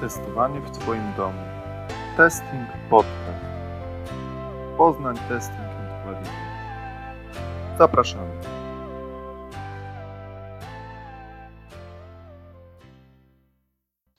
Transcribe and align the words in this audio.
testowanie 0.00 0.60
w 0.60 0.70
Twoim 0.70 1.12
domu. 1.16 1.38
Testing 2.16 2.68
Podcast. 2.90 3.44
Poznań 4.76 5.16
Testing 5.28 5.58
and 5.58 6.02
Quality. 6.04 6.30
Zapraszamy. 7.78 8.30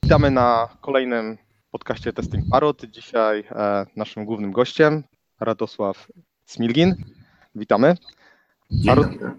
Witamy 0.02 0.30
na 0.30 0.68
kolejnym 0.80 1.38
podcaście 1.70 2.12
Testing 2.12 2.44
Parod. 2.50 2.84
Dzisiaj 2.84 3.44
e, 3.50 3.86
naszym 3.96 4.24
głównym 4.24 4.52
gościem 4.52 5.02
Radosław 5.40 6.08
Smilgin. 6.44 6.94
Witamy. 7.54 7.94
Dzień 8.70 8.94
dobry. 8.94 9.34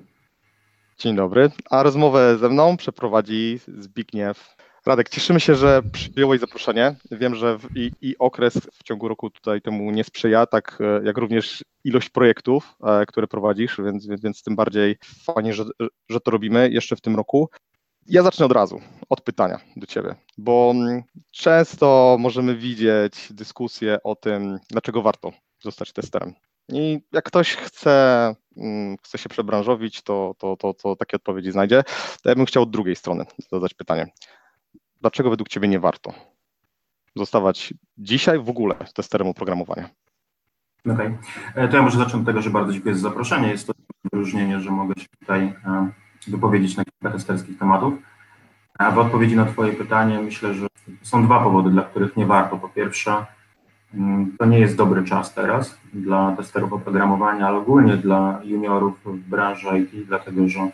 Dzień 0.98 1.16
dobry. 1.16 1.52
A 1.70 1.84
rozmowę 1.84 2.38
ze 2.38 2.50
mną 2.50 2.78
przeprowadzi 2.78 3.60
Zbigniew 3.68 4.56
Radek, 4.86 5.10
cieszymy 5.10 5.40
się, 5.40 5.56
że 5.56 5.82
przyjąłeś 5.92 6.40
zaproszenie. 6.40 6.96
Wiem, 7.12 7.36
że 7.36 7.58
w, 7.58 7.78
i, 7.78 7.92
i, 8.02 8.18
okres 8.18 8.54
w 8.74 8.84
ciągu 8.84 9.08
roku 9.08 9.30
tutaj 9.30 9.62
temu 9.62 9.92
nie 9.92 10.04
sprzyja, 10.04 10.46
tak 10.46 10.78
e, 10.82 11.06
jak 11.06 11.18
również 11.18 11.64
ilość 11.84 12.10
projektów, 12.10 12.76
e, 12.84 13.06
które 13.06 13.28
prowadzisz, 13.28 13.78
więc, 13.86 14.08
więc 14.08 14.44
tym 14.44 14.56
bardziej 14.56 14.98
fajnie, 15.24 15.54
że, 15.54 15.64
że 16.10 16.20
to 16.20 16.32
robimy 16.32 16.70
jeszcze 16.70 16.96
w 16.96 17.02
tym 17.02 17.16
roku. 17.16 17.50
Ja 18.08 18.24
zacznę 18.24 18.46
od 18.46 18.52
razu, 18.52 18.82
od 19.10 19.22
pytania 19.22 19.60
do 19.76 19.86
Ciebie, 19.86 20.16
bo 20.38 20.72
mm, 20.76 21.04
często 21.32 22.18
możemy 22.20 22.56
widzieć 22.56 23.28
dyskusję 23.34 23.98
o 24.04 24.16
tym, 24.16 24.60
dlaczego 24.70 25.02
warto 25.02 25.32
zostać 25.62 25.92
testerem. 25.92 26.34
I 26.70 27.00
jak 27.12 27.26
ktoś 27.26 27.56
chce, 27.56 28.36
mm, 28.58 28.98
chce 28.98 29.18
się 29.18 29.30
przebranżowić, 29.30 30.02
to, 30.02 30.36
to, 30.38 30.58
to, 30.58 30.74
to 30.74 30.96
takie 30.96 31.18
odpowiedzi 31.18 31.52
znajdzie. 31.52 31.84
To 32.24 32.30
ja 32.30 32.36
bym 32.36 32.46
chciał 32.46 32.64
od 32.64 32.72
drugiej 32.72 32.96
strony 32.96 33.26
zadać 33.52 33.74
pytanie 33.74 34.12
dlaczego 35.04 35.30
według 35.30 35.50
Ciebie 35.50 35.68
nie 35.68 35.80
warto 35.80 36.14
zostawać 37.16 37.74
dzisiaj 37.98 38.40
w 38.40 38.50
ogóle 38.50 38.76
testerem 38.94 39.28
oprogramowania? 39.28 39.90
Okej, 40.86 41.08
okay. 41.08 41.64
E, 41.64 41.68
to 41.68 41.78
ja 41.78 41.84
może 41.84 41.98
zacznę 41.98 42.20
od 42.20 42.26
tego, 42.26 42.42
że 42.42 42.50
bardzo 42.50 42.74
dziękuję 42.74 42.96
za 42.96 43.02
zaproszenie. 43.02 43.50
Jest 43.50 43.68
to 43.68 43.74
wyróżnienie, 44.12 44.60
że 44.60 44.72
mogę 44.72 44.94
się 45.02 45.08
tutaj 45.20 45.42
e, 45.42 45.90
wypowiedzieć 46.28 46.78
na 46.78 46.86
kilka 46.86 47.18
testerskich 47.18 47.60
tematów. 47.60 47.94
A 48.80 48.92
w 48.92 48.98
odpowiedzi 48.98 49.36
na 49.36 49.46
Twoje 49.46 49.74
pytanie 49.74 50.20
myślę, 50.20 50.54
że 50.54 50.68
są 51.02 51.26
dwa 51.26 51.44
powody, 51.44 51.70
dla 51.70 51.84
których 51.84 52.18
nie 52.18 52.26
warto. 52.26 52.58
Po 52.58 52.70
pierwsze, 52.70 53.26
mm, 53.94 54.36
to 54.40 54.46
nie 54.46 54.60
jest 54.60 54.78
dobry 54.78 55.04
czas 55.04 55.34
teraz 55.34 55.78
dla 55.94 56.36
testerów 56.36 56.74
oprogramowania, 56.74 57.48
ale 57.48 57.58
ogólnie 57.58 57.98
dla 57.98 58.42
juniorów 58.44 59.00
w 59.06 59.30
branży 59.30 59.80
IT, 59.80 60.08
dlatego 60.08 60.48
że 60.48 60.70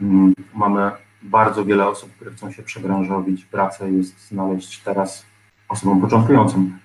mm, 0.00 0.34
mamy 0.54 0.90
bardzo 1.22 1.64
wiele 1.64 1.88
osób, 1.88 2.12
które 2.12 2.30
chcą 2.30 2.52
się 2.52 2.62
przebranżowić. 2.62 3.44
Pracę 3.44 3.90
jest 3.90 4.28
znaleźć 4.28 4.82
teraz 4.82 5.26
osobom 5.68 6.00
początkującym 6.00 6.78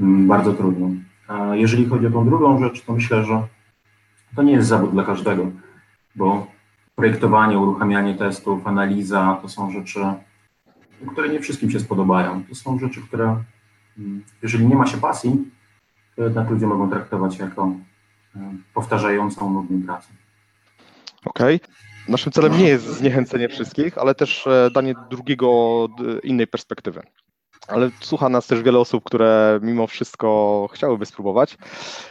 mm, 0.00 0.28
bardzo 0.28 0.52
trudno. 0.52 0.90
A 1.28 1.56
jeżeli 1.56 1.86
chodzi 1.86 2.06
o 2.06 2.10
tą 2.10 2.24
drugą 2.24 2.58
rzecz, 2.58 2.84
to 2.84 2.92
myślę, 2.92 3.24
że 3.24 3.42
to 4.36 4.42
nie 4.42 4.52
jest 4.52 4.68
zawód 4.68 4.90
dla 4.90 5.04
każdego, 5.04 5.50
bo 6.16 6.46
projektowanie, 6.94 7.58
uruchamianie 7.58 8.14
testów, 8.14 8.66
analiza 8.66 9.38
to 9.42 9.48
są 9.48 9.70
rzeczy, 9.70 10.00
które 11.12 11.28
nie 11.28 11.40
wszystkim 11.40 11.70
się 11.70 11.80
spodobają. 11.80 12.44
To 12.44 12.54
są 12.54 12.78
rzeczy, 12.78 13.02
które 13.02 13.36
mm, 13.98 14.24
jeżeli 14.42 14.66
nie 14.66 14.76
ma 14.76 14.86
się 14.86 14.98
pasji, 14.98 15.50
to 16.16 16.22
jednak 16.22 16.50
ludzie 16.50 16.66
mogą 16.66 16.90
traktować 16.90 17.38
jako 17.38 17.72
e, 18.36 18.54
powtarzającą 18.74 19.52
nudną 19.52 19.82
pracę. 19.82 20.08
Okej. 21.24 21.56
Okay. 21.56 21.95
Naszym 22.08 22.32
celem 22.32 22.58
nie 22.58 22.68
jest 22.68 22.84
zniechęcenie 22.84 23.48
wszystkich, 23.48 23.98
ale 23.98 24.14
też 24.14 24.46
e, 24.46 24.70
danie 24.70 24.94
drugiego, 25.10 25.88
innej 26.22 26.46
perspektywy. 26.46 27.02
Ale 27.68 27.90
słucha 28.00 28.28
nas 28.28 28.46
też 28.46 28.62
wiele 28.62 28.78
osób, 28.78 29.04
które 29.04 29.60
mimo 29.62 29.86
wszystko 29.86 30.68
chciałyby 30.72 31.06
spróbować. 31.06 31.58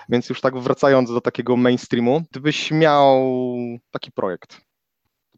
Więc 0.09 0.29
już 0.29 0.41
tak 0.41 0.57
wracając 0.57 1.11
do 1.13 1.21
takiego 1.21 1.57
mainstreamu, 1.57 2.23
gdybyś 2.31 2.71
miał 2.71 3.25
taki 3.92 4.11
projekt 4.11 4.64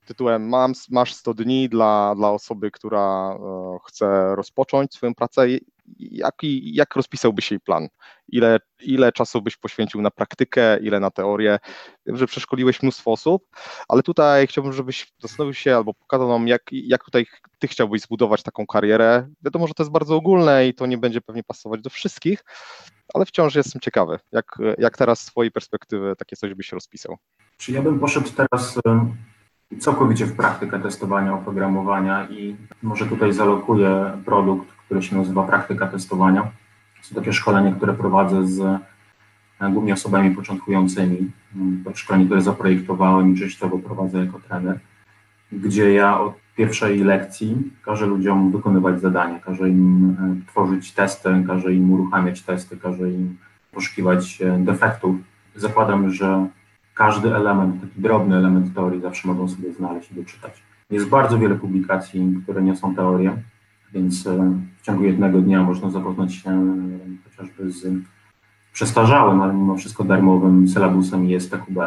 tytułem 0.07 0.49
mam, 0.49 0.73
Masz 0.89 1.13
100 1.13 1.33
dni 1.33 1.69
dla, 1.69 2.15
dla 2.15 2.31
osoby, 2.31 2.71
która 2.71 3.31
e, 3.31 3.77
chce 3.85 4.35
rozpocząć 4.35 4.93
swoją 4.93 5.15
pracę 5.15 5.47
jak, 5.99 6.35
jak 6.63 6.95
rozpisałbyś 6.95 7.51
jej 7.51 7.59
plan? 7.59 7.87
Ile, 8.27 8.59
ile 8.79 9.11
czasu 9.11 9.41
byś 9.41 9.57
poświęcił 9.57 10.01
na 10.01 10.11
praktykę, 10.11 10.79
ile 10.79 10.99
na 10.99 11.11
teorię? 11.11 11.59
Wiem, 12.05 12.17
że 12.17 12.27
przeszkoliłeś 12.27 12.83
mnóstwo 12.83 13.11
osób, 13.11 13.47
ale 13.87 14.03
tutaj 14.03 14.47
chciałbym, 14.47 14.73
żebyś 14.73 15.13
zastanowił 15.19 15.53
się 15.53 15.75
albo 15.75 15.93
pokazał 15.93 16.29
nam, 16.29 16.47
jak, 16.47 16.61
jak 16.71 17.03
tutaj 17.03 17.25
ty 17.59 17.67
chciałbyś 17.67 18.01
zbudować 18.01 18.43
taką 18.43 18.67
karierę. 18.67 19.27
Wiadomo, 19.41 19.67
że 19.67 19.73
to 19.73 19.83
jest 19.83 19.91
bardzo 19.91 20.15
ogólne 20.15 20.67
i 20.67 20.73
to 20.73 20.85
nie 20.85 20.97
będzie 20.97 21.21
pewnie 21.21 21.43
pasować 21.43 21.81
do 21.81 21.89
wszystkich, 21.89 22.43
ale 23.13 23.25
wciąż 23.25 23.55
jestem 23.55 23.81
ciekawy, 23.81 24.19
jak, 24.31 24.45
jak 24.77 24.97
teraz 24.97 25.19
z 25.19 25.25
twojej 25.25 25.51
perspektywy 25.51 26.15
takie 26.17 26.35
coś 26.35 26.53
byś 26.53 26.71
rozpisał. 26.71 27.17
Czy 27.57 27.71
ja 27.71 27.81
bym 27.81 27.99
poszedł 27.99 28.29
teraz 28.29 28.79
całkowicie 29.79 30.25
w 30.25 30.35
praktykę 30.35 30.79
testowania 30.79 31.33
oprogramowania 31.33 32.27
i 32.29 32.55
może 32.83 33.05
tutaj 33.05 33.33
zalokuję 33.33 34.11
produkt, 34.25 34.71
który 34.71 35.01
się 35.01 35.17
nazywa 35.17 35.43
Praktyka 35.43 35.87
Testowania. 35.87 36.51
To 37.09 37.15
takie 37.15 37.33
szkolenie, 37.33 37.71
które 37.71 37.93
prowadzę 37.93 38.47
z 38.47 38.59
e, 38.59 39.71
głównie 39.71 39.93
osobami 39.93 40.31
początkującymi. 40.31 41.31
To 41.85 41.95
szkolenie, 41.95 42.25
które 42.25 42.41
zaprojektowałem 42.41 43.33
i 43.33 43.39
częściowo 43.39 43.79
prowadzę 43.79 44.25
jako 44.25 44.39
trener, 44.39 44.79
gdzie 45.51 45.93
ja 45.93 46.19
od 46.19 46.33
pierwszej 46.55 46.99
lekcji 46.99 47.71
każę 47.85 48.05
ludziom 48.05 48.51
wykonywać 48.51 49.01
zadania, 49.01 49.39
każę 49.39 49.69
im 49.69 50.15
e, 50.19 50.51
tworzyć 50.51 50.91
testy, 50.91 51.43
każę 51.47 51.73
im 51.73 51.91
uruchamiać 51.91 52.41
testy, 52.41 52.77
każę 52.77 53.11
im 53.11 53.37
poszukiwać 53.71 54.41
e, 54.41 54.59
defektów. 54.59 55.15
Zakładam, 55.55 56.09
że 56.09 56.47
każdy 56.97 57.35
element, 57.35 57.81
taki 57.81 58.01
drobny 58.01 58.35
element 58.35 58.75
teorii 58.75 59.01
zawsze 59.01 59.27
mogą 59.27 59.47
sobie 59.47 59.73
znaleźć 59.73 60.11
i 60.11 60.15
doczytać. 60.15 60.63
Jest 60.89 61.09
bardzo 61.09 61.39
wiele 61.39 61.55
publikacji, 61.55 62.39
które 62.43 62.61
nie 62.61 62.75
są 62.75 62.95
teorie, 62.95 63.37
więc 63.93 64.27
e, 64.27 64.51
w 64.77 64.81
ciągu 64.81 65.03
jednego 65.03 65.41
dnia 65.41 65.63
można 65.63 65.89
zapoznać 65.89 66.33
się 66.35 66.49
e, 66.49 67.29
chociażby 67.29 67.71
z 67.71 67.85
przestarzałym, 68.73 69.41
ale 69.41 69.53
mimo 69.53 69.75
wszystko 69.75 70.03
darmowym 70.03 70.67
sylabusem 70.67 71.29
ISTQB. 71.29 71.77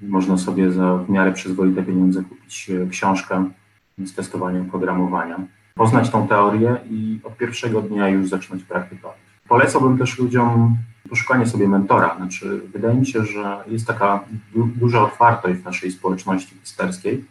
Można 0.00 0.38
sobie 0.38 0.72
za 0.72 0.96
w 0.96 1.10
miarę 1.10 1.32
przyzwoite 1.32 1.82
pieniądze 1.82 2.22
kupić 2.22 2.70
e, 2.70 2.86
książkę 2.86 3.50
z 3.98 4.14
testowaniem 4.14 4.70
programowania, 4.70 5.36
poznać 5.74 6.10
tą 6.10 6.28
teorię 6.28 6.76
i 6.90 7.20
od 7.24 7.36
pierwszego 7.36 7.82
dnia 7.82 8.08
już 8.08 8.28
zacząć 8.28 8.62
praktykować. 8.62 9.18
Polecałbym 9.48 9.98
też 9.98 10.18
ludziom 10.18 10.76
poszukanie 11.10 11.46
sobie 11.46 11.68
mentora. 11.68 12.16
Znaczy, 12.16 12.60
wydaje 12.72 12.94
mi 12.94 13.06
się, 13.06 13.24
że 13.24 13.64
jest 13.66 13.86
taka 13.86 14.24
du 14.54 14.66
duża 14.66 15.02
otwartość 15.02 15.60
w 15.60 15.64
naszej 15.64 15.90
społeczności 15.90 16.56
testerskiej. 16.56 17.24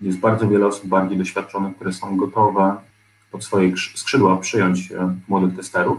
Jest 0.00 0.18
bardzo 0.18 0.48
wiele 0.48 0.66
osób 0.66 0.86
bardziej 0.86 1.18
doświadczonych, 1.18 1.76
które 1.76 1.92
są 1.92 2.16
gotowe 2.16 2.76
pod 3.30 3.44
swoje 3.44 3.72
skrzydła 3.94 4.36
przyjąć 4.36 4.92
e, 4.92 5.14
młodych 5.28 5.56
testerów 5.56 5.98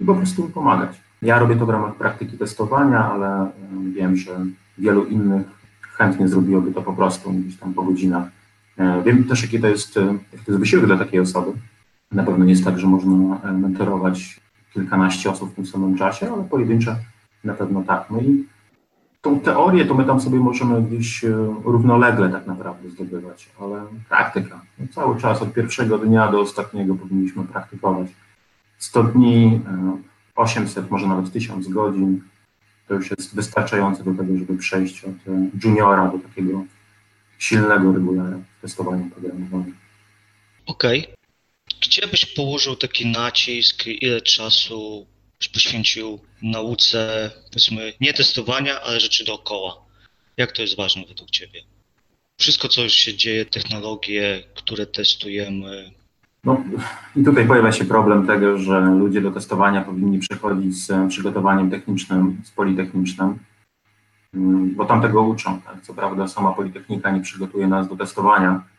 i 0.00 0.04
po 0.04 0.14
prostu 0.14 0.42
im 0.42 0.52
pomagać. 0.52 1.00
Ja 1.22 1.38
robię 1.38 1.56
to 1.56 1.66
w 1.66 1.70
ramach 1.70 1.94
praktyki 1.94 2.38
testowania, 2.38 3.10
ale 3.12 3.26
e, 3.26 3.50
wiem, 3.94 4.16
że 4.16 4.46
wielu 4.78 5.04
innych 5.04 5.46
chętnie 5.80 6.28
zrobiłoby 6.28 6.72
to 6.72 6.82
po 6.82 6.92
prostu 6.92 7.32
gdzieś 7.32 7.56
tam 7.56 7.74
po 7.74 7.82
godzinach. 7.82 8.28
E, 8.78 9.02
wiem 9.02 9.24
też, 9.24 9.42
jaki 9.42 9.60
to 9.60 9.66
jest, 9.66 9.96
jaki 10.32 10.44
to 10.44 10.52
jest 10.52 10.60
wysiłek 10.60 10.86
dla 10.86 10.98
takiej 10.98 11.20
osoby. 11.20 11.52
Na 12.12 12.22
pewno 12.22 12.44
nie 12.44 12.50
jest 12.50 12.64
tak, 12.64 12.78
że 12.78 12.86
można 12.86 13.52
mentorować 13.52 14.40
kilkanaście 14.74 15.30
osób 15.30 15.52
w 15.52 15.54
tym 15.54 15.66
samym 15.66 15.98
czasie, 15.98 16.32
ale 16.32 16.44
pojedyncze 16.44 16.96
na 17.44 17.54
pewno 17.54 17.82
tak. 17.82 18.10
No 18.10 18.20
i 18.20 18.44
tą 19.22 19.40
teorię 19.40 19.84
to 19.84 19.94
my 19.94 20.04
tam 20.04 20.20
sobie 20.20 20.38
możemy 20.38 20.82
gdzieś 20.82 21.24
e, 21.24 21.28
równolegle 21.64 22.28
tak 22.28 22.46
naprawdę 22.46 22.90
zdobywać, 22.90 23.48
ale 23.60 23.86
praktyka. 24.08 24.60
No 24.78 24.86
cały 24.90 25.20
czas 25.20 25.42
od 25.42 25.52
pierwszego 25.52 25.98
dnia 25.98 26.32
do 26.32 26.40
ostatniego 26.40 26.94
powinniśmy 26.94 27.44
praktykować. 27.44 28.08
100 28.78 29.02
dni, 29.02 29.60
800, 30.36 30.84
e, 30.84 30.88
może 30.90 31.06
nawet 31.06 31.32
1000 31.32 31.68
godzin 31.68 32.20
to 32.88 32.94
już 32.94 33.10
jest 33.10 33.34
wystarczające 33.34 34.04
do 34.04 34.14
tego, 34.14 34.38
żeby 34.38 34.56
przejść 34.56 35.04
od 35.04 35.10
e, 35.10 35.50
juniora 35.64 36.08
do 36.08 36.18
takiego 36.18 36.64
silnego 37.38 37.92
regulara 37.92 38.36
w 38.58 38.62
testowaniu 38.62 39.10
programowania. 39.10 39.72
Okej. 40.66 41.00
Okay. 41.00 41.15
Gdzie 41.96 42.06
byś 42.06 42.26
położył 42.26 42.76
taki 42.76 43.06
nacisk, 43.06 43.86
ile 43.86 44.20
czasu 44.20 45.06
byś 45.38 45.48
poświęcił 45.48 46.18
nauce, 46.42 47.30
powiedzmy, 47.50 47.92
nie 48.00 48.12
testowania, 48.12 48.80
ale 48.80 49.00
rzeczy 49.00 49.24
dookoła? 49.24 49.76
Jak 50.36 50.52
to 50.52 50.62
jest 50.62 50.76
ważne 50.76 51.04
według 51.08 51.30
Ciebie? 51.30 51.60
Wszystko, 52.38 52.68
co 52.68 52.88
się 52.88 53.14
dzieje, 53.14 53.46
technologie, 53.46 54.42
które 54.54 54.86
testujemy. 54.86 55.92
No 56.44 56.64
i 57.16 57.24
tutaj 57.24 57.46
pojawia 57.46 57.72
się 57.72 57.84
problem 57.84 58.26
tego, 58.26 58.58
że 58.58 58.80
ludzie 58.80 59.20
do 59.20 59.30
testowania 59.30 59.84
powinni 59.84 60.18
przechodzić 60.18 60.76
z 60.76 61.10
przygotowaniem 61.10 61.70
technicznym, 61.70 62.42
z 62.44 62.50
politechnicznym, 62.50 63.38
bo 64.76 64.84
tam 64.84 65.02
tego 65.02 65.22
uczą. 65.22 65.60
Tak? 65.60 65.82
Co 65.82 65.94
prawda 65.94 66.28
sama 66.28 66.52
Politechnika 66.52 67.10
nie 67.10 67.20
przygotuje 67.20 67.66
nas 67.66 67.88
do 67.88 67.96
testowania, 67.96 68.75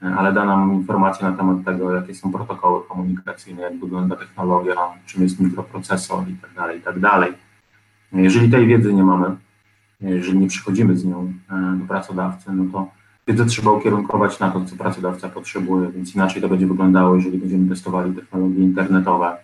ale 0.00 0.32
da 0.32 0.44
nam 0.44 0.74
informacje 0.74 1.30
na 1.30 1.36
temat 1.36 1.64
tego, 1.64 1.94
jakie 1.94 2.14
są 2.14 2.32
protokoły 2.32 2.84
komunikacyjne, 2.88 3.62
jak 3.62 3.80
wygląda 3.80 4.16
technologia, 4.16 4.74
czym 5.06 5.22
jest 5.22 5.40
mikroprocesor 5.40 6.28
i 6.28 6.34
tak 6.34 6.54
dalej, 6.54 6.78
i 6.78 6.82
tak. 6.82 6.96
Jeżeli 8.12 8.50
tej 8.50 8.66
wiedzy 8.66 8.94
nie 8.94 9.04
mamy, 9.04 9.36
jeżeli 10.00 10.38
nie 10.38 10.48
przychodzimy 10.48 10.96
z 10.96 11.04
nią 11.04 11.32
e, 11.50 11.76
do 11.80 11.86
pracodawcy, 11.86 12.52
no 12.52 12.64
to 12.72 12.88
wiedzę 13.26 13.46
trzeba 13.46 13.70
ukierunkować 13.70 14.40
na 14.40 14.50
to, 14.50 14.64
co 14.64 14.76
pracodawca 14.76 15.28
potrzebuje, 15.28 15.88
więc 15.92 16.14
inaczej 16.14 16.42
to 16.42 16.48
będzie 16.48 16.66
wyglądało, 16.66 17.14
jeżeli 17.14 17.38
będziemy 17.38 17.68
testowali 17.68 18.14
technologie 18.14 18.62
internetowe, 18.62 19.36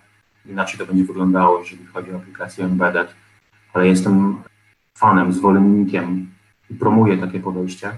inaczej 0.46 0.78
to 0.78 0.86
będzie 0.86 1.04
wyglądało, 1.04 1.58
jeżeli 1.58 1.86
chodzi 1.86 2.12
o 2.12 2.16
aplikacje 2.16 2.64
embedded, 2.64 3.14
ale 3.74 3.88
jestem 3.88 4.36
fanem, 4.94 5.32
zwolennikiem 5.32 6.30
i 6.70 6.74
promuję 6.74 7.18
takie 7.18 7.40
podejście, 7.40 7.92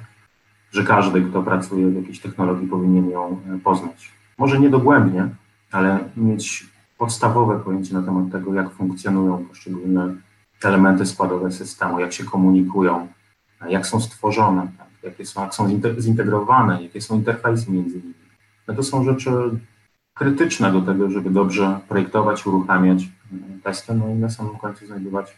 że 0.74 0.84
każdy, 0.84 1.22
kto 1.22 1.42
pracuje 1.42 1.86
w 1.86 1.94
jakiejś 1.94 2.20
technologii, 2.20 2.68
powinien 2.68 3.10
ją 3.10 3.40
e, 3.54 3.58
poznać. 3.58 4.12
Może 4.38 4.60
nie 4.60 4.70
dogłębnie, 4.70 5.28
ale 5.72 5.98
mieć 6.16 6.66
podstawowe 6.98 7.60
pojęcie 7.60 7.94
na 7.94 8.02
temat 8.02 8.32
tego, 8.32 8.54
jak 8.54 8.70
funkcjonują 8.70 9.44
poszczególne 9.44 10.14
elementy 10.64 11.06
składowe 11.06 11.52
systemu, 11.52 12.00
jak 12.00 12.12
się 12.12 12.24
komunikują, 12.24 13.08
jak 13.68 13.86
są 13.86 14.00
stworzone, 14.00 14.68
tak, 14.78 14.86
jakie 15.02 15.26
są, 15.26 15.42
jak 15.42 15.54
są 15.54 15.80
zintegrowane, 15.98 16.82
jakie 16.82 17.00
są 17.00 17.16
interfejsy 17.16 17.72
między 17.72 17.96
nimi. 17.96 18.14
No 18.68 18.74
to 18.74 18.82
są 18.82 19.04
rzeczy 19.04 19.30
krytyczne 20.14 20.72
do 20.72 20.82
tego, 20.82 21.10
żeby 21.10 21.30
dobrze 21.30 21.80
projektować, 21.88 22.46
uruchamiać 22.46 23.02
e, 23.02 23.06
testy, 23.62 23.94
no 23.94 24.08
i 24.08 24.14
na 24.14 24.30
samym 24.30 24.56
końcu 24.56 24.86
znajdować 24.86 25.36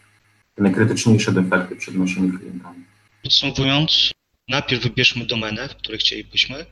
te 0.54 0.62
najkrytyczniejsze 0.62 1.32
defekty 1.32 1.76
przed 1.76 1.94
naszymi 1.94 2.38
klientami. 2.38 2.84
Podsumowując, 3.22 4.12
najpierw 4.48 4.82
wybierzmy 4.82 5.26
domenę, 5.26 5.68
w 5.68 5.76
której 5.76 5.98
chcielibyśmy, 5.98 6.66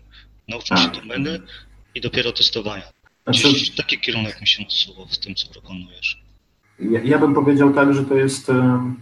nauczmy 0.49 0.76
się 0.76 0.88
Tak. 0.88 1.03
domeny 1.03 1.41
i 1.94 2.00
dopiero 2.00 2.32
testowania. 2.32 2.82
Znaczy, 3.25 3.49
Gdzieś 3.49 3.71
taki 3.71 4.00
kierunek 4.00 4.41
mi 4.41 4.47
się 4.47 4.62
nasuwał 4.65 5.06
w 5.06 5.19
tym, 5.19 5.35
co 5.35 5.53
proponujesz. 5.53 6.23
Ja, 6.79 7.00
ja 7.00 7.19
bym 7.19 7.35
powiedział 7.35 7.73
tak, 7.75 7.94
że 7.94 8.05
to 8.05 8.15
jest 8.15 8.50
em, 8.50 9.00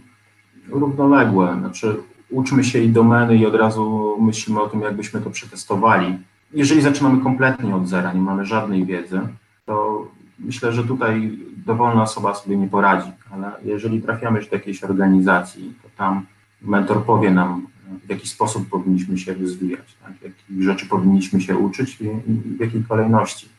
równoległe. 0.69 1.55
Znaczy, 1.59 1.95
uczmy 2.29 2.63
się 2.63 2.79
i 2.79 2.89
domeny 2.89 3.37
i 3.37 3.45
od 3.45 3.55
razu 3.55 4.17
myślimy 4.21 4.61
o 4.61 4.69
tym, 4.69 4.81
jakbyśmy 4.81 5.21
to 5.21 5.29
przetestowali. 5.29 6.17
Jeżeli 6.53 6.81
zaczynamy 6.81 7.23
kompletnie 7.23 7.75
od 7.75 7.87
zera, 7.87 8.13
nie 8.13 8.21
mamy 8.21 8.45
żadnej 8.45 8.85
wiedzy, 8.85 9.19
to 9.65 10.07
myślę, 10.39 10.73
że 10.73 10.83
tutaj 10.83 11.39
dowolna 11.65 12.03
osoba 12.03 12.35
sobie 12.35 12.57
nie 12.57 12.67
poradzi, 12.67 13.11
ale 13.31 13.51
jeżeli 13.65 14.01
trafiamy 14.01 14.39
już 14.39 14.49
do 14.49 14.55
jakiejś 14.55 14.83
organizacji, 14.83 15.73
to 15.83 15.89
tam 15.97 16.25
mentor 16.61 17.05
powie 17.05 17.31
nam, 17.31 17.67
w 18.05 18.09
jaki 18.09 18.27
sposób 18.27 18.69
powinniśmy 18.69 19.17
się 19.17 19.33
rozwijać, 19.33 19.95
tak? 20.03 20.21
jakich 20.21 20.63
rzeczy 20.63 20.85
powinniśmy 20.85 21.41
się 21.41 21.57
uczyć 21.57 22.01
i, 22.01 22.05
i 22.05 22.57
w 22.57 22.59
jakiej 22.59 22.83
kolejności. 22.83 23.49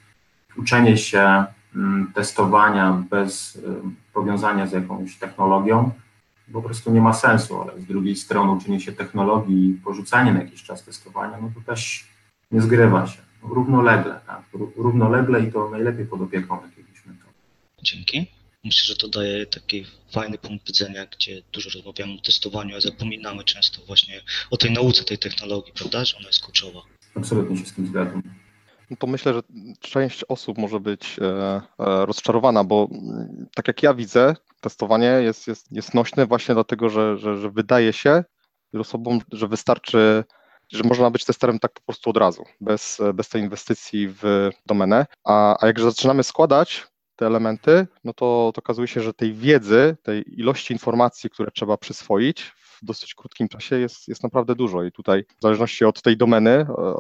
Uczenie 0.56 0.96
się 0.96 1.44
mm, 1.76 2.12
testowania 2.14 3.04
bez 3.10 3.58
powiązania 4.12 4.66
z 4.66 4.72
jakąś 4.72 5.16
technologią 5.16 5.90
po 6.52 6.62
prostu 6.62 6.92
nie 6.92 7.00
ma 7.00 7.12
sensu, 7.12 7.62
ale 7.62 7.80
z 7.80 7.84
drugiej 7.84 8.16
strony 8.16 8.52
uczenie 8.52 8.80
się 8.80 8.92
technologii 8.92 9.70
i 9.70 9.74
porzucanie 9.74 10.32
na 10.32 10.42
jakiś 10.42 10.62
czas 10.62 10.84
testowania, 10.84 11.38
no 11.42 11.50
to 11.54 11.60
też 11.60 12.08
nie 12.50 12.62
zgrywa 12.62 13.06
się. 13.06 13.22
Równolegle, 13.42 14.20
tak? 14.26 14.42
Ró- 14.54 14.70
Równolegle 14.76 15.40
i 15.40 15.52
to 15.52 15.70
najlepiej 15.70 16.06
pod 16.06 16.20
opieką 16.20 16.58
jakiegoś 16.62 17.06
mentora. 17.06 17.32
Dzięki. 17.82 18.26
Myślę, 18.64 18.84
że 18.86 18.96
to 18.96 19.08
daje 19.08 19.46
taki 19.46 19.86
fajny 20.12 20.38
punkt 20.38 20.66
widzenia, 20.66 21.06
gdzie 21.06 21.42
dużo 21.52 21.70
rozmawiamy 21.74 22.14
o 22.14 22.20
testowaniu, 22.20 22.76
a 22.76 22.80
zapominamy 22.80 23.44
często 23.44 23.82
właśnie 23.86 24.20
o 24.50 24.56
tej 24.56 24.70
nauce 24.70 25.04
tej 25.04 25.18
technologii, 25.18 25.72
prawda? 25.72 26.04
Że 26.04 26.16
ona 26.16 26.26
jest 26.26 26.44
kluczowa. 26.44 26.82
Absolutnie 27.16 27.56
się 27.56 27.66
z 27.66 27.74
tym 27.74 27.86
zgadzam. 27.86 28.22
No 28.90 28.96
to 28.96 29.06
myślę, 29.06 29.34
że 29.34 29.42
część 29.80 30.24
osób 30.24 30.58
może 30.58 30.80
być 30.80 31.16
e, 31.20 31.24
e, 31.24 32.06
rozczarowana, 32.06 32.64
bo 32.64 32.88
mm, 32.90 33.46
tak 33.54 33.68
jak 33.68 33.82
ja 33.82 33.94
widzę, 33.94 34.34
testowanie 34.60 35.06
jest, 35.06 35.46
jest, 35.46 35.72
jest 35.72 35.94
nośne 35.94 36.26
właśnie 36.26 36.54
dlatego, 36.54 36.88
że, 36.88 37.18
że, 37.18 37.36
że 37.36 37.50
wydaje 37.50 37.92
się 37.92 38.24
osobom, 38.72 39.20
że 39.32 39.48
wystarczy, 39.48 40.24
że 40.72 40.84
można 40.84 41.10
być 41.10 41.24
testerem 41.24 41.58
tak 41.58 41.72
po 41.72 41.80
prostu 41.80 42.10
od 42.10 42.16
razu, 42.16 42.44
bez, 42.60 43.00
bez 43.14 43.28
tej 43.28 43.42
inwestycji 43.42 44.08
w 44.08 44.50
domenę. 44.66 45.06
A, 45.24 45.56
a 45.60 45.66
jak 45.66 45.80
zaczynamy 45.80 46.24
składać 46.24 46.86
te 47.16 47.26
elementy, 47.26 47.86
no 48.04 48.12
to, 48.12 48.50
to 48.54 48.58
okazuje 48.58 48.88
się, 48.88 49.00
że 49.00 49.14
tej 49.14 49.32
wiedzy, 49.32 49.96
tej 50.02 50.40
ilości 50.40 50.72
informacji, 50.72 51.30
które 51.30 51.50
trzeba 51.50 51.76
przyswoić 51.76 52.42
w 52.42 52.84
dosyć 52.84 53.14
krótkim 53.14 53.48
czasie 53.48 53.78
jest, 53.78 54.08
jest 54.08 54.22
naprawdę 54.22 54.54
dużo 54.54 54.84
i 54.84 54.92
tutaj 54.92 55.24
w 55.38 55.42
zależności 55.42 55.84
od 55.84 56.02
tej 56.02 56.16
domeny 56.16 56.50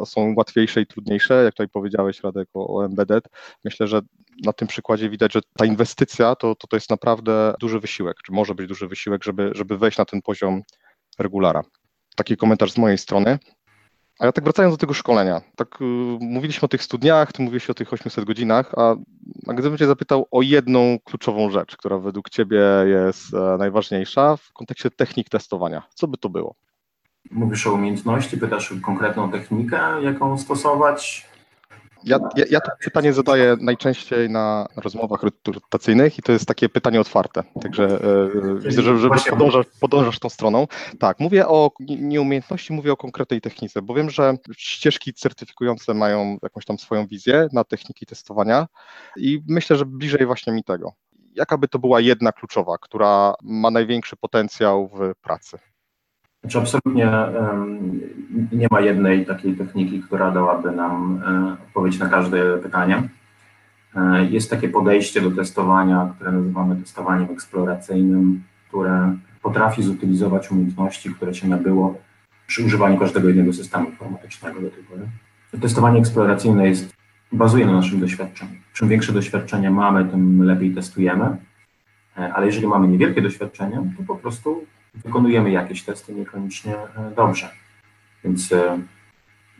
e, 0.02 0.06
są 0.06 0.34
łatwiejsze 0.36 0.80
i 0.80 0.86
trudniejsze, 0.86 1.44
jak 1.44 1.54
tutaj 1.54 1.68
powiedziałeś 1.68 2.20
Radek 2.20 2.48
o, 2.54 2.76
o 2.76 2.84
embedded, 2.84 3.28
myślę, 3.64 3.86
że 3.86 4.00
na 4.44 4.52
tym 4.52 4.68
przykładzie 4.68 5.10
widać, 5.10 5.32
że 5.32 5.40
ta 5.58 5.64
inwestycja 5.64 6.36
to, 6.36 6.54
to, 6.54 6.66
to 6.66 6.76
jest 6.76 6.90
naprawdę 6.90 7.54
duży 7.60 7.80
wysiłek, 7.80 8.16
czy 8.24 8.32
może 8.32 8.54
być 8.54 8.68
duży 8.68 8.88
wysiłek, 8.88 9.24
żeby, 9.24 9.50
żeby 9.54 9.78
wejść 9.78 9.98
na 9.98 10.04
ten 10.04 10.22
poziom 10.22 10.62
regulara. 11.18 11.62
Taki 12.16 12.36
komentarz 12.36 12.72
z 12.72 12.78
mojej 12.78 12.98
strony. 12.98 13.38
A 14.18 14.26
ja 14.26 14.32
tak 14.32 14.44
wracając 14.44 14.74
do 14.74 14.78
tego 14.78 14.94
szkolenia, 14.94 15.40
tak 15.56 15.80
y, 15.80 15.84
mówiliśmy 16.20 16.66
o 16.66 16.68
tych 16.68 16.82
studniach, 16.82 17.32
ty 17.32 17.42
mówiłeś 17.42 17.70
o 17.70 17.74
tych 17.74 17.92
800 17.92 18.24
godzinach, 18.24 18.72
a, 18.76 18.96
a 19.46 19.52
gdybym 19.52 19.78
cię 19.78 19.86
zapytał 19.86 20.26
o 20.30 20.42
jedną 20.42 20.98
kluczową 21.04 21.50
rzecz, 21.50 21.76
która 21.76 21.98
według 21.98 22.30
ciebie 22.30 22.62
jest 22.86 23.34
e, 23.34 23.56
najważniejsza 23.58 24.36
w 24.36 24.52
kontekście 24.52 24.90
technik 24.90 25.28
testowania, 25.28 25.82
co 25.94 26.08
by 26.08 26.18
to 26.18 26.28
było? 26.28 26.54
Mówisz 27.30 27.66
o 27.66 27.72
umiejętności, 27.72 28.38
pytasz 28.38 28.74
konkretną 28.82 29.30
technikę, 29.30 30.02
jaką 30.02 30.38
stosować. 30.38 31.33
Ja, 32.06 32.18
ja, 32.36 32.44
ja 32.50 32.60
to 32.60 32.70
pytanie 32.84 33.12
zadaję 33.12 33.56
najczęściej 33.60 34.30
na 34.30 34.66
rozmowach 34.76 35.22
rekrutacyjnych 35.22 36.18
i 36.18 36.22
to 36.22 36.32
jest 36.32 36.46
takie 36.46 36.68
pytanie 36.68 37.00
otwarte. 37.00 37.42
Także 37.62 37.84
e, 37.84 38.58
widzę, 38.68 38.82
że, 38.82 38.98
że 38.98 39.08
podążasz, 39.30 39.66
podążasz 39.80 40.18
tą 40.18 40.28
stroną. 40.28 40.66
Tak, 40.98 41.20
mówię 41.20 41.48
o 41.48 41.70
nie- 41.80 41.96
nie 41.96 42.20
umiejętności, 42.20 42.72
mówię 42.72 42.92
o 42.92 42.96
konkretnej 42.96 43.40
technice, 43.40 43.82
bo 43.82 43.94
wiem, 43.94 44.10
że 44.10 44.34
ścieżki 44.56 45.14
certyfikujące 45.14 45.94
mają 45.94 46.38
jakąś 46.42 46.64
tam 46.64 46.78
swoją 46.78 47.06
wizję 47.06 47.48
na 47.52 47.64
techniki 47.64 48.06
testowania 48.06 48.66
i 49.16 49.40
myślę, 49.48 49.76
że 49.76 49.86
bliżej 49.86 50.26
właśnie 50.26 50.52
mi 50.52 50.64
tego. 50.64 50.92
Jaka 51.34 51.58
by 51.58 51.68
to 51.68 51.78
była 51.78 52.00
jedna 52.00 52.32
kluczowa, 52.32 52.78
która 52.80 53.34
ma 53.42 53.70
największy 53.70 54.16
potencjał 54.16 54.88
w 54.88 55.12
pracy? 55.22 55.58
Znaczy 56.44 56.58
absolutnie 56.58 57.10
nie 58.52 58.66
ma 58.70 58.80
jednej 58.80 59.26
takiej 59.26 59.54
techniki, 59.54 60.02
która 60.02 60.30
dałaby 60.30 60.72
nam 60.72 61.22
e, 61.26 61.52
odpowiedź 61.66 61.98
na 61.98 62.08
każde 62.08 62.58
pytanie. 62.58 63.02
E, 63.96 64.24
Jest 64.24 64.50
takie 64.50 64.68
podejście 64.68 65.20
do 65.20 65.30
testowania, 65.30 66.12
które 66.14 66.32
nazywamy 66.32 66.76
testowaniem 66.76 67.28
eksploracyjnym, 67.30 68.42
które 68.68 69.16
potrafi 69.42 69.82
zutylizować 69.82 70.50
umiejętności, 70.50 71.14
które 71.14 71.34
się 71.34 71.48
nabyło 71.48 71.98
przy 72.46 72.64
używaniu 72.64 72.98
każdego 72.98 73.28
jednego 73.28 73.52
systemu 73.52 73.90
informatycznego 73.90 74.60
do 74.60 74.70
tej 74.70 74.84
pory. 74.84 75.02
Testowanie 75.60 75.98
eksploracyjne 76.00 76.68
jest, 76.68 76.94
bazuje 77.32 77.66
na 77.66 77.72
naszym 77.72 78.00
doświadczeniu. 78.00 78.54
Czym 78.72 78.88
większe 78.88 79.12
doświadczenie 79.12 79.70
mamy, 79.70 80.04
tym 80.04 80.42
lepiej 80.42 80.74
testujemy, 80.74 81.36
E, 82.18 82.32
ale 82.32 82.46
jeżeli 82.46 82.66
mamy 82.66 82.88
niewielkie 82.88 83.22
doświadczenie, 83.22 83.92
to 83.96 84.02
po 84.06 84.16
prostu 84.16 84.64
wykonujemy 84.94 85.50
jakieś 85.50 85.82
testy 85.82 86.14
niekoniecznie 86.14 86.74
e, 86.76 87.10
dobrze. 87.16 87.50
Więc 88.24 88.52
e, 88.52 88.78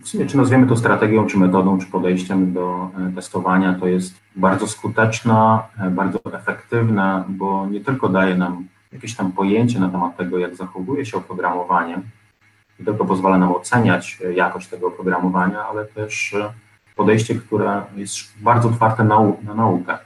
w 0.02 0.08
sumie, 0.08 0.26
czy 0.26 0.36
nazwiemy 0.36 0.66
to 0.66 0.76
strategią, 0.76 1.26
czy 1.26 1.38
metodą, 1.38 1.78
czy 1.78 1.86
podejściem 1.86 2.52
do 2.52 2.90
e, 2.98 3.12
testowania, 3.14 3.74
to 3.74 3.86
jest 3.86 4.14
bardzo 4.36 4.66
skuteczna, 4.66 5.68
bardzo 5.90 6.18
efektywna, 6.32 7.24
bo 7.28 7.66
nie 7.66 7.80
tylko 7.80 8.08
daje 8.08 8.36
nam 8.36 8.66
jakieś 8.92 9.14
tam 9.14 9.32
pojęcie 9.32 9.80
na 9.80 9.88
temat 9.88 10.16
tego, 10.16 10.38
jak 10.38 10.54
zachowuje 10.54 11.06
się 11.06 11.16
oprogramowanie, 11.16 12.00
nie 12.78 12.84
tylko 12.84 13.04
pozwala 13.04 13.38
nam 13.38 13.52
oceniać 13.52 14.18
jakość 14.34 14.68
tego 14.68 14.86
oprogramowania, 14.86 15.64
ale 15.64 15.84
też 15.84 16.36
podejście, 16.96 17.34
które 17.34 17.82
jest 17.96 18.42
bardzo 18.42 18.68
otwarte 18.68 19.04
na, 19.04 19.18
na 19.42 19.54
naukę 19.54 19.98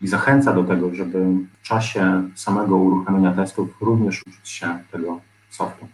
i 0.00 0.08
zachęca 0.08 0.52
do 0.52 0.64
tego, 0.64 0.94
żeby 0.94 1.18
w 1.62 1.62
czasie 1.62 2.30
samego 2.34 2.76
uruchamiania 2.76 3.32
testów 3.32 3.68
również 3.80 4.22
uczyć 4.26 4.48
się 4.48 4.78
tego 4.92 5.20
softu. 5.50 5.86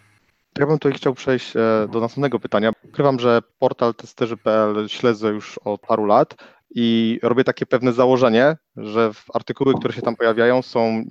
Ja 0.59 0.67
bym 0.67 0.79
tutaj 0.79 0.97
chciał 0.97 1.13
przejść 1.13 1.55
e, 1.55 1.87
do 1.91 1.99
następnego 1.99 2.39
pytania. 2.39 2.71
Ukrywam, 2.83 3.19
że 3.19 3.41
portal 3.59 3.95
testerzy.pl 3.95 4.87
śledzę 4.87 5.29
już 5.29 5.57
od 5.57 5.81
paru 5.81 6.05
lat 6.05 6.35
i 6.75 7.19
robię 7.23 7.43
takie 7.43 7.65
pewne 7.65 7.93
założenie, 7.93 8.57
że 8.77 9.11
artykuły, 9.33 9.73
które 9.73 9.93
się 9.93 10.01
tam 10.01 10.15
pojawiają, 10.15 10.61
są 10.61 11.03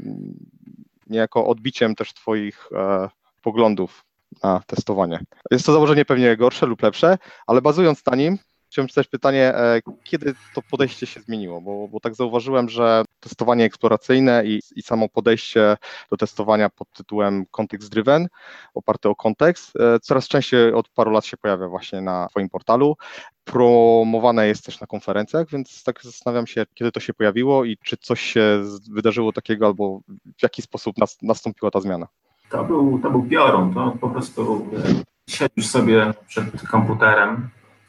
niejako 1.07 1.47
odbiciem 1.47 1.95
też 1.95 2.15
Twoich 2.15 2.69
e, 2.73 3.09
poglądów 3.43 4.05
na 4.43 4.61
testowanie. 4.67 5.21
Jest 5.50 5.67
to 5.67 5.73
założenie 5.73 6.05
pewnie 6.05 6.37
gorsze 6.37 6.67
lub 6.67 6.83
lepsze, 6.83 7.19
ale 7.47 7.62
bazując 7.62 8.07
na 8.07 8.17
nim, 8.17 8.38
chciałem 8.76 8.88
zadać 8.88 9.09
pytanie, 9.09 9.54
e, 9.54 9.80
kiedy 10.04 10.35
to 10.54 10.62
podejście 10.71 11.06
się 11.06 11.21
zmieniło? 11.21 11.61
Bo, 11.61 11.88
bo 11.88 12.00
tak 12.00 12.14
zauważyłem, 12.14 12.68
że 12.68 13.04
testowanie 13.21 13.64
eksploracyjne 13.64 14.47
i, 14.47 14.61
i 14.76 14.83
samo 14.83 15.09
podejście 15.09 15.76
do 16.11 16.16
testowania 16.16 16.71
pod 16.71 16.92
tytułem 16.92 17.47
context 17.50 17.90
driven, 17.90 18.28
oparte 18.75 19.09
o 19.09 19.14
kontekst, 19.14 19.76
e, 19.76 20.00
coraz 20.00 20.28
częściej 20.28 20.73
od 20.73 20.88
paru 20.88 21.11
lat 21.11 21.25
się 21.25 21.37
pojawia 21.37 21.68
właśnie 21.68 22.00
na 22.00 22.28
Twoim 22.28 22.49
portalu. 22.49 22.97
Promowane 23.45 24.47
jest 24.47 24.64
też 24.64 24.80
na 24.80 24.87
konferencjach, 24.87 25.47
więc 25.50 25.85
tak 25.85 26.02
zastanawiam 26.02 26.47
się, 26.47 26.66
kiedy 26.75 26.92
to 26.92 27.00
się 27.00 27.14
pojawiło 27.14 27.64
i 27.64 27.76
czy 27.85 27.97
coś 27.97 28.21
się 28.21 28.62
wydarzyło 28.90 29.33
takiego, 29.33 29.66
albo 29.66 30.00
w 30.38 30.42
jaki 30.42 30.62
sposób 30.62 30.99
nas, 30.99 31.18
nastąpiła 31.23 31.71
ta 31.71 31.80
zmiana. 31.80 32.06
To 32.50 32.64
był, 32.64 32.99
to 33.02 33.11
był 33.11 33.23
piorun, 33.23 33.75
to 33.75 33.97
po 34.00 34.11
prostu 34.11 34.66
e, 34.76 35.30
siedzisz 35.30 35.66
sobie 35.66 36.14
przed 36.28 36.68
komputerem, 36.68 37.49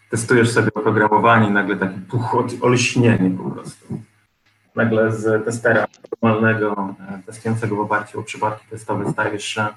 testujesz 0.10 0.52
sobie 0.52 0.74
oprogramowanie 0.74 1.48
i 1.48 1.52
nagle 1.52 1.76
taki 1.76 2.00
puch, 2.00 2.36
olśnienie 2.62 3.32
po 3.38 3.52
prostu. 3.52 4.02
Nagle 4.76 5.12
z 5.12 5.46
testera 5.46 5.86
normalnego, 6.22 6.96
e, 7.10 7.22
testującego 7.26 7.76
w 7.76 7.80
oparciu 7.80 8.20
o 8.20 8.24
przypadki 8.24 8.68
testowe 8.70 9.12
stajesz 9.12 9.44
się 9.46 9.68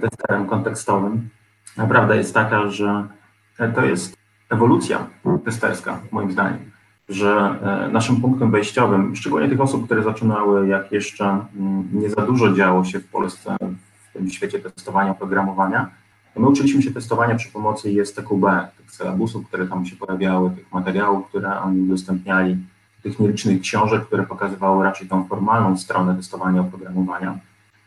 testerem 0.00 0.46
kontekstowym. 0.46 1.28
Prawda 1.88 2.14
jest 2.14 2.34
taka, 2.34 2.68
że 2.68 3.08
to 3.74 3.84
jest 3.84 4.16
ewolucja 4.50 5.06
testerska, 5.44 6.00
moim 6.10 6.32
zdaniem, 6.32 6.70
że 7.08 7.58
e, 7.62 7.88
naszym 7.92 8.20
punktem 8.20 8.50
wejściowym, 8.50 9.16
szczególnie 9.16 9.48
tych 9.48 9.60
osób, 9.60 9.86
które 9.86 10.02
zaczynały, 10.02 10.68
jak 10.68 10.92
jeszcze 10.92 11.24
mm, 11.56 11.88
nie 11.92 12.10
za 12.10 12.22
dużo 12.22 12.52
działo 12.52 12.84
się 12.84 13.00
w 13.00 13.08
Polsce 13.08 13.56
w 14.10 14.12
tym 14.12 14.30
świecie 14.30 14.58
testowania 14.58 15.10
oprogramowania, 15.10 15.90
My 16.36 16.48
uczyliśmy 16.48 16.82
się 16.82 16.90
testowania 16.90 17.34
przy 17.34 17.52
pomocy 17.52 17.90
ISTQB, 17.90 18.44
tych 18.76 18.90
sylabusów, 18.90 19.46
które 19.48 19.66
tam 19.66 19.86
się 19.86 19.96
pojawiały, 19.96 20.50
tych 20.50 20.72
materiałów, 20.72 21.28
które 21.28 21.60
oni 21.60 21.80
udostępniali, 21.80 22.56
tych 23.02 23.20
nielicznych 23.20 23.60
książek, 23.60 24.06
które 24.06 24.22
pokazywały 24.22 24.84
raczej 24.84 25.08
tą 25.08 25.24
formalną 25.24 25.78
stronę 25.78 26.14
testowania 26.14 26.60
oprogramowania. 26.60 27.38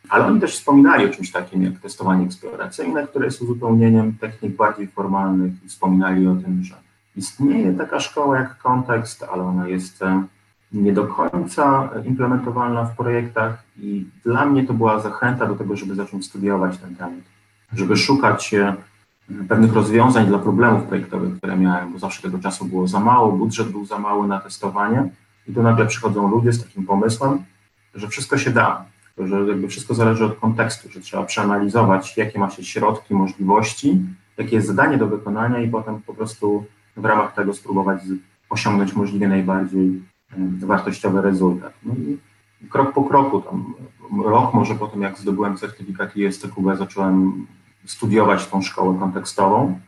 Ale 0.09 0.25
oni 0.25 0.39
też 0.39 0.53
wspominali 0.53 1.05
o 1.05 1.09
czymś 1.09 1.31
takim 1.31 1.63
jak 1.63 1.79
testowanie 1.79 2.25
eksploracyjne, 2.25 3.07
które 3.07 3.25
jest 3.25 3.41
uzupełnieniem 3.41 4.13
technik 4.13 4.55
bardziej 4.55 4.87
formalnych 4.87 5.53
i 5.65 5.67
wspominali 5.67 6.27
o 6.27 6.35
tym, 6.35 6.63
że 6.63 6.75
istnieje 7.15 7.73
taka 7.73 7.99
szkoła 7.99 8.39
jak 8.39 8.57
kontekst, 8.57 9.23
ale 9.23 9.43
ona 9.43 9.67
jest 9.67 10.01
e, 10.01 10.23
nie 10.71 10.93
do 10.93 11.07
końca 11.07 11.89
implementowalna 12.05 12.85
w 12.85 12.95
projektach 12.95 13.63
i 13.77 14.05
dla 14.23 14.45
mnie 14.45 14.63
to 14.63 14.73
była 14.73 14.99
zachęta 14.99 15.45
do 15.45 15.55
tego, 15.55 15.75
żeby 15.75 15.95
zacząć 15.95 16.25
studiować 16.25 16.77
ten 16.77 16.95
temat 16.95 17.32
żeby 17.75 17.97
szukać 17.97 18.53
e, 18.53 18.75
pewnych 19.49 19.73
rozwiązań 19.73 20.27
dla 20.27 20.39
problemów 20.39 20.83
projektowych, 20.83 21.37
które 21.37 21.57
miałem, 21.57 21.93
bo 21.93 21.99
zawsze 21.99 22.21
tego 22.21 22.39
czasu 22.39 22.65
było 22.65 22.87
za 22.87 22.99
mało, 22.99 23.31
budżet 23.31 23.71
był 23.71 23.85
za 23.85 23.99
mały 23.99 24.27
na 24.27 24.39
testowanie 24.39 25.09
i 25.47 25.53
tu 25.53 25.63
nagle 25.63 25.85
przychodzą 25.85 26.29
ludzie 26.29 26.53
z 26.53 26.63
takim 26.63 26.85
pomysłem, 26.85 27.43
że 27.95 28.07
wszystko 28.07 28.37
się 28.37 28.51
da, 28.51 28.85
że 29.17 29.35
jakby 29.47 29.67
wszystko 29.67 29.93
zależy 29.93 30.25
od 30.25 30.39
kontekstu, 30.39 30.91
że 30.91 31.01
trzeba 31.01 31.23
przeanalizować, 31.23 32.17
jakie 32.17 32.39
ma 32.39 32.49
się 32.49 32.63
środki, 32.63 33.13
możliwości, 33.13 33.99
jakie 34.37 34.55
jest 34.55 34.67
zadanie 34.67 34.97
do 34.97 35.07
wykonania 35.07 35.59
i 35.59 35.69
potem 35.69 36.01
po 36.01 36.13
prostu 36.13 36.65
w 36.97 37.05
ramach 37.05 37.33
tego 37.33 37.53
spróbować 37.53 38.01
osiągnąć 38.49 38.93
możliwie 38.93 39.27
najbardziej 39.27 40.01
e, 40.31 40.65
wartościowy 40.65 41.21
rezultat. 41.21 41.73
No 41.83 41.93
i 41.93 42.17
krok 42.69 42.93
po 42.93 43.03
kroku, 43.03 43.41
tam 43.41 43.73
rok 44.25 44.53
może 44.53 44.75
po 44.75 44.87
tym, 44.87 45.01
jak 45.01 45.17
zdobyłem 45.17 45.57
certyfikat 45.57 46.17
ISTQB, 46.17 46.77
zacząłem 46.77 47.47
studiować 47.85 48.47
tą 48.47 48.61
szkołę 48.61 48.99
kontekstową. 48.99 49.79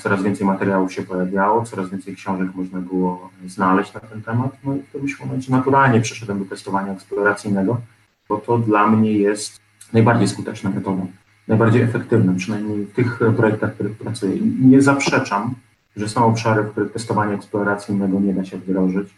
Coraz 0.00 0.22
więcej 0.22 0.46
materiałów 0.46 0.92
się 0.92 1.02
pojawiało, 1.02 1.64
coraz 1.64 1.90
więcej 1.90 2.16
książek 2.16 2.48
można 2.54 2.80
było 2.80 3.30
znaleźć 3.46 3.94
na 3.94 4.00
ten 4.00 4.22
temat. 4.22 4.56
No 4.64 4.76
i 4.76 4.78
w 4.78 4.88
którymś 4.88 5.20
momencie 5.20 5.52
naturalnie 5.52 6.00
przeszedłem 6.00 6.38
do 6.38 6.44
testowania 6.44 6.92
eksploracyjnego, 6.92 7.80
bo 8.28 8.36
to 8.36 8.58
dla 8.58 8.86
mnie 8.86 9.12
jest 9.12 9.60
najbardziej 9.92 10.28
skuteczna 10.28 10.70
metoda, 10.70 11.02
najbardziej 11.48 11.82
efektywna, 11.82 12.32
przynajmniej 12.36 12.84
w 12.84 12.92
tych 12.92 13.20
projektach, 13.36 13.70
w 13.70 13.74
których 13.74 13.96
pracuję. 13.98 14.36
Nie 14.60 14.82
zaprzeczam, 14.82 15.54
że 15.96 16.08
są 16.08 16.26
obszary, 16.26 16.62
w 16.62 16.70
których 16.70 16.92
testowania 16.92 17.34
eksploracyjnego 17.34 18.20
nie 18.20 18.34
da 18.34 18.44
się 18.44 18.56
wdrożyć 18.58 19.14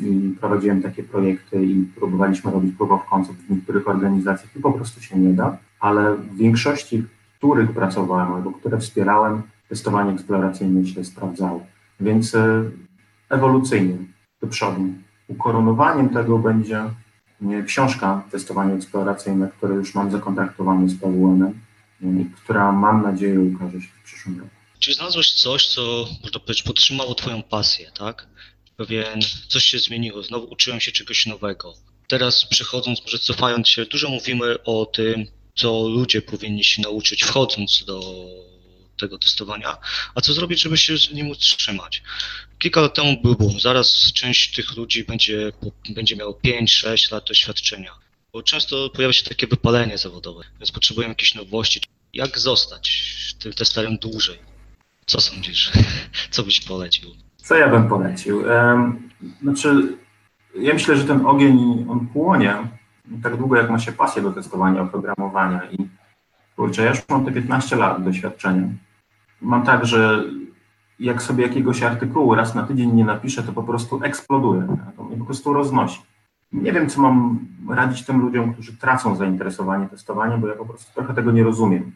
i 0.00 0.36
prowadziłem 0.40 0.82
takie 0.82 1.02
projekty 1.02 1.64
i 1.64 1.84
próbowaliśmy 1.96 2.50
robić 2.50 2.76
proof 2.76 2.90
of 2.90 3.04
concept 3.04 3.38
w 3.38 3.50
niektórych 3.50 3.88
organizacjach 3.88 4.56
i 4.56 4.60
po 4.60 4.72
prostu 4.72 5.00
się 5.00 5.18
nie 5.18 5.32
da, 5.32 5.56
ale 5.80 6.14
w 6.14 6.36
większości 6.36 7.04
których 7.38 7.72
pracowałem 7.72 8.32
albo 8.32 8.52
które 8.52 8.78
wspierałem, 8.78 9.42
testowanie 9.68 10.12
eksploracyjne 10.12 10.86
się 10.86 11.04
sprawdzało. 11.04 11.66
Więc 12.00 12.34
e, 12.34 12.70
ewolucyjnie 13.30 13.96
do 14.42 14.46
przodu. 14.46 14.80
Ukoronowaniem 15.28 16.08
tego 16.08 16.38
będzie 16.38 16.84
książka 17.66 18.22
testowanie 18.30 18.74
eksploracyjne, 18.74 19.48
które 19.56 19.74
już 19.74 19.94
mam 19.94 20.10
zakontraktowane 20.10 20.88
z 20.88 20.94
PWN, 21.00 21.60
która 22.36 22.72
mam 22.72 23.02
nadzieję 23.02 23.40
ukaże 23.40 23.80
się 23.80 23.88
w 24.00 24.04
przyszłym 24.04 24.38
roku. 24.38 24.50
Czy 24.78 24.94
znalazłeś 24.94 25.32
coś, 25.32 25.66
co 25.66 26.06
można 26.22 26.40
powiedzieć 26.40 26.62
podtrzymało 26.62 27.14
Twoją 27.14 27.42
pasję, 27.42 27.90
tak? 27.98 28.28
Pewien 28.76 29.20
coś 29.48 29.64
się 29.64 29.78
zmieniło, 29.78 30.22
znowu 30.22 30.52
uczyłem 30.52 30.80
się 30.80 30.92
czegoś 30.92 31.26
nowego. 31.26 31.74
Teraz 32.08 32.46
przechodząc, 32.46 33.02
może 33.04 33.18
cofając 33.18 33.68
się, 33.68 33.86
dużo 33.86 34.08
mówimy 34.08 34.62
o 34.62 34.86
tym, 34.86 35.26
co 35.58 35.88
ludzie 35.88 36.22
powinni 36.22 36.64
się 36.64 36.82
nauczyć 36.82 37.24
wchodząc 37.24 37.84
do 37.84 38.26
tego 38.96 39.18
testowania, 39.18 39.76
a 40.14 40.20
co 40.20 40.32
zrobić, 40.32 40.60
żeby 40.60 40.78
się 40.78 40.98
z 40.98 41.12
nim 41.12 41.30
utrzymać. 41.30 42.02
Kilka 42.58 42.80
lat 42.80 42.94
temu 42.94 43.22
był 43.22 43.34
boom, 43.34 43.60
zaraz 43.60 44.12
część 44.12 44.54
tych 44.54 44.76
ludzi 44.76 45.04
będzie, 45.04 45.52
będzie 45.90 46.16
miało 46.16 46.38
5-6 46.44 47.12
lat 47.12 47.28
doświadczenia, 47.28 47.92
bo 48.32 48.42
często 48.42 48.90
pojawia 48.90 49.12
się 49.12 49.24
takie 49.24 49.46
wypalenie 49.46 49.98
zawodowe, 49.98 50.44
więc 50.58 50.72
potrzebujemy 50.72 51.12
jakiejś 51.12 51.34
nowości. 51.34 51.80
Jak 52.12 52.38
zostać 52.38 53.02
tym 53.38 53.52
testerem 53.52 53.98
dłużej? 53.98 54.38
Co 55.06 55.20
sądzisz? 55.20 55.72
Co 56.30 56.42
byś 56.42 56.60
polecił? 56.60 57.14
Co 57.36 57.54
ja 57.54 57.68
bym 57.68 57.88
polecił? 57.88 58.44
Znaczy, 59.42 59.96
ja 60.60 60.74
myślę, 60.74 60.96
że 60.96 61.04
ten 61.04 61.26
ogień, 61.26 61.86
on 61.88 62.08
płonie 62.12 62.77
tak 63.22 63.36
długo, 63.36 63.56
jak 63.56 63.70
ma 63.70 63.78
się 63.78 63.92
pasję 63.92 64.22
do 64.22 64.32
testowania 64.32 64.82
oprogramowania 64.82 65.70
i 65.70 65.88
kurczę, 66.56 66.82
ja 66.82 66.88
już 66.88 67.08
mam 67.08 67.24
te 67.24 67.32
15 67.32 67.76
lat 67.76 68.04
doświadczenia. 68.04 68.68
Mam 69.40 69.62
tak, 69.62 69.86
że 69.86 70.24
jak 71.00 71.22
sobie 71.22 71.42
jakiegoś 71.42 71.82
artykułu 71.82 72.34
raz 72.34 72.54
na 72.54 72.62
tydzień 72.62 72.92
nie 72.92 73.04
napiszę, 73.04 73.42
to 73.42 73.52
po 73.52 73.62
prostu 73.62 74.00
eksploduje, 74.04 74.76
to 74.96 75.04
mnie 75.04 75.16
po 75.16 75.24
prostu 75.24 75.52
roznosi. 75.52 76.00
Nie 76.52 76.72
wiem, 76.72 76.88
co 76.88 77.02
mam 77.02 77.38
radzić 77.68 78.06
tym 78.06 78.20
ludziom, 78.20 78.52
którzy 78.52 78.76
tracą 78.76 79.16
zainteresowanie 79.16 79.88
testowaniem, 79.88 80.40
bo 80.40 80.48
ja 80.48 80.54
po 80.54 80.66
prostu 80.66 80.94
trochę 80.94 81.14
tego 81.14 81.32
nie 81.32 81.44
rozumiem. 81.44 81.92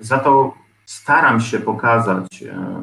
Za 0.00 0.18
to 0.18 0.54
staram 0.84 1.40
się 1.40 1.60
pokazać 1.60 2.42
e, 2.42 2.82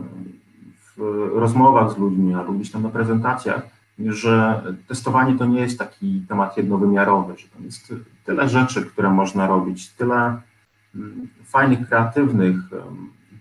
w 0.97 1.29
rozmowach 1.33 1.91
z 1.91 1.97
ludźmi 1.97 2.33
albo 2.33 2.53
gdzieś 2.53 2.71
tam 2.71 2.83
na 2.83 2.89
prezentacjach, 2.89 3.72
że 3.99 4.63
testowanie 4.87 5.37
to 5.37 5.45
nie 5.45 5.61
jest 5.61 5.79
taki 5.79 6.25
temat 6.29 6.57
jednowymiarowy, 6.57 7.33
że 7.37 7.47
tam 7.47 7.63
jest 7.63 7.93
tyle 8.25 8.49
rzeczy, 8.49 8.85
które 8.85 9.09
można 9.09 9.47
robić, 9.47 9.89
tyle 9.89 10.41
mm, 10.95 11.27
fajnych, 11.43 11.87
kreatywnych 11.87 12.55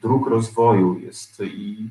dróg 0.02 0.26
rozwoju 0.26 0.99
jest 0.99 1.40
i 1.40 1.88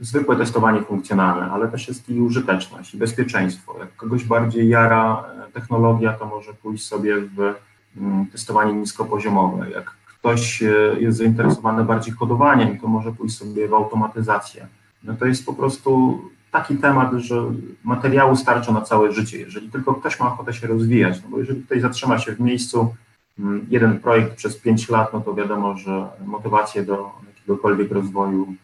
zwykłe 0.00 0.36
testowanie 0.36 0.82
funkcjonalne, 0.82 1.50
ale 1.50 1.68
też 1.68 1.88
jest 1.88 2.08
i 2.08 2.20
użyteczność, 2.20 2.94
i 2.94 2.98
bezpieczeństwo. 2.98 3.78
Jak 3.78 3.96
kogoś 3.96 4.24
bardziej 4.24 4.68
jara 4.68 5.24
e, 5.48 5.52
technologia, 5.52 6.12
to 6.12 6.26
może 6.26 6.54
pójść 6.54 6.86
sobie 6.86 7.20
w 7.20 7.54
mm, 7.96 8.26
testowanie 8.26 8.72
niskopoziomowe. 8.72 9.70
Jak 9.70 9.90
ktoś 9.90 10.62
e, 10.62 10.66
jest 11.00 11.18
zainteresowany 11.18 11.84
bardziej 11.84 12.14
kodowaniem, 12.14 12.78
to 12.78 12.88
może 12.88 13.12
pójść 13.12 13.38
sobie 13.38 13.68
w 13.68 13.74
automatyzację. 13.74 14.66
No 15.02 15.14
to 15.14 15.26
jest 15.26 15.46
po 15.46 15.54
prostu 15.54 16.22
taki 16.50 16.76
temat, 16.76 17.12
że 17.12 17.44
materiału 17.84 18.36
starcza 18.36 18.72
na 18.72 18.80
całe 18.80 19.12
życie, 19.12 19.38
jeżeli 19.38 19.70
tylko 19.70 19.94
ktoś 19.94 20.20
ma 20.20 20.26
ochotę 20.26 20.52
się 20.52 20.66
rozwijać, 20.66 21.22
no 21.22 21.28
bo 21.28 21.38
jeżeli 21.38 21.62
ktoś 21.62 21.80
zatrzyma 21.80 22.18
się 22.18 22.32
w 22.32 22.40
miejscu, 22.40 22.94
mm, 23.38 23.66
jeden 23.70 23.98
projekt 24.00 24.34
przez 24.36 24.56
pięć 24.56 24.88
lat, 24.88 25.12
no 25.12 25.20
to 25.20 25.34
wiadomo, 25.34 25.76
że 25.76 26.08
motywację 26.26 26.82
do 26.82 27.10
jakiegokolwiek 27.28 27.92
rozwoju 27.92 28.54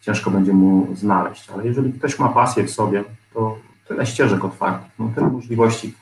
ciężko 0.00 0.30
będzie 0.30 0.52
mu 0.52 0.88
znaleźć, 0.94 1.50
ale 1.50 1.66
jeżeli 1.66 1.92
ktoś 1.92 2.18
ma 2.18 2.28
pasję 2.28 2.64
w 2.64 2.70
sobie, 2.70 3.04
to 3.34 3.58
tyle 3.88 4.06
ścieżek 4.06 4.44
otwartych, 4.44 4.90
no 4.98 5.10
tyle 5.14 5.26
możliwości. 5.26 5.94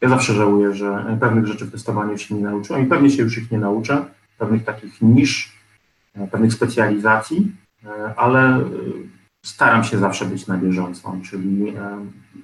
Ja 0.00 0.08
zawsze 0.08 0.34
żałuję, 0.34 0.74
że 0.74 1.16
pewnych 1.20 1.46
rzeczy 1.46 1.64
w 1.64 1.72
testowaniu 1.72 2.18
się 2.18 2.34
nie 2.34 2.42
nauczyłem 2.42 2.82
i 2.82 2.86
pewnie 2.86 3.10
się 3.10 3.22
już 3.22 3.38
ich 3.38 3.50
nie 3.50 3.58
nauczę, 3.58 4.04
pewnych 4.38 4.64
takich 4.64 5.02
nisz, 5.02 5.52
pewnych 6.30 6.52
specjalizacji, 6.52 7.52
ale 8.16 8.64
staram 9.46 9.84
się 9.84 9.98
zawsze 9.98 10.24
być 10.24 10.46
na 10.46 10.58
bieżąco, 10.58 11.16
czyli 11.24 11.74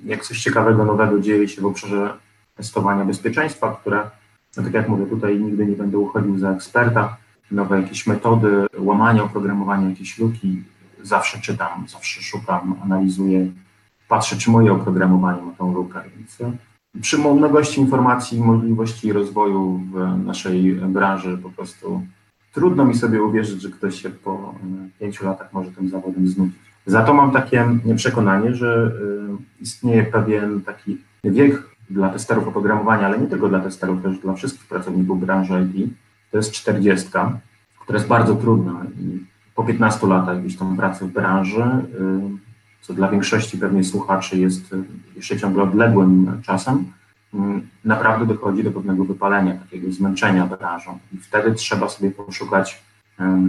jak 0.04 0.25
coś 0.25 0.42
ciekawego, 0.42 0.85
nowego 0.85 1.21
dzieje 1.21 1.49
się 1.49 1.62
w 1.62 1.66
obszarze 1.66 2.14
testowania 2.54 3.04
bezpieczeństwa, 3.04 3.76
które, 3.80 4.11
no 4.56 4.62
tak 4.62 4.75
jak 4.75 4.88
mówię, 4.88 5.06
tutaj 5.06 5.40
nigdy 5.40 5.66
nie 5.66 5.76
będę 5.76 5.99
uchodził 5.99 6.38
za 6.38 6.50
eksperta, 6.50 7.16
nowe 7.50 7.80
jakieś 7.82 8.06
metody 8.06 8.66
łamania 8.78 9.25
oprogramowania, 9.25 9.88
jakieś 9.88 10.18
luki, 10.18 10.62
zawsze 11.02 11.38
czytam, 11.38 11.85
zawsze 11.88 12.23
szukam, 12.23 12.75
analizuję, 12.85 13.47
patrzę, 14.09 14.37
czy 14.37 14.50
moje 14.50 14.73
oprogramowanie 14.73 15.42
ma 15.42 15.52
tą 15.52 15.75
lukę. 15.75 16.00
Więc 16.16 16.40
e, 16.40 16.52
przy 17.00 17.18
mnogości 17.18 17.80
informacji, 17.80 18.40
możliwości 18.40 19.12
rozwoju 19.12 19.80
w 19.92 20.25
naszej 20.25 20.75
branży 20.75 21.38
po 21.42 21.50
prostu 21.50 22.02
trudno 22.52 22.85
mi 22.85 22.94
sobie 22.94 23.23
uwierzyć, 23.23 23.62
że 23.62 23.71
ktoś 23.71 24.02
się 24.02 24.11
po 24.11 24.32
e, 24.35 24.99
pięciu 25.00 25.26
latach 25.26 25.52
może 25.52 25.71
tym 25.71 25.88
zawodem 25.88 26.28
znudzić. 26.28 26.72
Za 26.87 27.03
to 27.03 27.15
mam 27.15 27.31
takie 27.31 27.67
przekonanie, 27.97 28.55
że 28.55 28.93
istnieje 29.61 30.03
pewien 30.03 30.61
taki 30.61 30.99
wiek 31.25 31.62
dla 31.91 32.09
testerów 32.09 32.49
oprogramowania, 32.49 33.07
ale 33.07 33.19
nie 33.19 33.27
tylko 33.27 33.49
dla 33.49 33.61
testerów, 33.61 34.03
też 34.03 34.19
dla 34.19 34.33
wszystkich 34.33 34.67
pracowników 34.67 35.21
branży 35.21 35.69
IT. 35.75 35.91
To 36.31 36.37
jest 36.37 36.53
40, 36.53 37.09
która 37.81 37.99
jest 37.99 38.09
bardzo 38.09 38.35
trudna 38.35 38.87
i 39.01 39.19
po 39.55 39.65
15 39.65 40.07
latach 40.07 40.41
gdzieś 40.41 40.57
tam 40.57 40.77
pracy 40.77 41.05
w 41.05 41.12
branży, 41.12 41.65
co 42.81 42.95
dla 42.95 43.09
większości 43.09 43.59
pewnie 43.59 43.85
słuchaczy 43.85 44.39
jest 44.39 44.77
jeszcze 45.17 45.37
ciągle 45.37 45.62
odległym 45.62 46.41
czasem, 46.43 46.85
naprawdę 47.85 48.27
dochodzi 48.27 48.65
do 48.65 48.71
pewnego 48.71 49.05
wypalenia, 49.05 49.55
takiego 49.55 49.93
zmęczenia 49.93 50.47
branżą 50.47 50.99
i 51.12 51.17
wtedy 51.17 51.55
trzeba 51.55 51.89
sobie 51.89 52.11
poszukać 52.11 52.83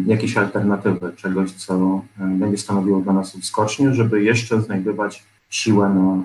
jakiejś 0.06 0.38
alternatywy, 0.38 1.14
czegoś, 1.16 1.52
co 1.52 2.02
będzie 2.18 2.58
stanowiło 2.58 3.02
dla 3.02 3.14
nas 3.14 3.38
wskocznie, 3.38 3.94
żeby 3.94 4.24
jeszcze 4.24 4.62
znajdować 4.62 5.24
siłę 5.50 5.90
na 5.90 6.18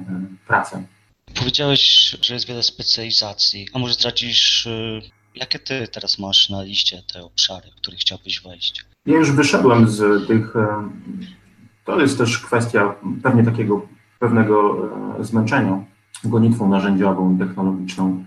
pracę. 0.47 0.83
Powiedziałeś, 1.35 2.17
że 2.21 2.35
jest 2.35 2.47
wiele 2.47 2.63
specjalizacji, 2.63 3.69
a 3.73 3.79
może 3.79 3.95
zdradzisz, 3.95 4.67
y, 4.67 5.01
jakie 5.35 5.59
ty 5.59 5.89
teraz 5.89 6.19
masz 6.19 6.51
na 6.51 6.63
liście 6.63 7.03
te 7.13 7.25
obszary, 7.25 7.71
w 7.71 7.75
które 7.75 7.97
chciałbyś 7.97 8.41
wejść? 8.41 8.85
Ja 9.07 9.17
już 9.17 9.33
wyszedłem 9.33 9.89
z 9.89 10.27
tych. 10.27 10.55
To 11.85 12.01
jest 12.01 12.19
też 12.19 12.39
kwestia 12.39 12.95
pewnie 13.23 13.45
takiego 13.45 13.87
pewnego 14.19 14.77
e, 15.19 15.25
zmęczenia 15.25 15.85
gonitwą 16.25 16.69
narzędziową 16.69 17.35
i 17.35 17.39
technologiczną, 17.39 18.25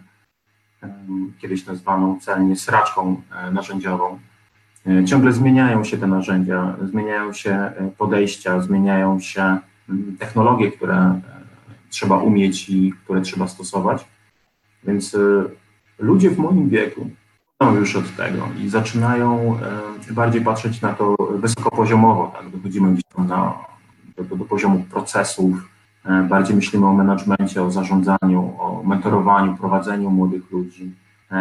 kiedyś 1.42 1.66
nazwaną 1.66 2.20
celnie 2.20 2.56
sraczką 2.56 3.22
e, 3.32 3.52
narzędziową. 3.52 4.20
E, 4.88 5.06
ciągle 5.06 5.34
zmieniają 5.34 5.84
się 5.84 5.98
te 5.98 6.08
narzędzia, 6.08 6.76
zmieniają 6.84 7.34
się 7.34 7.72
podejścia, 7.98 8.62
zmieniają 8.62 9.20
się 9.20 9.58
technologie, 10.20 10.72
które 10.72 11.22
trzeba 11.90 12.18
umieć 12.18 12.70
i 12.70 12.94
które 13.04 13.22
trzeba 13.22 13.48
stosować. 13.48 14.08
Więc 14.84 15.18
ludzie 16.00 16.30
w 16.30 16.38
moim 16.38 16.70
wieku 16.70 17.10
są 17.64 17.76
już 17.76 17.96
od 17.96 18.16
tego 18.16 18.48
i 18.60 18.70
zaczynają 18.70 19.58
bardziej 20.12 20.42
patrzeć 20.42 20.82
na 20.82 20.94
to 20.94 21.16
wysokopoziomowo, 21.36 22.32
tak? 22.36 22.50
dochodzimy 22.50 22.92
gdzieś 22.92 23.04
tam 23.16 23.28
na, 23.28 23.54
do, 24.18 24.36
do 24.36 24.46
poziomu 24.46 24.86
procesów, 24.92 25.70
bardziej 26.30 26.56
myślimy 26.56 26.88
o 26.88 26.94
menadżmencie, 26.94 27.64
o 27.64 27.72
zarządzaniu, 27.72 28.54
o 28.60 28.84
mentorowaniu, 28.86 29.58
prowadzeniu 29.58 30.10
młodych 30.10 30.52
ludzi, 30.52 30.92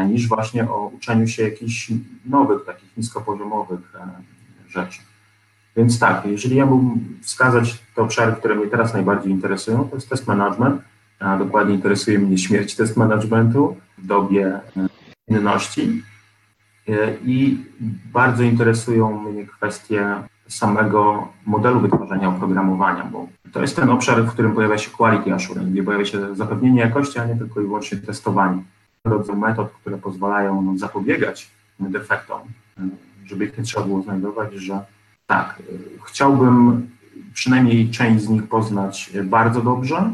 niż 0.09 0.29
właśnie 0.29 0.71
o 0.71 0.87
uczeniu 0.87 1.29
się 1.29 1.43
jakichś 1.43 1.93
nowych, 2.25 2.65
takich 2.65 2.97
niskopoziomowych 2.97 3.81
rzeczy. 4.69 5.01
Więc 5.77 5.99
tak, 5.99 6.27
jeżeli 6.27 6.57
ja 6.57 6.67
mógłbym 6.67 7.19
wskazać 7.23 7.79
te 7.95 8.03
obszary, 8.03 8.33
które 8.33 8.55
mnie 8.55 8.67
teraz 8.67 8.95
najbardziej 8.95 9.33
interesują, 9.33 9.89
to 9.89 9.95
jest 9.95 10.09
test 10.09 10.27
management, 10.27 10.83
a 11.19 11.39
dokładnie 11.39 11.75
interesuje 11.75 12.19
mnie 12.19 12.39
śmierć 12.39 12.77
test 12.77 12.97
managementu 12.97 13.77
w 13.99 14.07
dobie 14.07 14.61
inności 15.29 16.03
e, 16.89 16.93
i 17.25 17.65
bardzo 18.13 18.43
interesują 18.43 19.21
mnie 19.21 19.47
kwestie 19.47 20.15
samego 20.49 21.29
modelu 21.47 21.81
wytwarzania 21.81 22.29
oprogramowania, 22.29 23.05
bo 23.05 23.29
to 23.53 23.61
jest 23.61 23.77
ten 23.77 23.91
obszar, 23.91 24.25
w 24.25 24.33
którym 24.33 24.55
pojawia 24.55 24.79
się 24.79 24.91
quality 24.91 25.35
assurance, 25.35 25.71
gdzie 25.71 25.83
pojawia 25.83 26.05
się 26.05 26.35
zapewnienie 26.35 26.81
jakości, 26.81 27.19
a 27.19 27.25
nie 27.25 27.37
tylko 27.37 27.61
i 27.61 27.65
wyłącznie 27.65 27.99
testowanie. 27.99 28.63
Rodzaj 29.05 29.37
metod, 29.37 29.73
które 29.73 29.99
pozwalają 29.99 30.79
zapobiegać 30.79 31.51
defektom, 31.81 32.41
żeby 33.25 33.45
ich 33.45 33.59
nie 33.59 33.65
trzeba 33.65 33.87
było 33.87 34.03
znajdować, 34.03 34.55
że 34.55 34.85
tak, 35.27 35.63
chciałbym 36.07 36.89
przynajmniej 37.35 37.91
część 37.91 38.25
z 38.25 38.29
nich 38.29 38.49
poznać 38.49 39.11
bardzo 39.25 39.61
dobrze 39.63 40.11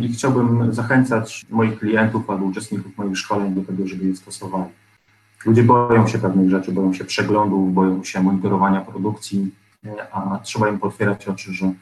i 0.00 0.12
chciałbym 0.12 0.74
zachęcać 0.74 1.46
moich 1.50 1.78
klientów 1.78 2.30
albo 2.30 2.44
uczestników 2.44 2.98
moich 2.98 3.18
szkoleń 3.18 3.54
do 3.54 3.62
tego, 3.62 3.86
żeby 3.86 4.04
je 4.04 4.16
stosowali. 4.16 4.70
Ludzie 5.46 5.62
boją 5.62 6.06
się 6.06 6.18
pewnych 6.18 6.50
rzeczy, 6.50 6.72
boją 6.72 6.92
się 6.92 7.04
przeglądów, 7.04 7.74
boją 7.74 8.04
się 8.04 8.22
monitorowania 8.22 8.80
produkcji, 8.80 9.54
a 10.12 10.38
trzeba 10.42 10.68
im 10.68 10.78
potwierać 10.78 11.28
oczy, 11.28 11.52
że 11.52 11.72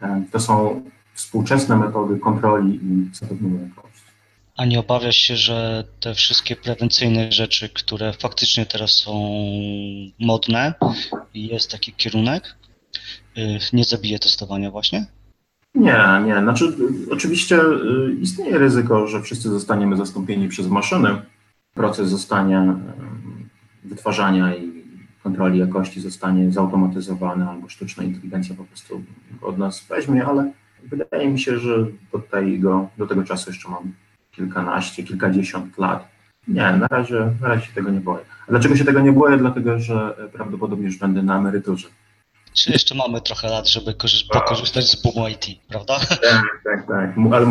e, 0.00 0.22
to 0.32 0.40
są 0.40 0.82
współczesne 1.12 1.76
metody 1.76 2.18
kontroli 2.18 2.80
i 2.82 3.14
zapewnienia 3.14 3.60
jakości. 3.62 3.95
A 4.56 4.64
nie 4.64 4.80
obawiasz 4.80 5.16
się, 5.16 5.36
że 5.36 5.84
te 6.00 6.14
wszystkie 6.14 6.56
prewencyjne 6.56 7.32
rzeczy, 7.32 7.68
które 7.68 8.12
faktycznie 8.12 8.66
teraz 8.66 8.90
są 8.90 9.12
modne 10.20 10.74
jest 11.34 11.70
taki 11.70 11.92
kierunek, 11.92 12.56
y, 13.38 13.58
nie 13.72 13.84
zabije 13.84 14.18
testowania 14.18 14.70
właśnie? 14.70 15.06
Nie, 15.74 16.22
nie. 16.24 16.40
Znaczy, 16.40 16.64
oczywiście 17.10 17.60
y, 17.60 18.16
istnieje 18.20 18.58
ryzyko, 18.58 19.06
że 19.06 19.22
wszyscy 19.22 19.48
zostaniemy 19.48 19.96
zastąpieni 19.96 20.48
przez 20.48 20.68
maszyny. 20.68 21.08
Proces 21.74 22.08
zostanie 22.08 22.74
y, 23.84 23.88
wytwarzania 23.88 24.54
i 24.54 24.72
kontroli 25.22 25.58
jakości 25.58 26.00
zostanie 26.00 26.52
zautomatyzowany, 26.52 27.48
albo 27.48 27.68
sztuczna 27.68 28.04
inteligencja 28.04 28.54
po 28.54 28.64
prostu 28.64 29.02
od 29.42 29.58
nas 29.58 29.86
weźmie, 29.88 30.26
ale 30.26 30.52
wydaje 30.82 31.28
mi 31.28 31.40
się, 31.40 31.58
że 31.58 31.86
do 32.12 32.18
tego, 32.18 32.88
do 32.98 33.06
tego 33.06 33.24
czasu 33.24 33.50
jeszcze 33.50 33.68
mamy 33.68 33.92
kilkanaście, 34.36 35.02
kilkadziesiąt 35.02 35.78
lat. 35.78 36.08
Nie, 36.48 36.72
na 36.72 36.86
razie, 36.86 37.32
na 37.40 37.48
razie 37.48 37.66
się 37.66 37.72
tego 37.72 37.90
nie 37.90 38.00
boję. 38.00 38.24
A 38.48 38.50
dlaczego 38.50 38.76
się 38.76 38.84
tego 38.84 39.00
nie 39.00 39.12
boję? 39.12 39.36
Dlatego, 39.36 39.78
że 39.78 40.16
prawdopodobnie 40.32 40.86
już 40.86 40.98
będę 40.98 41.22
na 41.22 41.38
emeryturze. 41.38 41.88
Czy 42.52 42.72
jeszcze 42.72 42.94
mamy 42.94 43.20
trochę 43.20 43.48
lat, 43.48 43.68
żeby 43.68 43.94
pokorzystać 44.32 44.90
z 44.90 45.02
boomu 45.02 45.28
IT, 45.28 45.46
prawda? 45.68 45.98
Tak, 45.98 46.60
tak, 46.64 46.86
tak. 46.88 47.14
Ale 47.32 47.46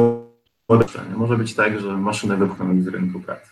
może 1.16 1.38
być 1.38 1.56
tak, 1.56 1.80
że 1.80 1.88
maszynę 1.98 2.38
wypchną 2.38 2.66
mi 2.66 2.84
z 2.84 2.88
rynku 2.88 3.20
pracy. 3.20 3.50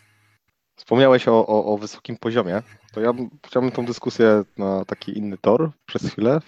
Wspomniałeś 0.75 1.27
o, 1.27 1.47
o, 1.47 1.65
o, 1.65 1.77
wysokim 1.77 2.17
poziomie, 2.17 2.61
to 2.93 3.01
ja 3.01 3.13
chciałbym 3.45 3.71
tą 3.71 3.85
dyskusję 3.85 4.43
na 4.57 4.85
taki 4.85 5.17
inny 5.17 5.37
tor 5.37 5.71
przez 5.85 6.11
chwilę 6.11 6.41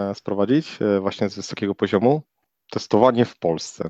e, 0.00 0.14
sprowadzić, 0.14 0.78
e, 0.80 1.00
właśnie 1.00 1.28
z 1.28 1.36
wysokiego 1.36 1.74
poziomu. 1.74 2.22
Testowanie 2.70 3.24
w 3.24 3.38
Polsce. 3.38 3.88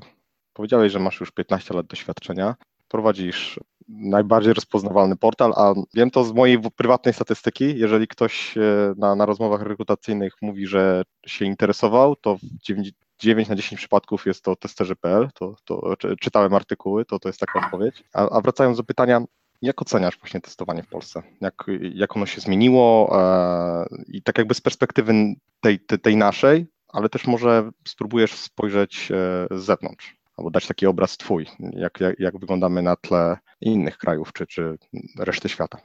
Powiedziałeś, 0.53 0.91
że 0.91 0.99
masz 0.99 1.19
już 1.19 1.31
15 1.31 1.73
lat 1.73 1.87
doświadczenia, 1.87 2.55
prowadzisz 2.87 3.59
najbardziej 3.89 4.53
rozpoznawalny 4.53 5.15
portal, 5.15 5.53
a 5.55 5.73
wiem 5.93 6.11
to 6.11 6.23
z 6.23 6.33
mojej 6.33 6.59
prywatnej 6.75 7.13
statystyki, 7.13 7.79
jeżeli 7.79 8.07
ktoś 8.07 8.57
e, 8.57 8.93
na, 8.97 9.15
na 9.15 9.25
rozmowach 9.25 9.61
rekrutacyjnych 9.61 10.33
mówi, 10.41 10.67
że 10.67 11.03
się 11.25 11.45
interesował, 11.45 12.15
to 12.15 12.37
w 12.37 12.41
9, 12.41 12.91
9 13.19 13.49
na 13.49 13.55
10 13.55 13.79
przypadków 13.79 14.25
jest 14.25 14.43
to 14.43 14.55
testerzy.pl, 14.55 15.29
to, 15.33 15.55
to 15.65 15.95
czytałem 16.19 16.53
artykuły, 16.53 17.05
to 17.05 17.19
to 17.19 17.29
jest 17.29 17.39
taka 17.39 17.65
odpowiedź. 17.65 18.03
A, 18.13 18.29
a 18.29 18.41
wracając 18.41 18.77
do 18.77 18.83
pytania, 18.83 19.21
jak 19.61 19.81
oceniasz 19.81 20.19
właśnie 20.19 20.41
testowanie 20.41 20.83
w 20.83 20.87
Polsce? 20.87 21.23
Jak, 21.41 21.65
jak 21.93 22.15
ono 22.15 22.25
się 22.25 22.41
zmieniło? 22.41 23.09
E, 23.21 23.85
i 24.07 24.21
tak 24.23 24.37
jakby 24.37 24.53
z 24.53 24.61
perspektywy 24.61 25.13
tej, 25.61 25.79
tej, 25.79 25.99
tej 25.99 26.17
naszej, 26.17 26.67
ale 26.87 27.09
też 27.09 27.27
może 27.27 27.69
spróbujesz 27.87 28.33
spojrzeć 28.33 29.11
e, 29.11 29.47
z 29.57 29.63
zewnątrz 29.63 30.18
albo 30.39 30.49
dać 30.49 30.67
taki 30.67 30.87
obraz 30.87 31.17
twój, 31.17 31.45
jak, 31.59 31.99
jak, 31.99 32.19
jak 32.19 32.39
wyglądamy 32.39 32.81
na 32.81 32.95
tle 32.95 33.37
innych 33.61 33.97
krajów 33.97 34.33
czy, 34.33 34.47
czy 34.47 34.77
reszty 35.19 35.49
świata? 35.49 35.77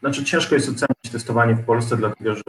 Znaczy 0.00 0.24
ciężko 0.24 0.54
jest 0.54 0.68
ocenić 0.68 1.12
testowanie 1.12 1.54
w 1.54 1.64
Polsce, 1.64 1.96
dlatego 1.96 2.34
że 2.34 2.42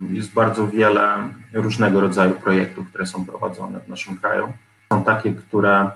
jest 0.00 0.32
bardzo 0.32 0.68
wiele 0.68 1.28
różnego 1.52 2.00
rodzaju 2.00 2.34
projektów, 2.34 2.88
które 2.88 3.06
są 3.06 3.26
prowadzone 3.26 3.80
w 3.80 3.88
naszym 3.88 4.16
kraju. 4.16 4.52
Są 4.92 5.04
takie, 5.04 5.32
które 5.32 5.90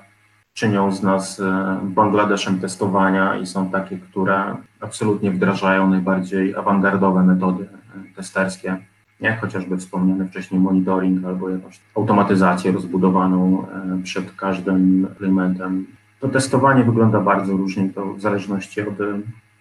czynią 0.53 0.93
z 0.93 1.03
nas 1.03 1.40
e, 1.40 1.81
Bangladeszem 1.83 2.61
testowania 2.61 3.37
i 3.37 3.47
są 3.47 3.71
takie, 3.71 3.99
które 3.99 4.57
absolutnie 4.81 5.31
wdrażają 5.31 5.90
najbardziej 5.90 6.55
awangardowe 6.55 7.23
metody 7.23 7.69
testerskie 8.16 8.79
jak 9.20 9.40
chociażby 9.40 9.76
wspomniany 9.76 10.28
wcześniej 10.28 10.61
monitoring 10.61 11.24
albo 11.24 11.50
jakąś 11.50 11.80
automatyzację 11.96 12.72
rozbudowaną 12.72 13.66
e, 13.68 14.02
przed 14.02 14.35
każdym 14.35 15.09
elementem. 15.20 15.87
To 16.20 16.28
testowanie 16.28 16.85
wygląda 16.85 17.20
bardzo 17.20 17.56
różnie, 17.56 17.90
to 17.90 18.14
w 18.14 18.20
zależności 18.20 18.80
od, 18.80 18.94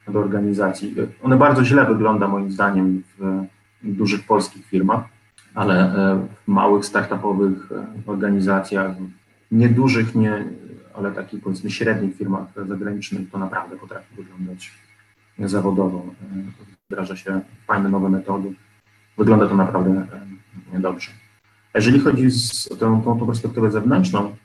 od 0.08 0.16
organizacji. 0.16 0.96
One 1.24 1.38
bardzo 1.38 1.64
źle 1.66 1.86
wygląda 1.86 2.28
moim 2.28 2.52
zdaniem 2.52 3.04
w 3.18 3.46
dużych 3.84 4.26
polskich 4.26 4.66
firmach, 4.66 5.04
ale 5.56 5.96
e, 5.96 6.28
w 6.46 6.48
małych 6.48 6.86
startupowych 6.86 7.72
e, 7.72 8.12
organizacjach, 8.12 8.96
niedużych, 9.52 10.16
nie, 10.16 10.46
ale 10.98 11.12
takich 11.12 11.44
powiedzmy 11.44 11.72
średnich 11.72 12.16
firmach 12.16 12.48
zagranicznych 12.68 13.32
to 13.32 13.38
naprawdę 13.38 13.76
potrafi 13.76 14.16
wyglądać 14.16 14.72
zawodowo. 15.40 16.06
Wdraża 16.90 17.16
się 17.16 17.42
fajne 17.68 17.90
nowe 17.90 18.10
metody 18.10 18.54
Wygląda 19.20 19.48
to 19.48 19.56
naprawdę 19.56 20.06
dobrze. 20.74 21.12
Jeżeli 21.76 22.00
chodzi 22.00 22.28
o 22.72 22.76
tą, 22.76 23.02
tą, 23.02 23.20
tą 23.20 23.26
perspektywę 23.26 23.72
zewnętrzną, 23.72 24.36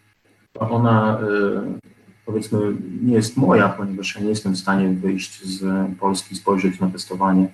to 0.52 0.70
ona 0.70 1.18
powiedzmy 2.26 2.58
nie 3.02 3.14
jest 3.14 3.36
moja, 3.36 3.68
ponieważ 3.68 4.16
ja 4.16 4.22
nie 4.22 4.28
jestem 4.28 4.52
w 4.52 4.58
stanie 4.58 4.88
wyjść 4.88 5.44
z 5.44 5.64
Polski, 5.98 6.36
spojrzeć 6.36 6.80
na 6.80 6.88
testowanie 6.90 7.48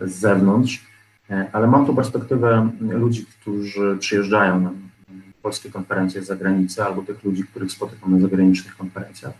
z 0.00 0.12
zewnątrz, 0.12 0.86
ale 1.52 1.66
mam 1.66 1.86
tu 1.86 1.94
perspektywę 1.94 2.70
ludzi, 2.80 3.26
którzy 3.26 3.96
przyjeżdżają 4.00 4.60
na 4.60 4.70
polskie 5.42 5.70
konferencje 5.70 6.22
z 6.22 6.26
zagranicy, 6.26 6.84
albo 6.84 7.02
tych 7.02 7.24
ludzi, 7.24 7.44
których 7.44 7.72
spotykam 7.72 8.12
na 8.12 8.20
zagranicznych 8.20 8.76
konferencjach. 8.76 9.32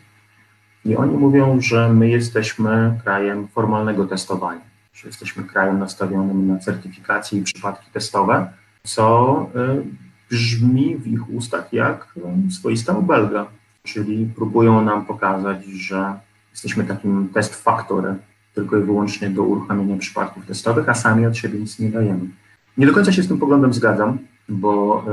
I 0.84 0.96
oni 0.96 1.16
mówią, 1.16 1.60
że 1.60 1.92
my 1.92 2.08
jesteśmy 2.08 3.00
krajem 3.04 3.48
formalnego 3.48 4.06
testowania, 4.06 4.67
że 5.02 5.08
jesteśmy 5.08 5.44
krajem 5.44 5.78
nastawionym 5.78 6.48
na 6.48 6.58
certyfikację 6.58 7.38
i 7.38 7.42
przypadki 7.42 7.90
testowe, 7.92 8.52
co 8.84 9.46
y, 9.56 9.84
brzmi 10.30 10.96
w 10.96 11.06
ich 11.06 11.30
ustach 11.30 11.72
jak 11.72 12.14
y, 12.48 12.52
swoista 12.52 12.96
obelga, 12.96 13.46
czyli 13.82 14.30
próbują 14.36 14.84
nam 14.84 15.06
pokazać, 15.06 15.64
że 15.64 16.14
jesteśmy 16.52 16.84
takim 16.84 17.28
test 17.28 17.54
faktorem 17.54 18.18
tylko 18.54 18.78
i 18.78 18.82
wyłącznie 18.82 19.30
do 19.30 19.42
uruchamiania 19.42 19.96
przypadków 19.96 20.46
testowych, 20.46 20.88
a 20.88 20.94
sami 20.94 21.26
od 21.26 21.36
siebie 21.36 21.58
nic 21.58 21.78
nie 21.78 21.90
dajemy. 21.90 22.28
Nie 22.76 22.86
do 22.86 22.92
końca 22.92 23.12
się 23.12 23.22
z 23.22 23.28
tym 23.28 23.38
poglądem 23.38 23.72
zgadzam, 23.72 24.18
bo 24.48 25.04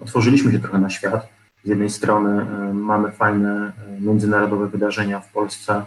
y, 0.00 0.02
otworzyliśmy 0.02 0.52
się 0.52 0.58
trochę 0.58 0.78
na 0.78 0.90
świat. 0.90 1.28
Z 1.64 1.68
jednej 1.68 1.90
strony 1.90 2.46
y, 2.70 2.74
mamy 2.74 3.12
fajne 3.12 3.72
y, 3.98 4.00
międzynarodowe 4.00 4.68
wydarzenia 4.68 5.20
w 5.20 5.32
Polsce, 5.32 5.86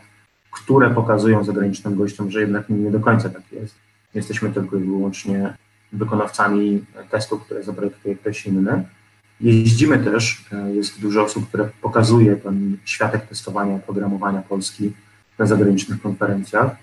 które 0.52 0.90
pokazują 0.90 1.44
zagranicznym 1.44 1.96
gościom, 1.96 2.32
że 2.32 2.42
jednak 2.42 2.70
nie 2.70 2.92
do 2.92 3.00
końca 3.00 3.30
tak 3.30 3.52
jest. 3.52 3.76
Jesteśmy 4.14 4.50
tylko 4.50 4.78
i 4.78 4.84
wyłącznie 4.84 5.54
wykonawcami 5.94 6.86
testów, 7.10 7.46
które 7.46 7.64
zaprojektuje 7.64 8.16
ktoś 8.16 8.46
inny. 8.46 8.84
Jeździmy 9.42 10.00
też, 10.00 10.46
e, 10.52 10.76
jest 10.76 11.02
dużo 11.02 11.24
osób, 11.24 11.48
które 11.48 11.70
pokazuje 11.82 12.36
ten 12.36 12.78
światek 12.86 13.28
testowania 13.28 13.76
oprogramowania 13.76 14.42
Polski 14.42 14.92
na 15.38 15.46
zagranicznych 15.46 16.02
konferencjach. 16.02 16.76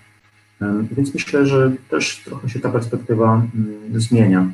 E, 0.61 0.85
więc 0.91 1.13
myślę, 1.13 1.45
że 1.45 1.71
też 1.89 2.23
trochę 2.25 2.49
się 2.49 2.59
ta 2.59 2.69
perspektywa 2.69 3.33
mm, 3.33 4.01
zmienia. 4.01 4.47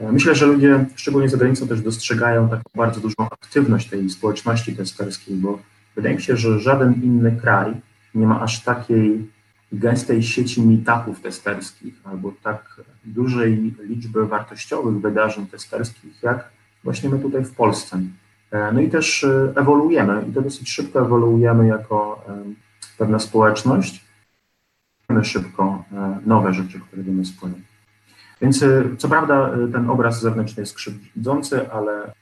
E, 0.00 0.12
myślę, 0.12 0.34
że 0.34 0.46
ludzie, 0.46 0.84
szczególnie 0.96 1.28
za 1.28 1.36
granicą, 1.36 1.68
też 1.68 1.80
dostrzegają 1.80 2.48
taką 2.48 2.62
bardzo 2.74 3.00
dużą 3.00 3.14
aktywność 3.18 3.88
tej 3.88 4.10
społeczności 4.10 4.76
testerskiej, 4.76 5.36
bo 5.36 5.58
wydaje 5.96 6.14
mi 6.14 6.22
się, 6.22 6.36
że 6.36 6.60
żaden 6.60 6.94
inny 7.02 7.38
kraj 7.42 7.74
nie 8.16 8.26
ma 8.26 8.40
aż 8.40 8.62
takiej 8.62 9.30
gęstej 9.72 10.22
sieci 10.22 10.62
meetupów 10.62 11.20
testerskich 11.20 11.94
albo 12.04 12.32
tak 12.42 12.80
dużej 13.04 13.74
liczby 13.80 14.26
wartościowych 14.26 15.00
wydarzeń 15.00 15.46
testerskich, 15.46 16.22
jak 16.22 16.50
właśnie 16.84 17.10
my 17.10 17.18
tutaj 17.18 17.44
w 17.44 17.54
Polsce. 17.54 18.00
E, 18.50 18.72
no 18.72 18.80
i 18.80 18.90
też 18.90 19.24
e, 19.24 19.52
ewoluujemy 19.56 20.24
i 20.30 20.32
to 20.32 20.42
dosyć 20.42 20.70
szybko 20.70 21.00
ewoluujemy 21.00 21.66
jako 21.66 22.24
e, 22.28 22.44
pewna 22.98 23.18
społeczność. 23.18 24.04
Mamy 25.08 25.24
szybko 25.24 25.84
nowe 26.26 26.54
rzeczy, 26.54 26.80
które 26.80 27.02
do 27.02 27.12
nas 27.12 27.30
płyną. 27.30 27.54
Więc 28.40 28.64
co 28.98 29.08
prawda 29.08 29.50
ten 29.72 29.90
obraz 29.90 30.20
zewnętrzny 30.20 30.60
jest 30.60 30.74
krzywdzący, 30.74 31.70
ale 31.72 32.12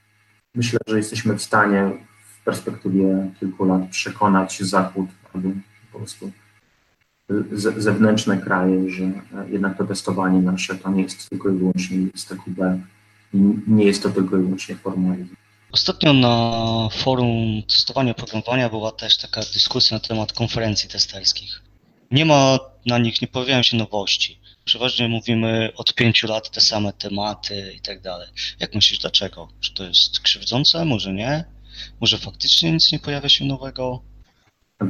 myślę, 0.55 0.79
że 0.87 0.97
jesteśmy 0.97 1.33
w 1.33 1.41
stanie 1.41 1.91
w 2.21 2.43
perspektywie 2.43 3.31
kilku 3.39 3.65
lat 3.65 3.81
przekonać 3.89 4.63
Zachód 4.63 5.09
albo 5.33 5.49
po 5.95 5.99
prostu 5.99 6.31
zewnętrzne 7.77 8.37
kraje, 8.37 8.89
że 8.89 9.03
jednak 9.49 9.77
to 9.77 9.85
testowanie 9.85 10.39
nasze 10.39 10.75
to 10.75 10.89
nie 10.89 11.03
jest 11.03 11.29
tylko 11.29 11.49
i 11.49 11.57
wyłącznie 11.57 11.97
z 12.15 12.25
TQB, 12.25 12.59
i 13.33 13.37
nie 13.67 13.85
jest 13.85 14.03
to 14.03 14.09
tylko 14.09 14.37
i 14.37 14.41
wyłącznie 14.41 14.75
formalizm. 14.75 15.35
Ostatnio 15.71 16.13
na 16.13 16.89
forum 16.91 17.63
testowania 17.67 18.11
oprogramowania 18.11 18.69
była 18.69 18.91
też 18.91 19.17
taka 19.17 19.41
dyskusja 19.41 19.97
na 19.97 19.99
temat 19.99 20.33
konferencji 20.33 20.89
testerskich. 20.89 21.61
Nie 22.11 22.25
ma 22.25 22.59
na 22.85 22.97
nich, 22.97 23.21
nie 23.21 23.27
pojawiają 23.27 23.63
się 23.63 23.77
nowości. 23.77 24.39
Przeważnie 24.65 25.07
mówimy 25.07 25.71
od 25.75 25.93
pięciu 25.93 26.27
lat 26.27 26.49
te 26.49 26.61
same 26.61 26.93
tematy 26.93 27.73
i 27.75 27.79
tak 27.79 28.01
dalej. 28.01 28.27
Jak 28.59 28.75
myślisz, 28.75 28.99
dlaczego? 28.99 29.47
Czy 29.59 29.73
to 29.73 29.83
jest 29.83 30.19
krzywdzące? 30.19 30.85
Może 30.85 31.13
nie? 31.13 31.45
Może 32.01 32.17
faktycznie 32.17 32.71
nic 32.71 32.91
nie 32.91 32.99
pojawia 32.99 33.29
się 33.29 33.45
nowego? 33.45 34.01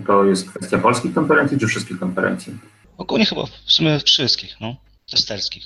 To 0.07 0.25
jest 0.25 0.49
kwestia 0.49 0.77
polskich 0.77 1.13
konferencji 1.13 1.59
czy 1.59 1.67
wszystkich 1.67 1.99
konferencji? 1.99 2.57
Ogólnie 2.97 3.25
chyba 3.25 3.45
w 3.45 3.71
sumie 3.71 3.99
wszystkich, 3.99 4.55
no, 4.61 4.75
testerskich. 5.11 5.63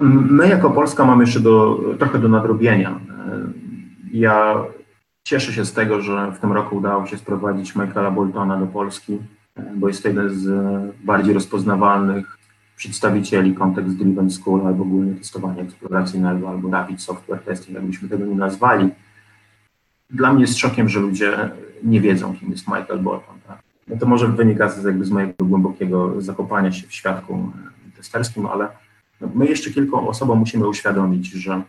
My 0.00 0.48
jako 0.48 0.70
Polska 0.70 1.04
mamy 1.04 1.24
jeszcze 1.24 1.40
do, 1.40 1.80
trochę 1.98 2.18
do 2.18 2.28
nadrobienia. 2.28 3.00
Ja 4.12 4.64
cieszę 5.24 5.52
się 5.52 5.64
z 5.64 5.72
tego, 5.72 6.00
że 6.00 6.32
w 6.32 6.38
tym 6.38 6.52
roku 6.52 6.76
udało 6.76 7.06
się 7.06 7.18
sprowadzić 7.18 7.76
Michaela 7.76 8.10
Boltona 8.10 8.56
do 8.56 8.66
Polski, 8.66 9.18
bo 9.76 9.88
jest 9.88 10.02
to 10.02 10.08
jeden 10.08 10.30
z 10.30 10.48
bardziej 11.04 11.34
rozpoznawalnych 11.34 12.38
przedstawicieli 12.76 13.54
Context 13.54 13.96
Driven 13.96 14.30
School 14.30 14.66
albo 14.66 14.82
ogólnie 14.82 15.14
testowania 15.14 15.62
eksploracyjnego 15.62 16.48
albo 16.48 16.70
Rapid 16.70 17.02
Software 17.02 17.42
Testing, 17.42 17.74
jakbyśmy 17.74 18.08
tego 18.08 18.24
nie 18.24 18.34
nazwali. 18.34 18.90
Dla 20.10 20.32
mnie 20.32 20.40
jest 20.40 20.58
szokiem, 20.58 20.88
że 20.88 21.00
ludzie 21.00 21.50
nie 21.84 22.00
wiedzą, 22.00 22.36
kim 22.36 22.50
jest 22.50 22.68
Michael 22.68 22.98
Bolton. 22.98 23.36
Tak? 23.46 23.58
No 23.88 23.96
to 23.96 24.06
może 24.06 24.28
wynika 24.28 24.68
z, 24.68 24.84
jakby 24.84 25.04
z 25.04 25.10
mojego 25.10 25.44
głębokiego 25.44 26.20
zakopania 26.22 26.72
się 26.72 26.86
w 26.86 26.92
świadku 26.92 27.52
testerskim, 27.96 28.46
ale 28.46 28.68
My 29.34 29.46
jeszcze 29.46 29.70
kilku 29.70 30.08
osobom 30.08 30.38
musimy 30.38 30.68
uświadomić, 30.68 31.32
że 31.32 31.62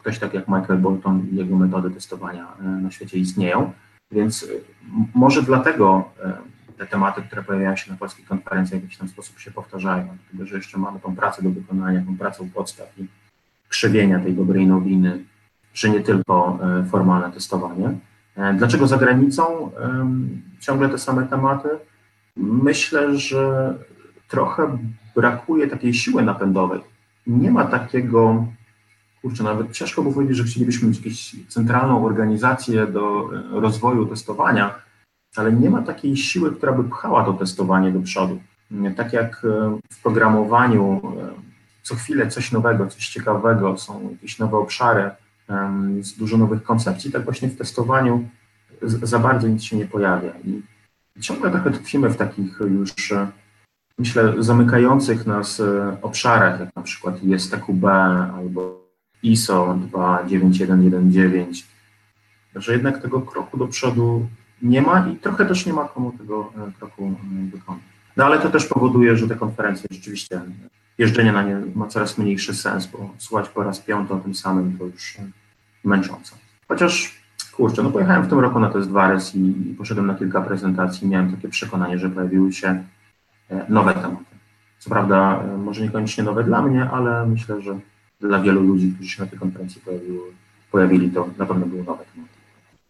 ktoś 0.00 0.18
tak 0.18 0.34
jak 0.34 0.48
Michael 0.48 0.78
Bolton 0.78 1.26
i 1.32 1.36
jego 1.36 1.56
metody 1.56 1.90
testowania 1.90 2.48
e, 2.60 2.62
na 2.64 2.90
świecie 2.90 3.18
istnieją, 3.18 3.72
więc 4.10 4.42
e, 4.42 4.46
może 5.14 5.42
dlatego 5.42 6.10
e, 6.24 6.36
te 6.78 6.86
tematy, 6.86 7.22
które 7.22 7.42
pojawiają 7.42 7.76
się 7.76 7.90
na 7.90 7.96
polskich 7.96 8.26
konferencjach 8.26 8.80
w 8.80 8.82
jakiś 8.82 8.98
tam 8.98 9.08
sposób 9.08 9.38
się 9.38 9.50
powtarzają, 9.50 10.08
dlatego 10.30 10.46
że 10.46 10.56
jeszcze 10.56 10.78
mamy 10.78 11.00
tą 11.00 11.16
pracę 11.16 11.42
do 11.42 11.50
wykonania, 11.50 12.02
tą 12.06 12.18
pracę 12.18 12.42
u 12.42 12.46
podstaw 12.46 12.98
i 12.98 13.06
krzewienia 13.68 14.20
tej 14.20 14.34
dobrej 14.34 14.66
nowiny, 14.66 15.24
że 15.74 15.90
nie 15.90 16.00
tylko 16.00 16.58
formalne 16.90 17.32
testowanie. 17.32 17.98
Dlaczego 18.56 18.86
za 18.86 18.96
granicą 18.96 19.70
ciągle 20.60 20.88
te 20.88 20.98
same 20.98 21.26
tematy? 21.26 21.68
Myślę, 22.36 23.18
że 23.18 23.74
trochę 24.28 24.78
brakuje 25.14 25.66
takiej 25.66 25.94
siły 25.94 26.22
napędowej 26.22 26.80
nie 27.26 27.50
ma 27.50 27.64
takiego, 27.64 28.46
kurczę, 29.22 29.44
nawet 29.44 29.72
ciężko 29.72 30.02
by 30.02 30.12
powiedzieć, 30.12 30.36
że 30.36 30.44
chcielibyśmy 30.44 30.88
mieć 30.88 30.98
jakąś 30.98 31.36
centralną 31.48 32.06
organizację 32.06 32.86
do 32.86 33.30
e, 33.56 33.60
rozwoju 33.60 34.06
testowania, 34.06 34.74
ale 35.36 35.52
nie 35.52 35.70
ma 35.70 35.82
takiej 35.82 36.16
siły, 36.16 36.56
która 36.56 36.72
by 36.72 36.84
pchała 36.84 37.24
to 37.24 37.32
testowanie 37.32 37.90
do 37.90 38.00
przodu. 38.00 38.40
Tak 38.96 39.12
jak 39.12 39.44
e, 39.44 39.78
w 39.90 40.02
programowaniu 40.02 41.00
e, 41.04 41.42
co 41.82 41.94
chwilę 41.94 42.28
coś 42.28 42.52
nowego, 42.52 42.86
coś 42.86 43.08
ciekawego, 43.08 43.78
są 43.78 44.10
jakieś 44.10 44.38
nowe 44.38 44.56
obszary, 44.56 45.10
jest 45.96 46.18
dużo 46.18 46.36
nowych 46.36 46.62
koncepcji, 46.62 47.12
tak 47.12 47.24
właśnie 47.24 47.48
w 47.48 47.56
testowaniu 47.56 48.28
za 48.82 49.18
bardzo 49.18 49.48
nic 49.48 49.62
się 49.62 49.76
nie 49.76 49.86
pojawia. 49.86 50.32
I 50.44 50.62
ciągle 51.20 51.50
trochę 51.50 51.70
tkwimy 51.70 52.10
w 52.10 52.16
takich 52.16 52.60
już 52.60 52.92
myślę, 53.98 54.34
zamykających 54.38 55.26
nas 55.26 55.60
e, 55.60 55.96
obszarach, 56.02 56.60
jak 56.60 56.76
na 56.76 56.82
przykład 56.82 57.22
ISTQB 57.22 57.84
albo 58.34 58.84
ISO 59.22 59.78
29119, 60.26 61.64
że 62.54 62.72
jednak 62.72 63.02
tego 63.02 63.20
kroku 63.20 63.58
do 63.58 63.66
przodu 63.66 64.26
nie 64.62 64.82
ma 64.82 65.08
i 65.08 65.16
trochę 65.16 65.46
też 65.46 65.66
nie 65.66 65.72
ma 65.72 65.88
komu 65.88 66.12
tego 66.12 66.52
e, 66.68 66.72
kroku 66.78 67.04
e, 67.04 67.50
wykonać. 67.50 67.82
No 68.16 68.24
ale 68.24 68.38
to 68.38 68.50
też 68.50 68.66
powoduje, 68.66 69.16
że 69.16 69.28
te 69.28 69.36
konferencje 69.36 69.86
rzeczywiście, 69.90 70.40
jeżdżenie 70.98 71.32
na 71.32 71.42
nie 71.42 71.56
ma 71.74 71.86
coraz 71.86 72.18
mniejszy 72.18 72.54
sens, 72.54 72.86
bo 72.86 73.10
słuchać 73.18 73.48
po 73.48 73.62
raz 73.62 73.80
piąty 73.80 74.14
o 74.14 74.16
tym 74.16 74.34
samym 74.34 74.78
to 74.78 74.84
już 74.84 75.16
męczące. 75.84 76.36
Chociaż, 76.68 77.22
kurczę, 77.52 77.82
no 77.82 77.90
pojechałem 77.90 78.22
w 78.22 78.28
tym 78.28 78.40
roku 78.40 78.60
na 78.60 78.70
Test 78.70 78.90
Wares 78.90 79.34
i, 79.34 79.70
i 79.70 79.74
poszedłem 79.74 80.06
na 80.06 80.14
kilka 80.14 80.42
prezentacji, 80.42 81.08
miałem 81.08 81.36
takie 81.36 81.48
przekonanie, 81.48 81.98
że 81.98 82.10
pojawiły 82.10 82.52
się 82.52 82.84
E, 83.50 83.66
nowe 83.68 83.94
tematy. 83.94 84.24
Co 84.78 84.90
prawda, 84.90 85.42
e, 85.44 85.56
może 85.56 85.82
niekoniecznie 85.82 86.24
nowe 86.24 86.44
dla 86.44 86.62
mnie, 86.62 86.90
ale 86.90 87.26
myślę, 87.26 87.62
że 87.62 87.78
dla 88.20 88.40
wielu 88.40 88.62
ludzi, 88.62 88.92
którzy 88.94 89.10
się 89.10 89.22
na 89.22 89.28
tej 89.28 89.38
konferencji 89.38 89.80
pojawiły, 89.80 90.20
pojawili, 90.70 91.10
to 91.10 91.28
na 91.38 91.46
pewno 91.46 91.66
były 91.66 91.84
nowe 91.84 92.04
tematy. 92.14 92.33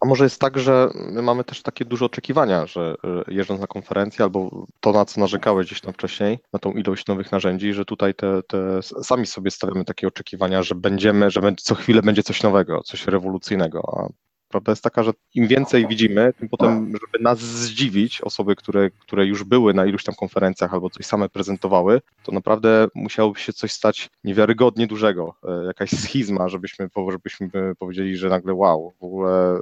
A 0.04 0.06
może 0.06 0.24
jest 0.24 0.40
tak, 0.40 0.58
że 0.58 0.88
my 0.94 1.22
mamy 1.22 1.44
też 1.44 1.62
takie 1.62 1.84
duże 1.84 2.04
oczekiwania, 2.04 2.66
że 2.66 2.94
jeżdżąc 3.28 3.60
na 3.60 3.66
konferencję 3.66 4.24
albo 4.24 4.66
to, 4.80 4.92
na 4.92 5.04
co 5.04 5.20
narzekałeś 5.20 5.66
gdzieś 5.66 5.80
tam 5.80 5.92
wcześniej, 5.92 6.38
na 6.52 6.58
tą 6.58 6.72
ilość 6.72 7.06
nowych 7.06 7.32
narzędzi, 7.32 7.72
że 7.72 7.84
tutaj 7.84 8.14
te, 8.14 8.42
te 8.42 8.82
sami 8.82 9.26
sobie 9.26 9.50
stawiamy 9.50 9.84
takie 9.84 10.08
oczekiwania, 10.08 10.62
że 10.62 10.74
będziemy, 10.74 11.30
że 11.30 11.40
co 11.56 11.74
chwilę 11.74 12.02
będzie 12.02 12.22
coś 12.22 12.42
nowego, 12.42 12.82
coś 12.82 13.06
rewolucyjnego, 13.06 13.82
a 13.98 14.08
Prawda 14.54 14.72
jest 14.72 14.82
taka, 14.82 15.02
że 15.02 15.12
im 15.34 15.46
więcej 15.46 15.86
widzimy, 15.88 16.32
tym 16.38 16.48
potem, 16.48 16.92
żeby 16.92 17.24
nas 17.24 17.38
zdziwić, 17.38 18.20
osoby, 18.20 18.56
które, 18.56 18.90
które 18.90 19.26
już 19.26 19.44
były 19.44 19.74
na 19.74 19.86
iluś 19.86 20.04
tam 20.04 20.14
konferencjach 20.14 20.74
albo 20.74 20.90
coś 20.90 21.06
same 21.06 21.28
prezentowały, 21.28 22.00
to 22.22 22.32
naprawdę 22.32 22.88
musiałoby 22.94 23.40
się 23.40 23.52
coś 23.52 23.72
stać 23.72 24.10
niewiarygodnie 24.24 24.86
dużego, 24.86 25.34
e, 25.44 25.64
jakaś 25.66 25.90
schizma, 25.90 26.48
żebyśmy, 26.48 26.88
żebyśmy 27.10 27.50
powiedzieli, 27.78 28.16
że 28.16 28.28
nagle 28.28 28.54
wow, 28.54 28.92
w 29.00 29.04
ogóle 29.04 29.54
e, 29.54 29.60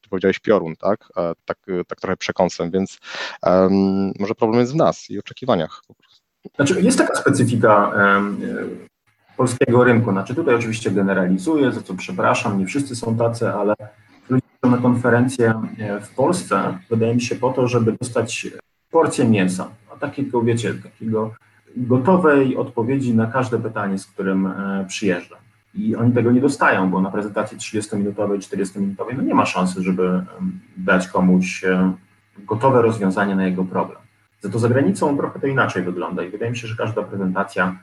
ty 0.00 0.08
powiedziałeś 0.08 0.38
piorun, 0.38 0.76
tak? 0.76 1.08
E, 1.16 1.32
Tak, 1.44 1.58
e, 1.68 1.84
tak 1.84 2.00
trochę 2.00 2.16
przekąsem, 2.16 2.70
więc 2.70 2.98
em, 3.42 4.12
może 4.18 4.34
problem 4.34 4.60
jest 4.60 4.72
w 4.72 4.76
nas 4.76 5.10
i 5.10 5.18
oczekiwaniach. 5.18 5.82
Znaczy, 6.56 6.82
jest 6.82 6.98
taka 6.98 7.14
specyfika 7.14 7.92
e, 7.96 8.22
polskiego 9.36 9.84
rynku. 9.84 10.10
Znaczy, 10.10 10.34
tutaj 10.34 10.54
oczywiście 10.54 10.90
generalizuję, 10.90 11.72
za 11.72 11.82
co 11.82 11.94
przepraszam, 11.94 12.58
nie 12.58 12.66
wszyscy 12.66 12.96
są 12.96 13.16
tacy, 13.16 13.48
ale 13.48 13.74
ludzie 14.28 14.44
na 14.62 14.76
konferencje 14.76 15.54
e, 15.78 16.00
w 16.00 16.14
Polsce, 16.14 16.78
wydaje 16.90 17.14
mi 17.14 17.20
się, 17.20 17.36
po 17.36 17.50
to, 17.50 17.68
żeby 17.68 17.96
dostać 18.00 18.46
porcję 18.90 19.24
mięsa. 19.24 19.68
A 19.92 19.96
takiego, 19.96 20.42
wiecie, 20.42 20.74
takiego 20.74 21.34
gotowej 21.76 22.56
odpowiedzi 22.56 23.14
na 23.14 23.26
każde 23.26 23.58
pytanie, 23.58 23.98
z 23.98 24.06
którym 24.06 24.46
e, 24.46 24.84
przyjeżdżam. 24.88 25.38
I 25.74 25.96
oni 25.96 26.12
tego 26.12 26.32
nie 26.32 26.40
dostają, 26.40 26.90
bo 26.90 27.00
na 27.00 27.10
prezentacji 27.10 27.58
30-minutowej, 27.58 28.38
40-minutowej 28.38 29.16
no 29.16 29.22
nie 29.22 29.34
ma 29.34 29.46
szansy, 29.46 29.82
żeby 29.82 30.24
dać 30.76 31.08
komuś 31.08 31.64
e, 31.64 31.92
gotowe 32.38 32.82
rozwiązanie 32.82 33.36
na 33.36 33.46
jego 33.46 33.64
problem. 33.64 33.98
Za 34.40 34.48
to 34.50 34.58
za 34.58 34.68
granicą 34.68 35.16
trochę 35.16 35.40
to 35.40 35.46
inaczej 35.46 35.82
wygląda 35.82 36.22
i 36.22 36.30
wydaje 36.30 36.50
mi 36.50 36.56
się, 36.56 36.68
że 36.68 36.76
każda 36.76 37.02
prezentacja 37.02 37.76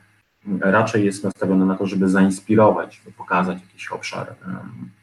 raczej 0.61 1.05
jest 1.05 1.23
nastawiona 1.23 1.65
na 1.65 1.75
to, 1.75 1.87
żeby 1.87 2.09
zainspirować, 2.09 3.01
pokazać 3.17 3.61
jakiś 3.61 3.91
obszar, 3.91 4.35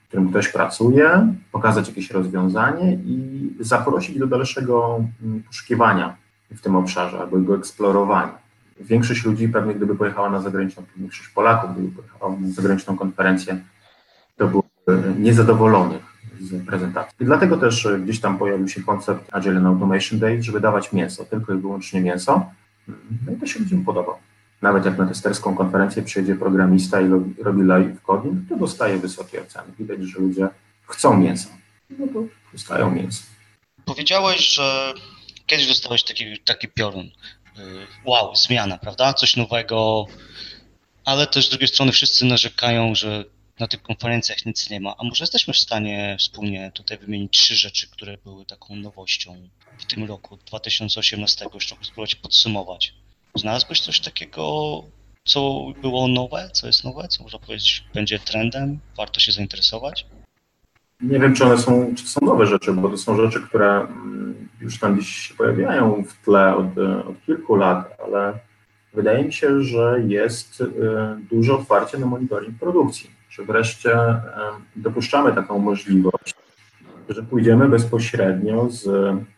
w 0.09 0.11
którym 0.11 0.31
ktoś 0.31 0.49
pracuje, 0.49 1.35
pokazać 1.53 1.89
jakieś 1.89 2.11
rozwiązanie 2.11 2.95
i 2.95 3.51
zaprosić 3.61 4.19
do 4.19 4.27
dalszego 4.27 5.05
mm, 5.23 5.43
poszukiwania 5.43 6.17
w 6.51 6.61
tym 6.61 6.77
obszarze 6.77 7.19
albo 7.21 7.39
jego 7.39 7.57
eksplorowania. 7.57 8.39
Większość 8.81 9.25
ludzi 9.25 9.49
pewnie 9.49 9.75
gdyby 9.75 9.97
pojechała 9.97 10.31
na 10.31 10.41
zagraniczną, 10.41 10.83
większość 10.97 11.29
Polaków 11.29 11.71
gdyby 11.73 11.89
pojechała 11.89 12.31
na 12.31 12.49
zagraniczną 12.49 12.97
konferencję, 12.97 13.61
to 14.37 14.49
byłoby 14.49 15.15
niezadowolonych 15.19 16.03
z 16.41 16.67
prezentacji. 16.67 17.15
I 17.21 17.25
dlatego 17.25 17.57
też 17.57 17.87
e, 17.87 17.99
gdzieś 17.99 18.21
tam 18.21 18.39
pojawił 18.39 18.69
się 18.69 18.83
koncept 18.83 19.35
Agile 19.35 19.57
and 19.57 19.67
Automation 19.67 20.19
Day, 20.19 20.43
żeby 20.43 20.61
dawać 20.61 20.93
mięso, 20.93 21.25
tylko 21.25 21.55
i 21.55 21.59
wyłącznie 21.59 22.01
mięso. 22.01 22.47
No 23.27 23.33
i 23.33 23.37
to 23.37 23.47
się 23.47 23.61
ludziom 23.61 23.85
podoba. 23.85 24.13
Nawet 24.63 24.85
jak 24.85 24.99
na 24.99 25.07
testerską 25.07 25.57
konferencję 25.57 26.03
przyjedzie 26.03 26.35
programista 26.35 27.01
i 27.01 27.09
robi, 27.43 27.63
live 27.63 28.03
coding, 28.03 28.49
to 28.49 28.57
dostaje 28.57 28.99
wysokie 28.99 29.43
oceny. 29.43 29.73
Widać, 29.79 29.99
że 30.03 30.19
ludzie 30.19 30.49
chcą 30.87 31.17
mięsa. 31.17 31.49
No 31.91 32.07
to 32.07 32.23
dostają 32.53 32.91
mięso. 32.91 33.23
Powiedziałeś, 33.85 34.49
że 34.49 34.95
kiedyś 35.47 35.69
dostałeś 35.69 36.03
taki, 36.03 36.39
taki 36.39 36.69
piorun. 36.69 37.07
Y, 37.07 37.87
Wow, 38.05 38.37
zmiana, 38.37 38.79
prawda? 38.79 39.15
Coś 39.15 39.37
nowego, 39.37 40.07
ale 41.05 41.27
też 41.27 41.47
z 41.47 41.51
drugiej 41.51 41.69
strony 41.69 41.93
wszyscy 41.93 42.25
narzekają, 42.25 42.95
że 42.95 43.25
na 43.59 43.69
tych 43.69 43.83
konferencjach 43.83 44.47
nic 44.47 44.71
nie 44.71 44.81
ma. 44.81 44.95
A 44.99 45.05
może 45.05 45.23
jesteśmy 45.23 45.55
w 45.55 45.59
stanie 45.59 46.17
wspólnie 46.19 46.73
tutaj 46.75 46.99
wymienić 46.99 47.33
trzy 47.39 47.57
rzeczy, 47.57 47.91
które 47.91 48.19
były 48.19 48.45
taką 48.45 48.77
nowością 48.77 49.49
w 49.79 49.85
tym 49.85 50.05
roku 50.05 50.37
2018, 50.37 51.47
jeszcze 51.55 51.77
spróbować 51.83 52.15
podsumować. 52.15 52.95
Znalazłeś 53.39 53.81
coś 53.81 54.01
takiego, 54.01 54.83
co 55.25 55.65
było 55.83 56.09
nowe, 56.09 56.51
co 56.53 56.67
jest 56.67 56.85
nowe, 56.85 57.09
co 57.09 57.23
można 57.23 57.39
powiedzieć 57.39 57.85
będzie 57.95 58.19
trendem, 58.19 58.79
warto 58.97 59.21
się 59.21 59.33
zainteresować? 59.33 60.07
Nie 61.01 61.19
wiem, 61.19 61.35
czy 61.35 61.45
one 61.45 61.59
są, 61.59 61.95
czy 61.97 62.09
są 62.09 62.21
nowe 62.27 62.47
rzeczy, 62.47 62.73
bo 62.73 62.89
to 62.89 62.97
są 62.97 63.17
rzeczy, 63.17 63.41
które 63.41 63.81
mm, 63.81 64.49
już 64.61 64.79
tam 64.79 64.95
gdzieś 64.95 65.09
się 65.09 65.35
pojawiają 65.35 66.05
w 66.05 66.25
tle 66.25 66.57
od, 66.57 66.79
od 67.09 67.25
kilku 67.27 67.57
lat, 67.57 67.97
ale 68.07 68.39
wydaje 68.95 69.25
mi 69.25 69.33
się, 69.33 69.63
że 69.63 70.03
jest 70.07 70.61
e, 70.61 70.67
duże 71.31 71.55
otwarcie 71.55 71.99
na 71.99 72.07
monitoring 72.07 72.59
produkcji, 72.59 73.11
że 73.31 73.45
wreszcie 73.45 73.97
dopuszczamy 74.77 75.33
taką 75.33 75.59
możliwość, 75.59 76.35
że 77.09 77.23
pójdziemy 77.23 77.69
bezpośrednio 77.69 78.71
z 78.71 78.89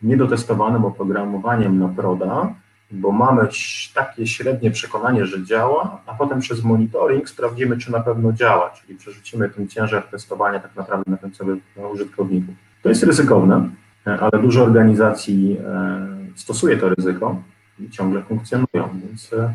niedotestowanym 0.01 0.85
oprogramowaniem 0.85 1.79
na 1.79 1.87
proda, 1.87 2.55
bo 2.91 3.11
mamy 3.11 3.47
takie 3.93 4.27
średnie 4.27 4.71
przekonanie, 4.71 5.25
że 5.25 5.43
działa, 5.43 6.01
a 6.05 6.13
potem 6.13 6.39
przez 6.39 6.63
monitoring 6.63 7.29
sprawdzimy, 7.29 7.77
czy 7.77 7.91
na 7.91 7.99
pewno 7.99 8.33
działa, 8.33 8.69
czyli 8.69 8.97
przerzucimy 8.97 9.49
ten 9.49 9.67
ciężar 9.67 10.03
testowania 10.03 10.59
tak 10.59 10.75
naprawdę 10.75 11.11
na 11.11 11.17
końcowych 11.17 11.63
no, 11.77 11.87
użytkowników. 11.87 12.55
To 12.83 12.89
jest 12.89 13.03
ryzykowne, 13.03 13.69
e, 14.07 14.19
ale 14.19 14.41
dużo 14.41 14.63
organizacji 14.63 15.57
e, 15.65 16.07
stosuje 16.35 16.77
to 16.77 16.89
ryzyko 16.89 17.41
i 17.79 17.89
ciągle 17.89 18.21
funkcjonują, 18.21 18.99
więc 19.07 19.33
e, 19.33 19.53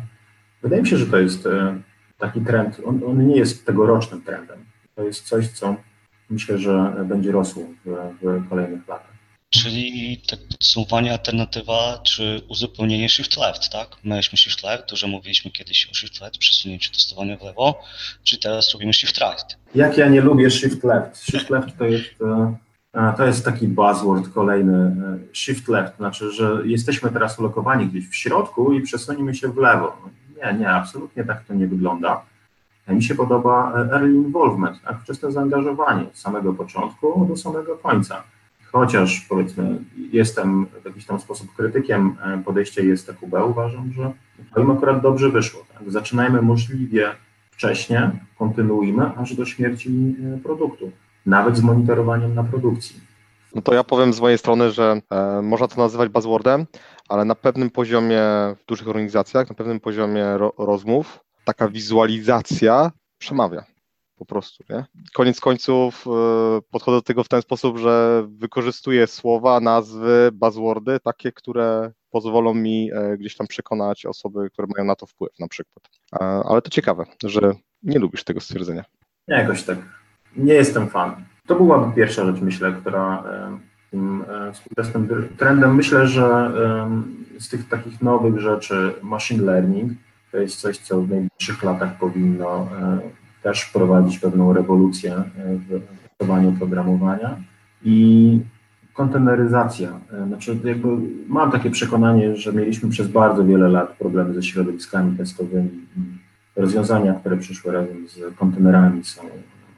wydaje 0.63 0.81
mi 0.81 0.87
się, 0.87 0.97
że 0.97 1.05
to 1.05 1.17
jest 1.17 1.47
taki 2.17 2.41
trend, 2.41 2.81
on, 2.85 3.01
on 3.07 3.27
nie 3.27 3.35
jest 3.35 3.65
tegorocznym 3.65 4.21
trendem. 4.21 4.57
To 4.95 5.03
jest 5.03 5.25
coś, 5.25 5.47
co 5.47 5.75
myślę, 6.29 6.57
że 6.57 7.05
będzie 7.05 7.31
rosło 7.31 7.63
w, 7.85 7.95
w 8.21 8.49
kolejnych 8.49 8.87
latach. 8.87 9.06
Czyli 9.63 10.17
tak 10.29 10.39
podsumowanie, 10.51 11.11
alternatywa 11.11 11.99
czy 12.03 12.41
uzupełnienie 12.49 13.09
shift 13.09 13.37
left, 13.37 13.69
tak? 13.71 13.87
Mieliśmy 14.03 14.37
shift 14.37 14.63
left, 14.63 14.89
dużo 14.89 15.07
mówiliśmy 15.07 15.51
kiedyś 15.51 15.89
o 15.91 15.93
shift 15.93 16.21
left, 16.21 16.37
przesunięciu 16.37 16.91
testowania 16.91 17.37
w 17.37 17.43
lewo, 17.43 17.79
czy 18.23 18.39
teraz 18.39 18.73
robimy 18.73 18.93
shift 18.93 19.17
right. 19.17 19.57
Jak 19.75 19.97
ja 19.97 20.09
nie 20.09 20.21
lubię 20.21 20.51
shift 20.51 20.83
left. 20.83 21.17
Shift 21.23 21.49
left 21.49 21.77
to 21.77 21.85
jest, 21.85 22.05
e, 22.93 23.13
to 23.17 23.25
jest 23.25 23.45
taki 23.45 23.67
buzzword 23.67 24.33
kolejny. 24.33 24.77
e, 24.77 25.17
Shift 25.33 25.67
left, 25.67 25.97
znaczy, 25.97 26.31
że 26.31 26.61
jesteśmy 26.65 27.11
teraz 27.11 27.39
ulokowani 27.39 27.87
gdzieś 27.87 28.09
w 28.09 28.15
środku 28.15 28.73
i 28.73 28.81
przesunimy 28.81 29.35
się 29.35 29.47
w 29.47 29.57
lewo. 29.57 29.97
Nie, 30.37 30.53
nie, 30.59 30.69
absolutnie 30.69 31.23
tak 31.23 31.45
to 31.45 31.53
nie 31.53 31.67
wygląda. 31.67 32.21
E, 32.87 32.93
Mi 32.93 33.03
się 33.03 33.15
podoba 33.15 33.73
early 33.91 34.13
involvement, 34.13 34.77
tak? 34.85 35.01
wczesne 35.01 35.31
zaangażowanie 35.31 36.03
od 36.03 36.17
samego 36.17 36.53
początku 36.53 37.25
do 37.29 37.37
samego 37.37 37.77
końca. 37.77 38.23
Chociaż 38.71 39.25
powiedzmy, 39.29 39.79
jestem 40.11 40.65
w 40.65 40.85
jakiś 40.85 41.05
tam 41.05 41.19
sposób 41.19 41.55
krytykiem 41.55 42.15
e, 42.23 42.43
podejścia 42.45 42.81
ISTQB, 42.81 43.33
uważam, 43.49 43.91
że 43.91 44.11
to 44.53 44.61
im 44.61 44.71
akurat 44.71 45.01
dobrze 45.01 45.29
wyszło. 45.29 45.65
Tak? 45.73 45.91
Zaczynajmy 45.91 46.41
możliwie 46.41 47.11
wcześnie, 47.51 48.11
kontynuujmy 48.39 49.11
aż 49.17 49.35
do 49.35 49.45
śmierci 49.45 50.15
e, 50.35 50.37
produktu, 50.37 50.91
nawet 51.25 51.57
z 51.57 51.61
monitorowaniem 51.61 52.35
na 52.35 52.43
produkcji. 52.43 52.99
No 53.55 53.61
to 53.61 53.73
ja 53.73 53.83
powiem 53.83 54.13
z 54.13 54.19
mojej 54.19 54.37
strony, 54.37 54.71
że 54.71 55.01
e, 55.11 55.41
można 55.41 55.67
to 55.67 55.81
nazywać 55.81 56.09
buzzwordem, 56.09 56.65
ale 57.09 57.25
na 57.25 57.35
pewnym 57.35 57.69
poziomie 57.69 58.21
w 58.59 58.65
dużych 58.67 58.87
organizacjach, 58.87 59.49
na 59.49 59.55
pewnym 59.55 59.79
poziomie 59.79 60.37
ro, 60.37 60.53
rozmów, 60.57 61.19
taka 61.45 61.67
wizualizacja 61.67 62.91
przemawia 63.17 63.76
po 64.17 64.25
prostu. 64.25 64.63
Nie? 64.69 64.85
Koniec 65.13 65.39
końców 65.39 66.05
e, 66.07 66.11
podchodzę 66.71 66.97
do 66.97 67.01
tego 67.01 67.23
w 67.23 67.29
ten 67.29 67.41
sposób, 67.41 67.77
że 67.77 68.25
wykorzystuję 68.27 69.07
słowa, 69.07 69.59
nazwy, 69.59 70.29
buzzwordy, 70.33 70.99
takie, 70.99 71.31
które 71.31 71.91
pozwolą 72.09 72.53
mi 72.53 72.91
e, 72.93 73.17
gdzieś 73.17 73.35
tam 73.35 73.47
przekonać 73.47 74.05
osoby, 74.05 74.49
które 74.49 74.67
mają 74.75 74.85
na 74.85 74.95
to 74.95 75.05
wpływ 75.05 75.39
na 75.39 75.47
przykład. 75.47 75.85
E, 76.13 76.17
ale 76.19 76.61
to 76.61 76.69
ciekawe, 76.69 77.05
że 77.23 77.53
nie 77.83 77.99
lubisz 77.99 78.23
tego 78.23 78.39
stwierdzenia. 78.39 78.83
Nie, 79.27 79.35
jakoś 79.35 79.63
tak. 79.63 79.77
Nie 80.35 80.53
jestem 80.53 80.89
fan. 80.89 81.25
To 81.47 81.55
byłaby 81.55 81.95
pierwsza 81.95 82.25
rzecz, 82.25 82.41
myślę, 82.41 82.73
która 82.81 83.23
tym 83.91 84.25
współczesnym 84.53 85.29
trendem. 85.37 85.75
Myślę, 85.75 86.07
że 86.07 86.51
z 87.39 87.49
tych 87.49 87.69
takich 87.69 88.01
nowych 88.01 88.39
rzeczy 88.39 88.93
machine 89.01 89.43
learning 89.43 89.91
to 90.31 90.37
jest 90.37 90.61
coś, 90.61 90.77
co 90.77 91.01
w 91.01 91.09
najbliższych 91.09 91.63
latach 91.63 91.97
powinno 91.97 92.69
też 93.47 93.61
wprowadzić 93.61 94.19
pewną 94.19 94.53
rewolucję 94.53 95.13
e, 95.15 95.23
w 95.55 95.81
testowaniu 96.03 96.51
programowania 96.51 97.37
i 97.83 98.39
konteneryzacja. 98.93 99.99
E, 100.13 100.27
Znaczy, 100.27 100.59
jakby 100.63 100.87
mam 101.27 101.51
takie 101.51 101.69
przekonanie, 101.69 102.35
że 102.35 102.53
mieliśmy 102.53 102.89
przez 102.89 103.07
bardzo 103.07 103.45
wiele 103.45 103.69
lat 103.69 103.97
problemy 103.97 104.33
ze 104.33 104.43
środowiskami 104.43 105.17
testowymi. 105.17 105.69
Rozwiązania, 106.55 107.13
które 107.13 107.37
przyszły 107.37 107.71
razem 107.71 108.07
z 108.07 108.35
kontenerami 108.35 109.03
są 109.03 109.21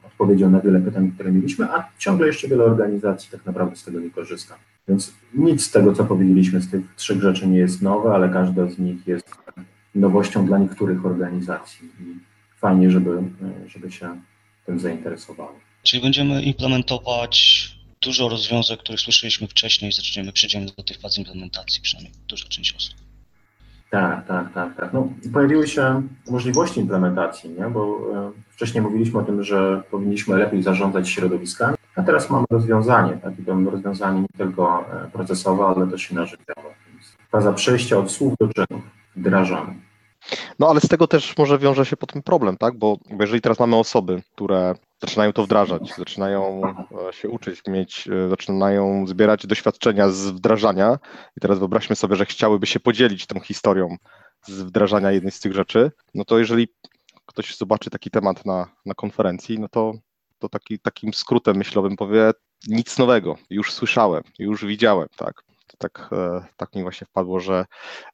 odpowiedzią 0.06 0.50
na 0.50 0.60
wiele 0.60 0.80
pytań, 0.80 1.12
które 1.14 1.32
mieliśmy, 1.32 1.64
a 1.70 1.88
ciągle 1.98 2.26
jeszcze 2.26 2.48
wiele 2.48 2.64
organizacji 2.64 3.30
tak 3.30 3.46
naprawdę 3.46 3.76
z 3.76 3.84
tego 3.84 4.00
nie 4.00 4.10
korzysta. 4.10 4.54
Więc 4.88 5.14
nic 5.34 5.66
z 5.66 5.70
tego, 5.70 5.92
co 5.92 6.04
powiedzieliśmy, 6.04 6.60
z 6.60 6.70
tych 6.70 6.94
trzech 6.96 7.20
rzeczy 7.22 7.48
nie 7.48 7.58
jest 7.58 7.82
nowe, 7.82 8.14
ale 8.14 8.28
każda 8.28 8.70
z 8.70 8.78
nich 8.78 9.06
jest 9.06 9.36
nowością 9.94 10.46
dla 10.46 10.58
niektórych 10.58 11.06
organizacji 11.06 11.88
fajnie, 12.60 12.90
żeby, 12.90 13.22
żeby 13.66 13.92
się 13.92 14.20
tym 14.66 14.80
zainteresowały. 14.80 15.54
Czyli 15.82 16.02
będziemy 16.02 16.42
implementować 16.42 17.68
dużo 18.02 18.28
rozwiązań, 18.28 18.76
których 18.76 19.00
słyszeliśmy 19.00 19.46
wcześniej 19.46 19.88
i 19.88 19.94
zaczniemy, 19.94 20.32
przejdziemy 20.32 20.66
do 20.66 20.82
tej 20.82 20.96
fazy 20.96 21.20
implementacji, 21.20 21.82
przynajmniej 21.82 22.14
duża 22.28 22.48
część 22.48 22.76
osób. 22.76 22.94
Tak, 23.90 24.26
tak, 24.26 24.52
tak, 24.54 24.76
tak. 24.76 24.92
No, 24.92 25.08
pojawiły 25.32 25.68
się 25.68 26.02
możliwości 26.30 26.80
implementacji, 26.80 27.50
nie? 27.50 27.66
bo 27.70 27.98
e, 28.14 28.32
wcześniej 28.50 28.82
mówiliśmy 28.82 29.20
o 29.20 29.22
tym, 29.22 29.44
że 29.44 29.82
powinniśmy 29.90 30.36
lepiej 30.36 30.62
zarządzać 30.62 31.08
środowiskami. 31.08 31.76
A 31.96 32.02
teraz 32.02 32.30
mamy 32.30 32.46
rozwiązanie, 32.50 33.12
tak? 33.12 33.38
I 33.38 33.44
to 33.44 33.70
rozwiązanie 33.70 34.20
nie 34.20 34.38
tylko 34.38 34.84
e, 34.92 35.10
procesowe, 35.10 35.64
ale 35.64 35.86
też 35.86 36.10
i 36.10 36.14
narzędziowe. 36.14 36.74
Faza 37.30 37.52
przejścia 37.52 37.98
od 37.98 38.10
słów 38.10 38.34
do 38.40 38.48
czynów, 38.48 38.82
wdrażamy. 39.16 39.74
No 40.58 40.70
ale 40.70 40.80
z 40.80 40.88
tego 40.88 41.06
też 41.06 41.36
może 41.38 41.58
wiąże 41.58 41.86
się 41.86 41.96
potem 41.96 42.22
problem, 42.22 42.56
tak? 42.56 42.78
Bo 42.78 42.98
jeżeli 43.20 43.40
teraz 43.40 43.58
mamy 43.58 43.76
osoby, 43.76 44.22
które 44.32 44.74
zaczynają 45.00 45.32
to 45.32 45.44
wdrażać, 45.44 45.94
zaczynają 45.98 46.62
e, 47.08 47.12
się 47.12 47.28
uczyć, 47.28 47.60
mieć, 47.68 48.08
e, 48.08 48.28
zaczynają 48.28 49.06
zbierać 49.06 49.46
doświadczenia 49.46 50.08
z 50.08 50.26
wdrażania 50.26 50.98
i 51.36 51.40
teraz 51.40 51.58
wyobraźmy 51.58 51.96
sobie, 51.96 52.16
że 52.16 52.26
chciałyby 52.26 52.66
się 52.66 52.80
podzielić 52.80 53.26
tą 53.26 53.40
historią 53.40 53.96
z 54.46 54.62
wdrażania 54.62 55.12
jednej 55.12 55.32
z 55.32 55.40
tych 55.40 55.52
rzeczy, 55.52 55.90
no 56.14 56.24
to 56.24 56.38
jeżeli 56.38 56.68
ktoś 57.26 57.56
zobaczy 57.56 57.90
taki 57.90 58.10
temat 58.10 58.46
na, 58.46 58.66
na 58.86 58.94
konferencji, 58.94 59.58
no 59.58 59.68
to, 59.68 59.92
to 60.38 60.48
taki, 60.48 60.78
takim 60.78 61.14
skrótem 61.14 61.56
myślowym 61.56 61.96
powie 61.96 62.30
nic 62.68 62.98
nowego, 62.98 63.36
już 63.50 63.72
słyszałem, 63.72 64.22
już 64.38 64.64
widziałem, 64.64 65.08
tak? 65.16 65.42
Tak, 65.80 66.08
e, 66.12 66.44
tak 66.56 66.74
mi 66.74 66.82
właśnie 66.82 67.06
wpadło, 67.06 67.40
że, 67.40 67.64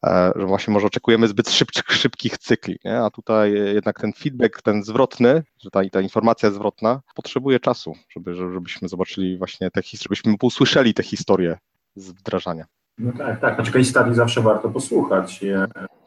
e, 0.07 0.33
że 0.37 0.47
właśnie 0.47 0.75
może 0.75 0.87
oczekujemy 0.87 1.29
zbyt 1.29 1.51
szybkich, 1.89 2.39
cykli, 2.39 2.79
nie? 2.85 2.99
a 2.99 3.11
tutaj 3.11 3.53
jednak 3.53 4.01
ten 4.01 4.13
feedback, 4.13 4.63
ten 4.63 4.83
zwrotny, 4.83 5.43
że 5.59 5.71
ta, 5.71 5.81
ta 5.93 6.01
informacja 6.01 6.51
zwrotna 6.51 7.01
potrzebuje 7.15 7.61
czasu, 7.61 7.97
żeby, 8.09 8.35
żebyśmy 8.35 8.89
zobaczyli 8.89 9.39
właśnie 9.39 9.71
te 9.71 9.83
historie, 9.83 10.17
żebyśmy 10.17 10.37
usłyszeli 10.43 10.95
te 10.95 11.03
historie 11.03 11.59
z 11.97 12.11
wdrażania. 12.11 12.65
No 12.99 13.13
tak, 13.19 13.41
tak. 13.41 13.55
Znaczy 13.55 13.73
case 13.73 13.85
study 13.85 14.15
zawsze 14.15 14.43
warto 14.43 14.69
posłuchać, 14.69 15.41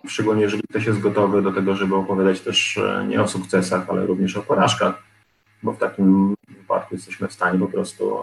szczególnie 0.07 0.41
jeżeli 0.41 0.63
ktoś 0.69 0.85
jest 0.85 0.99
gotowy 0.99 1.41
do 1.41 1.51
tego, 1.51 1.75
żeby 1.75 1.95
opowiadać 1.95 2.41
też 2.41 2.77
e, 2.77 3.05
nie 3.07 3.21
o 3.21 3.27
sukcesach, 3.27 3.89
ale 3.89 4.05
również 4.05 4.37
o 4.37 4.41
porażkach, 4.41 5.03
bo 5.63 5.73
w 5.73 5.77
takim 5.77 6.35
wypadku 6.49 6.95
jesteśmy 6.95 7.27
w 7.27 7.33
stanie 7.33 7.59
po 7.59 7.67
prostu 7.67 8.17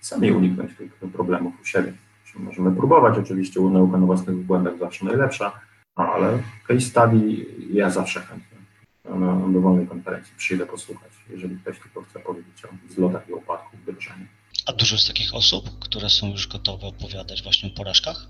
sami 0.00 0.32
uniknąć 0.32 0.76
tych 0.76 0.94
problemów 1.12 1.54
u 1.62 1.64
siebie. 1.64 1.92
Możemy 2.38 2.76
próbować, 2.76 3.18
oczywiście 3.18 3.60
nauka 3.60 3.98
na 3.98 4.06
własnych 4.06 4.36
błędach 4.36 4.78
zawsze 4.78 5.04
najlepsza, 5.04 5.52
ale 5.94 6.38
case 6.68 6.80
study 6.80 7.46
ja 7.72 7.90
zawsze 7.90 8.20
chętnie 8.20 8.60
na 9.04 9.48
dowolnej 9.48 9.86
konferencji 9.86 10.32
przyjdę 10.36 10.66
posłuchać, 10.66 11.12
jeżeli 11.30 11.56
ktoś 11.56 11.80
tylko 11.80 12.02
chce 12.02 12.20
powiedzieć 12.20 12.64
o 12.64 12.92
zlotach 12.94 13.28
i 13.28 13.32
upadkach 13.32 13.80
wdrożenia. 13.80 14.26
A 14.66 14.72
dużo 14.72 14.94
jest 14.94 15.08
takich 15.08 15.34
osób, 15.34 15.78
które 15.80 16.10
są 16.10 16.30
już 16.30 16.48
gotowe 16.48 16.86
opowiadać 16.86 17.42
właśnie 17.42 17.70
o 17.72 17.76
porażkach? 17.76 18.26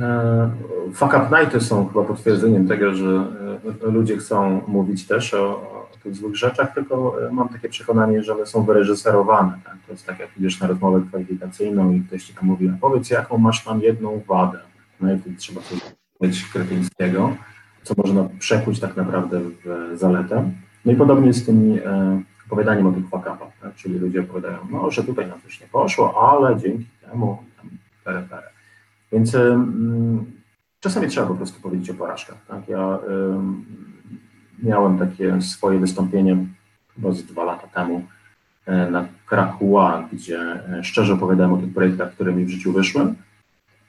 E, 0.00 0.50
fuck 0.94 1.14
up 1.14 1.40
nighty 1.40 1.60
są 1.60 1.88
chyba 1.88 2.04
potwierdzeniem 2.04 2.68
tego, 2.68 2.94
że 2.94 3.26
e, 3.86 3.90
ludzie 3.90 4.16
chcą 4.16 4.62
mówić 4.66 5.06
też 5.06 5.34
o 5.34 5.75
tych 6.06 6.16
złych 6.16 6.36
rzeczach, 6.36 6.74
tylko 6.74 7.26
e, 7.28 7.32
mam 7.32 7.48
takie 7.48 7.68
przekonanie, 7.68 8.22
że 8.22 8.34
one 8.34 8.46
są 8.46 8.62
wyreżyserowane. 8.62 9.58
Tak? 9.64 9.76
To 9.86 9.92
jest 9.92 10.06
tak, 10.06 10.18
jak 10.18 10.28
idziesz 10.38 10.60
na 10.60 10.66
rozmowę 10.66 11.02
kwalifikacyjną 11.08 11.92
i 11.92 12.00
ktoś 12.00 12.24
ci 12.24 12.34
tam 12.34 12.44
mówi, 12.44 12.72
powiedz 12.80 13.10
jaką 13.10 13.38
masz 13.38 13.64
tam 13.64 13.80
jedną 13.80 14.22
wadę. 14.28 14.58
No 15.00 15.12
i 15.12 15.36
trzeba 15.36 15.60
coś 15.60 15.78
powiedzieć 16.18 16.44
kretyńskiego, 16.52 17.36
co 17.82 17.94
można 17.96 18.28
przekuć 18.38 18.80
tak 18.80 18.96
naprawdę 18.96 19.40
w 19.40 19.98
zaletę. 19.98 20.50
No 20.84 20.92
i 20.92 20.96
podobnie 20.96 21.32
z 21.32 21.46
tymi 21.46 21.80
opowiadaniem 22.46 22.86
o 22.86 22.92
tych 22.92 23.04
fuck-upach, 23.04 23.50
tak? 23.62 23.74
czyli 23.74 23.98
ludzie 23.98 24.20
opowiadają, 24.20 24.58
no, 24.70 24.90
że 24.90 25.04
tutaj 25.04 25.28
nam 25.28 25.40
coś 25.40 25.60
nie 25.60 25.66
poszło, 25.66 26.32
ale 26.32 26.56
dzięki 26.56 26.86
temu 27.10 27.38
tam 27.56 27.70
pere, 28.04 28.22
pere. 28.22 28.50
Więc 29.12 29.34
um, 29.34 30.32
czasami 30.80 31.08
trzeba 31.08 31.26
po 31.26 31.34
prostu 31.34 31.60
powiedzieć 31.60 31.90
o 31.90 31.94
porażkach. 31.94 32.46
Tak? 32.48 32.68
Ja 32.68 32.86
um, 32.86 33.64
miałem 34.62 34.98
takie 34.98 35.42
swoje 35.42 35.78
wystąpienie 35.78 36.36
chyba 36.94 37.12
z 37.12 37.22
dwa 37.22 37.44
lata 37.44 37.66
temu 37.66 38.04
e, 38.66 38.90
na 38.90 39.08
Krakua, 39.26 40.08
gdzie 40.12 40.40
e, 40.40 40.84
szczerze 40.84 41.14
opowiadałem 41.14 41.52
o 41.52 41.56
tych 41.56 41.74
projektach, 41.74 42.12
które 42.14 42.32
mi 42.32 42.44
w 42.44 42.50
życiu 42.50 42.72
wyszły. 42.72 43.00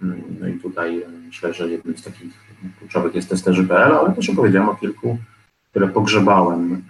Mm, 0.02 0.22
no 0.40 0.48
i 0.48 0.54
tutaj 0.54 1.02
e, 1.02 1.08
myślę, 1.28 1.54
że 1.54 1.70
jednym 1.70 1.98
z 1.98 2.04
takich 2.04 2.34
kluczowych 2.80 3.16
jest 3.16 3.30
testerzy.pl, 3.30 3.96
ale 3.96 4.12
też 4.12 4.30
opowiedziałem 4.30 4.70
o 4.70 4.76
kilku 4.76 5.18
które 5.70 5.88
pogrzebałem 5.88 6.84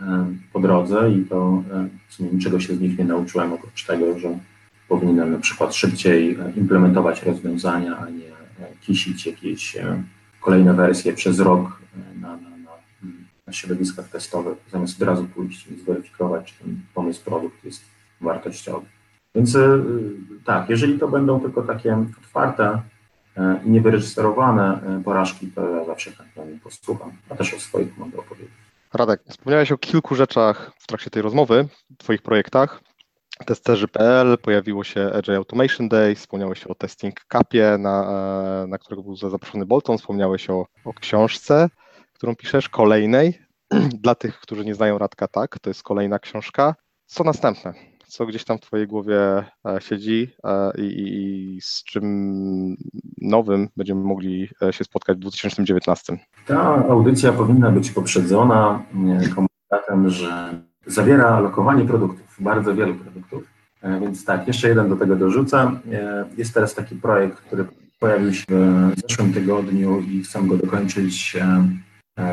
po 0.53 0.59
drodze 0.59 1.11
i 1.11 1.25
to 1.25 1.63
w 2.07 2.13
sumie 2.13 2.29
niczego 2.29 2.59
się 2.59 2.75
z 2.75 2.79
nich 2.79 2.97
nie 2.97 3.05
nauczyłem, 3.05 3.53
oprócz 3.53 3.85
tego, 3.85 4.19
że 4.19 4.39
powinienem 4.89 5.31
na 5.31 5.39
przykład 5.39 5.75
szybciej 5.75 6.37
implementować 6.55 7.23
rozwiązania, 7.23 7.97
a 7.97 8.09
nie 8.09 8.31
kisić 8.81 9.25
jakieś 9.25 9.77
kolejne 10.41 10.73
wersje 10.73 11.13
przez 11.13 11.39
rok 11.39 11.81
na, 12.21 12.37
na, 13.47 13.53
środowiskach 13.53 14.10
testowych, 14.10 14.57
zamiast 14.71 15.01
od 15.01 15.07
razu 15.07 15.25
pójść 15.25 15.67
i 15.67 15.79
zweryfikować, 15.79 16.53
czy 16.53 16.63
ten 16.63 16.79
pomysł, 16.93 17.25
produkt 17.25 17.63
jest 17.63 17.81
wartościowy. 18.21 18.86
Więc 19.36 19.57
tak, 20.45 20.69
jeżeli 20.69 20.99
to 20.99 21.07
będą 21.07 21.39
tylko 21.39 21.62
takie 21.62 22.05
otwarte 22.23 22.81
i 23.65 23.69
niewyreżyserowane 23.69 24.79
porażki, 25.05 25.47
to 25.47 25.69
ja 25.69 25.86
zawsze 25.86 26.12
chętnie 26.12 26.60
posłucham, 26.63 27.12
a 27.29 27.36
też 27.36 27.53
o 27.53 27.60
swoich 27.60 27.97
mogę 27.97 28.17
opowiedzieć. 28.17 28.51
Radek, 28.93 29.21
wspomniałeś 29.29 29.71
o 29.71 29.77
kilku 29.77 30.15
rzeczach 30.15 30.71
w 30.79 30.88
trakcie 30.88 31.10
tej 31.10 31.21
rozmowy, 31.21 31.67
Twoich 31.97 32.21
projektach. 32.21 32.81
Testerzy.pl, 33.45 34.38
pojawiło 34.38 34.83
się 34.83 35.12
Agile 35.13 35.38
Automation 35.38 35.89
Day, 35.89 36.15
wspomniałeś 36.15 36.63
o 36.63 36.75
Testing 36.75 37.25
Capie, 37.33 37.77
na, 37.79 38.03
e, 38.63 38.67
na 38.67 38.77
którego 38.77 39.03
był 39.03 39.15
zaproszony 39.15 39.65
Bolton, 39.65 39.97
wspomniałeś 39.97 40.49
o, 40.49 40.65
o 40.86 40.93
książce, 40.93 41.69
którą 42.17 42.36
piszesz, 42.36 42.69
kolejnej. 42.69 43.39
Dla 44.03 44.15
tych, 44.15 44.39
którzy 44.39 44.65
nie 44.65 44.75
znają 44.75 44.97
Radka, 44.97 45.27
tak, 45.27 45.60
to 45.60 45.69
jest 45.69 45.84
kolejna 45.84 46.19
książka. 46.19 46.75
Co 47.06 47.23
następne? 47.23 47.73
co 48.08 48.25
gdzieś 48.25 48.43
tam 48.43 48.58
w 48.58 48.62
Twojej 48.62 48.88
głowie 48.88 49.19
e, 49.19 49.45
siedzi 49.80 50.30
e, 50.43 50.71
i, 50.77 51.56
i 51.58 51.62
z 51.62 51.84
czym 51.84 52.75
nowym 53.21 53.69
będziemy 53.77 54.01
mogli 54.01 54.49
e, 54.62 54.73
się 54.73 54.84
spotkać 54.84 55.17
w 55.17 55.19
2019? 55.19 56.17
Ta 56.45 56.88
audycja 56.89 57.34
powinna 57.34 57.71
być 57.71 57.91
poprzedzona 57.91 58.84
komunikatem, 59.36 60.10
że 60.10 60.62
zawiera 60.86 61.39
lokowanie 61.39 61.86
produktów, 61.86 62.36
bardzo 62.39 62.75
wielu 62.75 62.95
produktów. 62.95 63.43
Więc 64.01 64.25
tak, 64.25 64.47
jeszcze 64.47 64.69
jeden 64.69 64.89
do 64.89 64.95
tego 64.95 65.15
dorzucę. 65.15 65.71
Jest 66.38 66.53
teraz 66.53 66.75
taki 66.75 66.95
projekt, 66.95 67.38
który 67.38 67.65
pojawił 67.99 68.34
się 68.34 68.45
w 68.95 69.01
zeszłym 69.08 69.34
tygodniu 69.34 69.99
i 69.99 70.23
chcę 70.23 70.43
go 70.43 70.58
dokończyć 70.58 71.38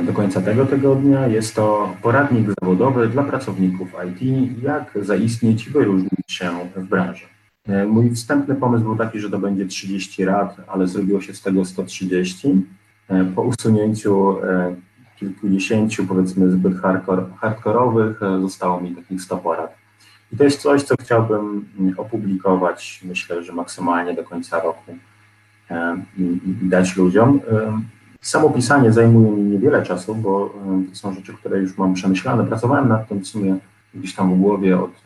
do 0.07 0.13
końca 0.13 0.41
tego 0.41 0.67
tygodnia. 0.67 1.27
Jest 1.27 1.55
to 1.55 1.95
poradnik 2.03 2.49
zawodowy 2.61 3.09
dla 3.09 3.23
pracowników 3.23 3.89
IT, 4.09 4.63
jak 4.63 4.99
zaistnieć 5.03 5.67
i 5.67 5.71
wyróżnić 5.71 6.11
się 6.29 6.51
w 6.77 6.85
branży. 6.85 7.25
E, 7.69 7.87
mój 7.87 8.11
wstępny 8.11 8.55
pomysł 8.55 8.85
był 8.85 8.97
taki, 8.97 9.21
że 9.21 9.31
to 9.31 9.39
będzie 9.39 9.67
30 9.67 10.25
rad, 10.25 10.57
ale 10.67 10.87
zrobiło 10.87 11.21
się 11.21 11.35
z 11.35 11.43
tego 11.43 11.65
130. 11.65 12.67
E, 13.09 13.25
po 13.25 13.43
usunięciu 13.43 14.37
kilkudziesięciu, 15.17 16.07
powiedzmy, 16.07 16.51
zbyt 16.51 16.81
hardcore, 16.81 17.25
hardkorowych, 17.41 18.21
zostało 18.41 18.81
mi 18.81 18.95
takich 18.95 19.23
100 19.23 19.39
porad. 19.39 19.75
I 20.33 20.37
to 20.37 20.45
jest 20.45 20.61
coś, 20.61 20.83
co 20.83 20.95
chciałbym 21.01 21.67
opublikować, 21.97 23.01
myślę, 23.05 23.45
że 23.45 23.53
maksymalnie 23.53 24.15
do 24.15 24.25
końca 24.25 24.61
roku 24.61 24.97
i, 26.19 26.23
i 26.23 26.69
dać 26.69 26.97
ludziom. 26.97 27.41
Samo 28.25 28.51
pisanie 28.51 28.93
zajmuje 28.93 29.31
mi 29.31 29.43
niewiele 29.43 29.83
czasu, 29.83 30.15
bo 30.15 30.55
to 30.91 30.97
są 30.97 31.15
rzeczy, 31.15 31.35
które 31.35 31.59
już 31.59 31.79
mam 31.79 31.95
przemyślane. 31.95 32.45
Pracowałem 32.45 32.89
nad 32.89 33.09
tym 33.09 33.21
w 33.21 33.27
sumie 33.27 33.57
gdzieś 33.95 34.15
tam 34.15 34.35
w 34.35 34.39
głowie 34.39 34.81
od 34.81 35.03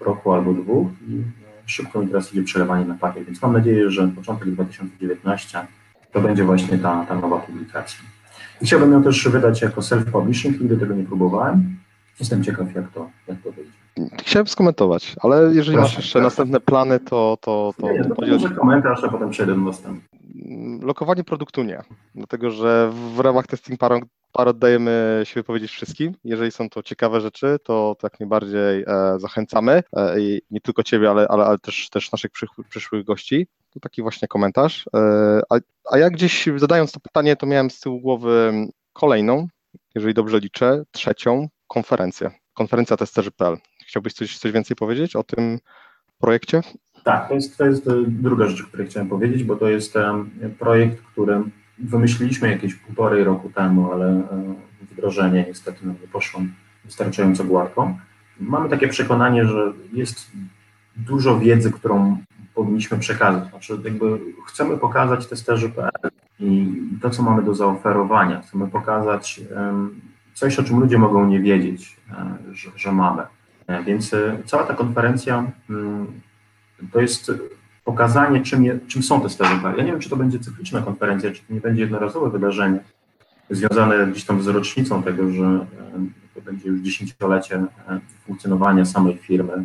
roku 0.00 0.32
albo 0.32 0.52
dwóch 0.52 0.88
i 1.08 1.22
szybko 1.66 2.00
mi 2.00 2.08
teraz 2.08 2.32
idzie 2.32 2.42
przelewanie 2.42 2.84
na 2.84 2.94
papier, 2.94 3.24
więc 3.24 3.42
mam 3.42 3.52
nadzieję, 3.52 3.90
że 3.90 4.08
początek 4.08 4.50
2019 4.50 5.66
to 6.12 6.20
będzie 6.20 6.44
właśnie 6.44 6.78
ta, 6.78 7.06
ta 7.08 7.14
nowa 7.14 7.38
publikacja. 7.38 8.00
Chciałbym 8.62 8.92
ją 8.92 9.02
też 9.02 9.28
wydać 9.28 9.62
jako 9.62 9.80
self-publishing, 9.80 10.60
nigdy 10.60 10.76
tego 10.76 10.94
nie 10.94 11.04
próbowałem. 11.04 11.76
Jestem 12.20 12.44
ciekaw, 12.44 12.74
jak 12.74 12.88
to, 12.88 13.10
jak 13.28 13.38
to 13.42 13.52
wyjdzie. 13.52 13.72
Chciałem 14.18 14.46
skomentować, 14.46 15.16
ale 15.22 15.54
jeżeli 15.54 15.76
Proszę, 15.76 15.88
masz 15.88 15.96
jeszcze 15.96 16.18
tak. 16.18 16.22
następne 16.22 16.60
plany, 16.60 17.00
to... 17.00 17.38
to, 17.40 17.74
to, 17.80 17.92
nie, 17.92 18.04
to, 18.04 18.14
to 18.14 18.26
może 18.26 18.50
komentarz, 18.50 19.04
a 19.04 19.08
potem 19.08 19.30
przejdę 19.30 19.54
do 19.54 19.60
następnego 19.60 20.17
lokowanie 20.82 21.24
produktu 21.24 21.62
nie, 21.62 21.82
dlatego 22.14 22.50
że 22.50 22.90
w 23.14 23.20
ramach 23.20 23.46
testing 23.46 23.80
parą 23.80 24.00
parę 24.32 24.54
dajemy 24.54 25.22
się 25.24 25.34
wypowiedzieć 25.34 25.70
wszystkim. 25.70 26.14
Jeżeli 26.24 26.52
są 26.52 26.70
to 26.70 26.82
ciekawe 26.82 27.20
rzeczy, 27.20 27.56
to, 27.64 27.96
tak 28.00 28.20
najbardziej 28.20 28.82
e, 28.82 29.18
zachęcamy 29.18 29.82
e, 29.96 30.20
i 30.20 30.40
nie 30.50 30.60
tylko 30.60 30.82
Ciebie, 30.82 31.10
ale, 31.10 31.28
ale, 31.28 31.44
ale 31.44 31.58
też, 31.58 31.90
też 31.90 32.12
naszych 32.12 32.30
przyszłych, 32.30 32.68
przyszłych 32.68 33.04
gości. 33.04 33.46
To 33.70 33.80
taki 33.80 34.02
właśnie 34.02 34.28
komentarz. 34.28 34.84
E, 34.96 35.00
a, 35.50 35.56
a 35.90 35.98
ja 35.98 36.10
gdzieś 36.10 36.48
zadając 36.56 36.92
to 36.92 37.00
pytanie, 37.00 37.36
to 37.36 37.46
miałem 37.46 37.70
z 37.70 37.80
tyłu 37.80 38.00
głowy 38.00 38.52
kolejną, 38.92 39.48
jeżeli 39.94 40.14
dobrze 40.14 40.38
liczę, 40.38 40.82
trzecią 40.90 41.48
konferencję. 41.66 42.30
Konferencja 42.54 42.96
testerzy.pl. 42.96 43.56
Chciałbyś 43.86 44.12
coś, 44.12 44.38
coś 44.38 44.52
więcej 44.52 44.76
powiedzieć 44.76 45.16
o 45.16 45.22
tym 45.22 45.58
projekcie? 46.18 46.60
Tak, 47.08 47.28
to 47.28 47.34
jest, 47.34 47.58
to 47.58 47.66
jest 47.66 47.88
druga 48.06 48.46
rzecz, 48.46 48.62
o 48.62 48.66
której 48.66 48.86
chciałem 48.86 49.08
powiedzieć, 49.08 49.44
bo 49.44 49.56
to 49.56 49.68
jest 49.68 49.94
projekt, 50.58 51.02
który 51.02 51.42
wymyśliliśmy 51.78 52.50
jakieś 52.50 52.74
półtorej 52.74 53.24
roku 53.24 53.50
temu, 53.50 53.92
ale 53.92 54.22
wdrożenie 54.92 55.44
niestety 55.48 55.78
no, 55.82 55.92
nie 55.92 56.08
poszło 56.12 56.40
wystarczająco 56.84 57.44
gładko. 57.44 57.96
Mamy 58.40 58.68
takie 58.68 58.88
przekonanie, 58.88 59.44
że 59.44 59.72
jest 59.92 60.30
dużo 60.96 61.38
wiedzy, 61.38 61.72
którą 61.72 62.16
powinniśmy 62.54 62.98
przekazać. 62.98 63.50
Znaczy, 63.50 63.78
jakby 63.84 64.18
chcemy 64.46 64.78
pokazać 64.78 65.26
testerzy.pl 65.26 66.10
i 66.40 66.72
to, 67.02 67.10
co 67.10 67.22
mamy 67.22 67.42
do 67.42 67.54
zaoferowania. 67.54 68.42
Chcemy 68.42 68.68
pokazać 68.68 69.40
coś, 70.34 70.58
o 70.58 70.62
czym 70.62 70.80
ludzie 70.80 70.98
mogą 70.98 71.26
nie 71.26 71.40
wiedzieć, 71.40 71.96
e, 72.10 72.54
że, 72.54 72.70
że 72.76 72.92
mamy. 72.92 73.22
E, 73.66 73.84
Więc 73.84 74.14
e, 74.14 74.38
cała 74.44 74.62
ta 74.64 74.74
konferencja 74.74 75.44
mm, 75.70 76.06
to 76.92 77.00
jest 77.00 77.32
pokazanie, 77.84 78.42
czym, 78.42 78.64
je, 78.64 78.78
czym 78.88 79.02
są 79.02 79.20
testerzy.pl. 79.20 79.76
Ja 79.76 79.84
nie 79.84 79.92
wiem, 79.92 80.00
czy 80.00 80.10
to 80.10 80.16
będzie 80.16 80.38
cykliczna 80.38 80.82
konferencja, 80.82 81.30
czy 81.30 81.42
to 81.42 81.54
nie 81.54 81.60
będzie 81.60 81.80
jednorazowe 81.80 82.30
wydarzenie 82.30 82.80
związane 83.50 84.06
gdzieś 84.06 84.24
tam 84.24 84.42
z 84.42 84.46
rocznicą 84.46 85.02
tego, 85.02 85.30
że 85.30 85.44
e, 85.44 85.66
to 86.34 86.40
będzie 86.40 86.68
już 86.68 86.80
dziesięciolecie 86.80 87.56
e, 87.56 88.00
funkcjonowania 88.26 88.84
samej 88.84 89.16
firmy, 89.16 89.64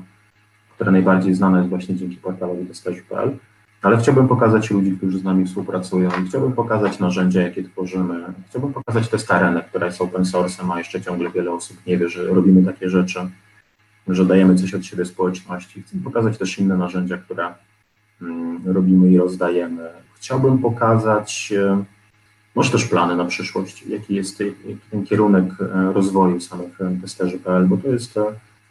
która 0.76 0.92
najbardziej 0.92 1.36
znana 1.36 1.58
jest 1.58 1.70
właśnie 1.70 1.96
dzięki 1.96 2.18
portalowi 2.18 2.66
testerzy.pl. 2.66 3.38
Ale 3.82 3.98
chciałbym 3.98 4.28
pokazać 4.28 4.72
ludzi, 4.72 4.92
którzy 4.98 5.20
z 5.20 5.24
nami 5.24 5.46
współpracują. 5.46 6.10
Chciałbym 6.30 6.54
pokazać 6.54 7.00
narzędzia, 7.00 7.42
jakie 7.42 7.64
tworzymy. 7.64 8.24
Chciałbym 8.50 8.74
pokazać 8.74 9.10
tę 9.10 9.36
arenę, 9.36 9.62
która 9.62 9.86
jest 9.86 10.02
open 10.02 10.24
source'em, 10.24 10.74
a 10.74 10.78
jeszcze 10.78 11.02
ciągle 11.02 11.32
wiele 11.32 11.52
osób 11.52 11.78
nie 11.88 11.98
wie, 11.98 12.10
że 12.10 12.26
robimy 12.28 12.66
takie 12.66 12.90
rzeczy, 12.90 13.20
że 14.08 14.26
dajemy 14.26 14.56
coś 14.56 14.74
od 14.74 14.86
siebie 14.86 15.06
społeczności. 15.06 15.82
Chcę 15.82 15.98
pokazać 16.04 16.38
też 16.38 16.60
inne 16.60 16.78
narzędzia, 16.78 17.18
które 17.18 17.54
mm, 18.22 18.62
robimy 18.66 19.12
i 19.12 19.18
rozdajemy. 19.18 19.90
Chciałbym 20.16 20.58
pokazać 20.58 21.54
e, 21.58 21.84
może 22.56 22.72
też 22.72 22.86
plany 22.86 23.16
na 23.16 23.26
przyszłość, 23.26 23.88
jaki 23.88 24.16
jest 24.16 24.44
ten 24.92 25.06
kierunek 25.06 25.46
e, 25.62 25.94
rozwoju 25.94 26.40
samych 26.40 26.82
e, 26.82 26.98
testerzy.pl, 27.02 27.66
bo 27.66 27.78
to 27.78 27.88
jest 27.88 28.20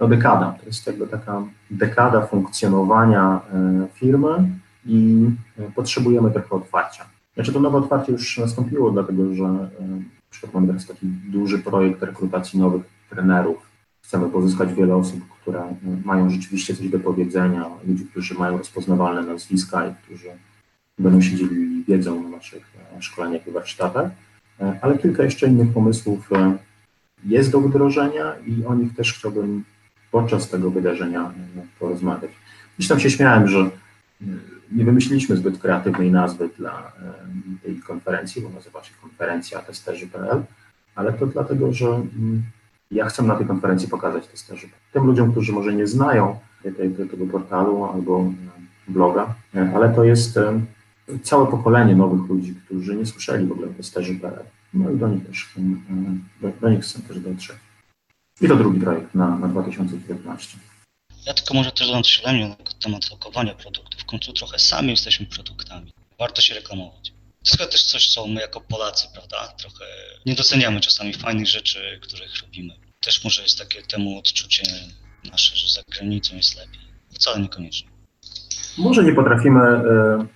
no, 0.01 0.09
dekada, 0.09 0.57
to 0.61 0.67
jest 0.67 0.87
jakby 0.87 1.07
taka 1.07 1.43
dekada 1.71 2.27
funkcjonowania 2.27 3.41
firmy 3.95 4.29
i 4.87 5.31
potrzebujemy 5.75 6.31
trochę 6.31 6.51
otwarcia. 6.51 7.05
Znaczy 7.35 7.53
to 7.53 7.61
nowe 7.61 7.79
otwarcie 7.79 8.13
już 8.13 8.39
nastąpiło, 8.39 8.91
dlatego 8.91 9.35
że 9.35 9.43
na 9.43 9.69
przykład 10.31 10.55
mamy 10.55 10.67
teraz 10.67 10.87
taki 10.87 11.07
duży 11.07 11.59
projekt 11.59 12.03
rekrutacji 12.03 12.59
nowych 12.59 12.83
trenerów. 13.11 13.72
Chcemy 14.03 14.29
pozyskać 14.29 14.75
wiele 14.75 14.97
osób, 14.97 15.21
które 15.29 15.61
e, 15.61 15.77
mają 16.05 16.31
rzeczywiście 16.31 16.77
coś 16.77 16.89
do 16.89 17.01
powiedzenia, 17.01 17.67
ludzi, 17.87 18.05
którzy 18.05 18.35
mają 18.35 18.59
rozpoznawalne 18.59 19.23
nazwiska 19.23 19.87
i 19.87 19.95
którzy 19.95 20.29
będą 20.99 21.21
się 21.21 21.37
dzielili 21.37 21.85
wiedzą 21.85 22.23
na 22.23 22.29
naszych 22.29 22.73
e, 22.99 23.03
szkoleniach 23.03 23.47
i 23.47 23.51
warsztatach, 23.51 24.11
E, 24.63 24.79
ale 24.83 24.99
kilka 24.99 25.23
jeszcze 25.23 25.47
innych 25.47 25.73
pomysłów 25.73 26.31
jest 27.25 27.51
do 27.51 27.61
wdrożenia 27.61 28.35
i 28.47 28.65
o 28.65 28.75
nich 28.75 28.95
też 28.95 29.15
chciałbym 29.15 29.65
podczas 30.11 30.49
tego 30.49 30.71
wydarzenia 30.71 31.33
porozmawiać. 31.79 32.31
Gdzieś 32.79 32.89
tam 32.89 33.01
się 33.01 33.11
śmiałem, 33.11 33.49
że 33.49 33.71
nie 34.73 34.85
wymyśliliśmy 34.85 35.37
zbyt 35.37 35.59
kreatywnej 35.59 36.11
nazwy 36.11 36.49
dla 36.59 36.93
tej 37.63 37.77
konferencji, 37.77 38.43
bo 38.43 38.49
nazywa 38.49 38.85
się 38.85 38.95
konferencja 39.03 39.59
testerzy.pl, 39.59 40.43
ale 40.95 41.13
to 41.13 41.27
dlatego, 41.27 41.73
że 41.73 41.87
mm, 41.87 42.43
ja 42.93 43.07
chcę 43.07 43.23
na 43.23 43.37
tej 43.37 43.47
konferencji 43.47 43.89
pokazać 43.89 44.27
testerzy. 44.27 44.69
Tym 44.93 45.07
ludziom, 45.07 45.33
którzy 45.33 45.53
może 45.53 45.75
nie 45.75 45.87
znają 45.87 46.39
tego 47.11 47.27
portalu 47.27 47.85
albo 47.85 48.33
bloga, 48.89 49.35
ale 49.75 49.95
to 49.95 50.05
jest 50.05 50.39
całe 51.23 51.47
pokolenie 51.47 51.97
nowych 51.97 52.31
ludzi, 52.31 52.55
którzy 52.65 52.97
nie 52.97 53.07
słyszeli 53.07 53.47
w 53.47 53.53
ogóle 53.53 53.69
o 53.69 53.73
testerzy.pl. 53.73 54.45
No 54.75 54.91
i 54.91 54.97
do 54.97 55.09
nich 55.09 55.27
też 55.27 55.55
do, 56.41 56.49
do 56.61 56.71
nich 56.71 56.81
chcę 56.81 57.03
też 57.03 57.21
dotrzeć. 57.21 57.57
I 58.41 58.49
to 58.49 58.57
drugi 58.57 58.81
projekt 58.81 59.15
na, 59.15 59.39
na 59.39 59.49
2019. 59.49 60.59
Ja 61.27 61.35
tylko 61.35 61.55
może 61.55 61.73
też 61.73 61.87
dodam 61.87 62.03
na 62.49 62.57
temat 62.83 63.11
lokowania 63.11 63.55
produktów. 63.55 64.01
W 64.01 64.05
końcu 64.05 64.33
trochę 64.33 64.59
sami 64.59 64.91
jesteśmy 64.91 65.27
produktami. 65.27 65.93
Warto 66.19 66.41
się 66.41 66.55
reklamować. 66.55 67.13
To 67.45 67.51
jest 67.51 67.59
chyba 67.59 67.71
też 67.71 67.83
coś, 67.85 68.09
co 68.09 68.27
my 68.27 68.41
jako 68.41 68.61
Polacy, 68.61 69.09
prawda, 69.13 69.55
trochę 69.59 69.85
nie 70.27 70.35
doceniamy 70.35 70.81
czasami 70.81 71.15
fajnych 71.15 71.47
rzeczy, 71.49 71.99
których 72.03 72.43
robimy. 72.43 72.75
Też 73.01 73.25
może 73.25 73.43
jest 73.43 73.59
takie 73.59 73.83
temu 73.83 74.19
odczucie 74.19 74.63
nasze, 75.33 75.57
że 75.57 75.69
za 75.69 75.83
granicą 75.93 76.37
jest 76.37 76.57
lepiej. 76.57 76.81
Wcale 77.15 77.41
niekoniecznie. 77.41 77.89
Może 78.79 79.05
nie 79.05 79.15
potrafimy 79.15 79.61
e, 79.61 80.27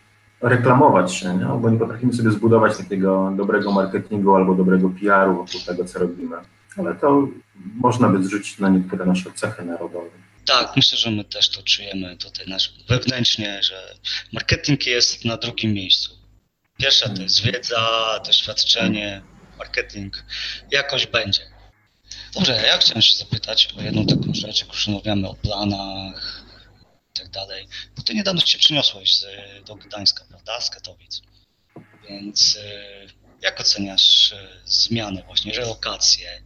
reklamować 0.41 1.15
się, 1.15 1.35
nie? 1.37 1.47
albo 1.47 1.71
nie 1.71 1.79
potrafimy 1.79 2.13
sobie 2.13 2.31
zbudować 2.31 2.77
takiego 2.77 3.33
dobrego 3.37 3.73
marketingu 3.73 4.35
albo 4.35 4.55
dobrego 4.55 4.91
PR-u 4.91 5.37
wokół 5.37 5.61
tego, 5.67 5.85
co 5.85 5.99
robimy. 5.99 6.37
Ale 6.77 6.95
to 6.95 7.29
można 7.75 8.09
by 8.09 8.25
zrzucić 8.25 8.59
na 8.59 8.69
niektóre 8.69 9.07
nasze 9.07 9.33
cechy 9.33 9.65
narodowe. 9.65 10.09
Tak, 10.47 10.73
myślę, 10.77 10.99
że 10.99 11.11
my 11.11 11.25
też 11.25 11.49
to 11.49 11.63
czujemy 11.63 12.17
tutaj 12.17 12.47
nasz, 12.49 12.75
wewnętrznie, 12.89 13.63
że 13.63 13.95
marketing 14.33 14.87
jest 14.87 15.25
na 15.25 15.37
drugim 15.37 15.73
miejscu. 15.73 16.16
Pierwsza 16.77 17.09
to 17.09 17.23
jest 17.23 17.43
wiedza, 17.43 18.21
doświadczenie, 18.27 19.23
marketing 19.59 20.25
jakoś 20.71 21.07
będzie. 21.07 21.41
Dobrze, 22.35 22.63
ja 22.67 22.79
chciałem 22.79 23.03
się 23.03 23.17
zapytać 23.19 23.75
o 23.79 23.83
jedną 23.83 24.07
taką 24.07 24.35
rzecz, 24.35 24.61
jak 24.61 24.69
już 24.69 24.87
rozmawiamy 24.87 25.29
o 25.29 25.35
planach 25.35 26.45
i 27.15 27.19
tak 27.19 27.29
dalej. 27.31 27.69
Bo 27.97 28.03
ty 28.03 28.15
niedawno 28.15 28.41
się 28.41 28.59
przeniosłeś 28.59 29.21
do 29.67 29.75
Gdańska, 29.75 30.25
prawda, 30.29 30.61
z 30.61 30.71
Katowic. 30.71 31.23
Więc 32.09 32.57
y, 32.57 32.61
jak 33.43 33.61
oceniasz 33.61 34.33
y, 34.33 34.37
zmiany, 34.65 35.23
właśnie 35.27 35.53
relokacje? 35.53 36.43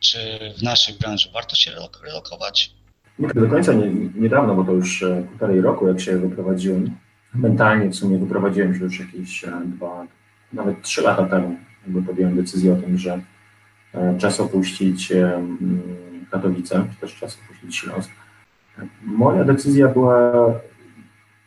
Czy 0.00 0.38
w 0.58 0.62
naszej 0.62 0.94
branży 0.94 1.30
warto 1.32 1.56
się 1.56 1.70
relok- 1.70 2.02
relokować? 2.02 2.70
Nie 3.18 3.28
do 3.28 3.48
końca 3.48 3.72
nie, 3.72 3.86
niedawno, 4.14 4.54
bo 4.54 4.64
to 4.64 4.72
już 4.72 5.02
e, 5.02 5.22
półtorej 5.28 5.60
roku, 5.60 5.88
jak 5.88 6.00
się 6.00 6.18
wyprowadziłem. 6.18 6.98
Mentalnie 7.34 7.90
w 7.90 7.94
sumie 7.94 8.18
wyprowadziłem 8.18 8.74
się 8.74 8.84
już 8.84 9.00
jakieś 9.00 9.44
e, 9.44 9.62
dwa, 9.64 10.06
nawet 10.52 10.82
trzy 10.82 11.02
lata 11.02 11.26
temu, 11.26 11.56
jakby 11.82 12.02
podjąłem 12.02 12.36
decyzję 12.36 12.72
o 12.72 12.76
tym, 12.76 12.98
że 12.98 13.20
e, 13.94 14.18
czas 14.18 14.40
opuścić 14.40 15.12
e, 15.12 15.42
Katowice, 16.30 16.84
czy 16.94 17.00
też 17.00 17.14
czas 17.14 17.38
opuścić 17.44 17.76
Śląsk. 17.76 18.10
Moja 19.04 19.44
decyzja 19.44 19.88
była 19.88 20.32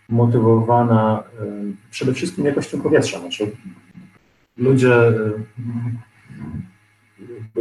motywowana 0.09 1.23
przede 1.91 2.13
wszystkim 2.13 2.45
jakością 2.45 2.81
powietrza. 2.81 3.19
Znaczy, 3.19 3.51
ludzie 4.57 4.91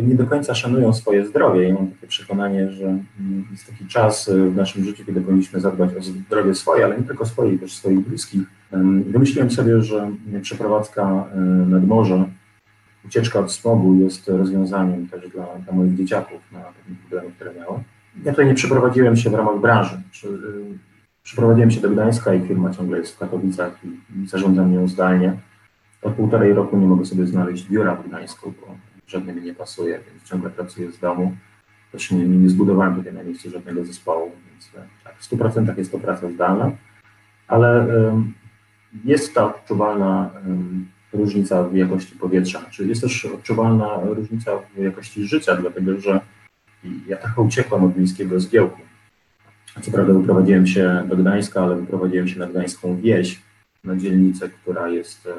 nie 0.03 0.15
do 0.15 0.27
końca 0.27 0.55
szanują 0.55 0.93
swoje 0.93 1.27
zdrowie 1.27 1.69
i 1.69 1.73
mam 1.73 1.91
takie 1.91 2.07
przekonanie, 2.07 2.71
że 2.71 2.85
mm, 2.87 3.45
jest 3.51 3.67
taki 3.67 3.87
czas 3.87 4.29
y, 4.29 4.51
w 4.51 4.57
naszym 4.57 4.85
życiu, 4.85 5.05
kiedy 5.07 5.21
powinniśmy 5.21 5.61
zadbać 5.61 5.91
o 5.97 6.03
zdrowie 6.03 6.55
swoje, 6.55 6.85
ale 6.85 6.99
nie 6.99 7.05
tylko 7.05 7.27
swoje, 7.27 7.59
też 7.59 7.73
swoich 7.73 8.01
bliskich. 8.01 8.43
Ym, 8.75 9.03
Wymyśliłem 9.03 9.51
sobie, 9.51 9.83
że 9.83 10.11
przeprowadzka 10.43 11.25
y, 11.35 11.71
nad 11.71 11.87
morze, 11.87 12.25
ucieczka 13.05 13.41
od 13.41 13.53
smogu 13.53 13.95
jest 13.95 14.29
rozwiązaniem 14.29 15.09
też 15.09 15.29
dla, 15.29 15.47
dla 15.65 15.73
moich 15.73 15.97
dzieciaków 15.97 16.41
na 16.53 16.59
pewne 16.59 16.97
problemy, 17.01 17.35
które 17.35 17.55
miałem. 17.55 17.83
Ja 18.25 18.33
tutaj 18.33 18.47
nie 18.47 18.55
przeprowadziłem 18.55 19.17
się 19.17 19.31
w 19.31 19.35
ramach 19.35 19.61
branży. 19.61 19.97
Y, 20.25 20.95
Przeprowadziłem 21.25 21.71
się 21.71 21.81
do 21.81 21.91
Gdańska 21.91 22.35
i 22.35 22.47
firma 22.47 22.71
ciągle 22.71 22.99
jest 22.99 23.15
w 23.15 23.19
Katowicach 23.19 23.81
i 23.85 24.27
zarządzam 24.27 24.73
nią 24.73 24.89
zdalnie. 24.89 25.37
Od 26.03 26.15
półtorej 26.15 26.53
roku 26.53 26.77
nie 26.77 26.87
mogę 26.87 27.05
sobie 27.05 27.27
znaleźć 27.27 27.69
biura 27.69 27.95
w 27.95 28.09
Gdańsku, 28.09 28.55
bo 28.61 28.77
żadne 29.07 29.33
mi 29.33 29.43
nie 29.43 29.55
pasuje, 29.55 30.01
więc 30.11 30.23
ciągle 30.23 30.51
pracuję 30.51 30.93
z 30.93 30.99
domu. 30.99 31.37
Też 31.93 32.11
nie, 32.11 32.27
nie 32.27 32.49
zbudowałem 32.49 32.97
tutaj 32.97 33.13
na 33.13 33.23
miejscu 33.23 33.51
żadnego 33.51 33.85
zespołu, 33.85 34.33
więc 34.51 34.71
e, 34.75 34.89
tak, 35.05 35.19
w 35.19 35.31
100% 35.31 35.79
jest 35.79 35.93
to 35.93 35.99
praca 35.99 36.31
zdalna, 36.31 36.71
ale 37.49 37.81
em, 38.09 38.35
jest 39.05 39.35
ta 39.35 39.47
odczuwalna 39.47 40.31
em, 40.47 40.87
różnica 41.13 41.65
w 41.65 41.75
jakości 41.75 42.17
powietrza. 42.17 42.65
Czyli 42.71 42.89
jest 42.89 43.03
też 43.03 43.25
odczuwalna 43.25 44.01
różnica 44.05 44.51
w 44.77 44.79
jakości 44.79 45.25
życia, 45.25 45.57
dlatego 45.57 46.01
że 46.01 46.21
ja 47.07 47.17
trochę 47.17 47.43
uciekłem 47.43 47.85
od 47.85 47.97
miejskiego 47.97 48.41
zgiełku. 48.41 48.81
Co 49.83 49.91
prawda 49.91 50.13
wyprowadziłem 50.13 50.67
się 50.67 51.07
do 51.09 51.17
Gdańska, 51.17 51.63
ale 51.63 51.77
wyprowadziłem 51.77 52.29
się 52.29 52.39
na 52.39 52.47
gdańską 52.47 52.97
wieś, 52.97 53.43
na 53.85 53.97
dzielnicę, 53.97 54.49
która 54.49 54.89
jest 54.89 55.27
e, 55.27 55.31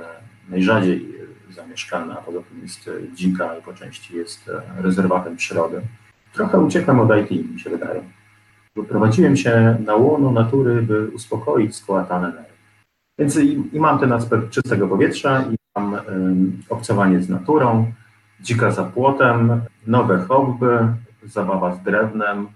najrzadziej 0.49 1.15
zamieszkana, 1.55 2.19
a 2.19 2.21
poza 2.21 2.39
tym 2.41 2.61
jest 2.61 2.87
e, 2.87 2.91
dzika 3.15 3.57
i 3.57 3.61
po 3.61 3.73
części 3.73 4.15
jest 4.15 4.49
e, 4.49 4.81
rezerwatem 4.81 5.35
przyrody. 5.35 5.81
Trochę 6.33 6.59
uciekłem 6.59 6.99
od 6.99 7.09
IT, 7.17 7.51
mi 7.51 7.59
się 7.59 7.69
wydaje. 7.69 8.01
Wyprowadziłem 8.75 9.37
się 9.37 9.77
na 9.85 9.95
łono 9.95 10.31
natury, 10.31 10.81
by 10.81 11.07
uspokoić 11.07 11.75
skołatane 11.75 12.27
nerwy. 12.27 12.55
Więc 13.19 13.37
i, 13.37 13.69
i 13.73 13.79
mam 13.79 13.99
ten 13.99 14.11
aspekt 14.11 14.49
czystego 14.49 14.87
powietrza, 14.87 15.41
i 15.41 15.55
mam 15.75 15.95
em, 15.95 16.61
obcowanie 16.69 17.21
z 17.21 17.29
naturą, 17.29 17.91
dzika 18.41 18.71
za 18.71 18.83
płotem, 18.83 19.61
nowe 19.87 20.17
hobby, 20.17 20.77
zabawa 21.23 21.75
z 21.75 21.83
drewnem, 21.83 22.47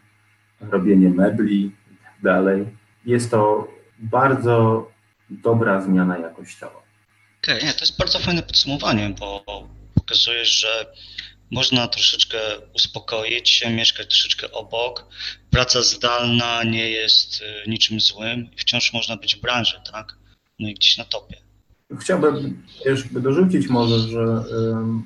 robienie 0.62 1.10
mebli 1.10 1.66
i 1.66 1.98
tak 2.04 2.14
dalej. 2.24 2.66
Jest 3.06 3.32
to 3.32 3.68
bardzo 4.00 4.88
dobra 5.30 5.82
zmiana 5.82 6.18
jakościowa. 6.18 6.89
Okej, 7.44 7.64
nie, 7.64 7.74
to 7.74 7.80
jest 7.80 7.98
bardzo 7.98 8.20
fajne 8.20 8.44
podsumowanie, 8.44 9.16
bo 9.20 9.44
pokazujesz, 9.96 10.50
że 10.50 10.86
można 11.52 11.88
troszeczkę 11.88 12.38
uspokoić 12.76 13.50
się, 13.50 13.70
mieszkać 13.70 14.08
troszeczkę 14.08 14.52
obok. 14.52 15.06
Praca 15.50 15.82
zdalna 15.82 16.64
nie 16.64 16.90
jest 16.90 17.42
y, 17.42 17.70
niczym 17.70 18.00
złym 18.00 18.50
i 18.54 18.58
wciąż 18.58 18.94
można 18.94 19.18
być 19.18 19.36
w 19.36 19.42
branży, 19.42 19.76
tak? 19.92 20.16
No 20.60 20.70
i 20.70 20.74
gdzieś 20.74 20.98
na 20.98 21.06
topie. 21.06 21.38
Chciałbym 22.00 22.64
jeszcze 22.86 23.22
dorzucić 23.22 23.68
może, 23.68 24.00
że 24.00 24.44
ym, 24.52 25.06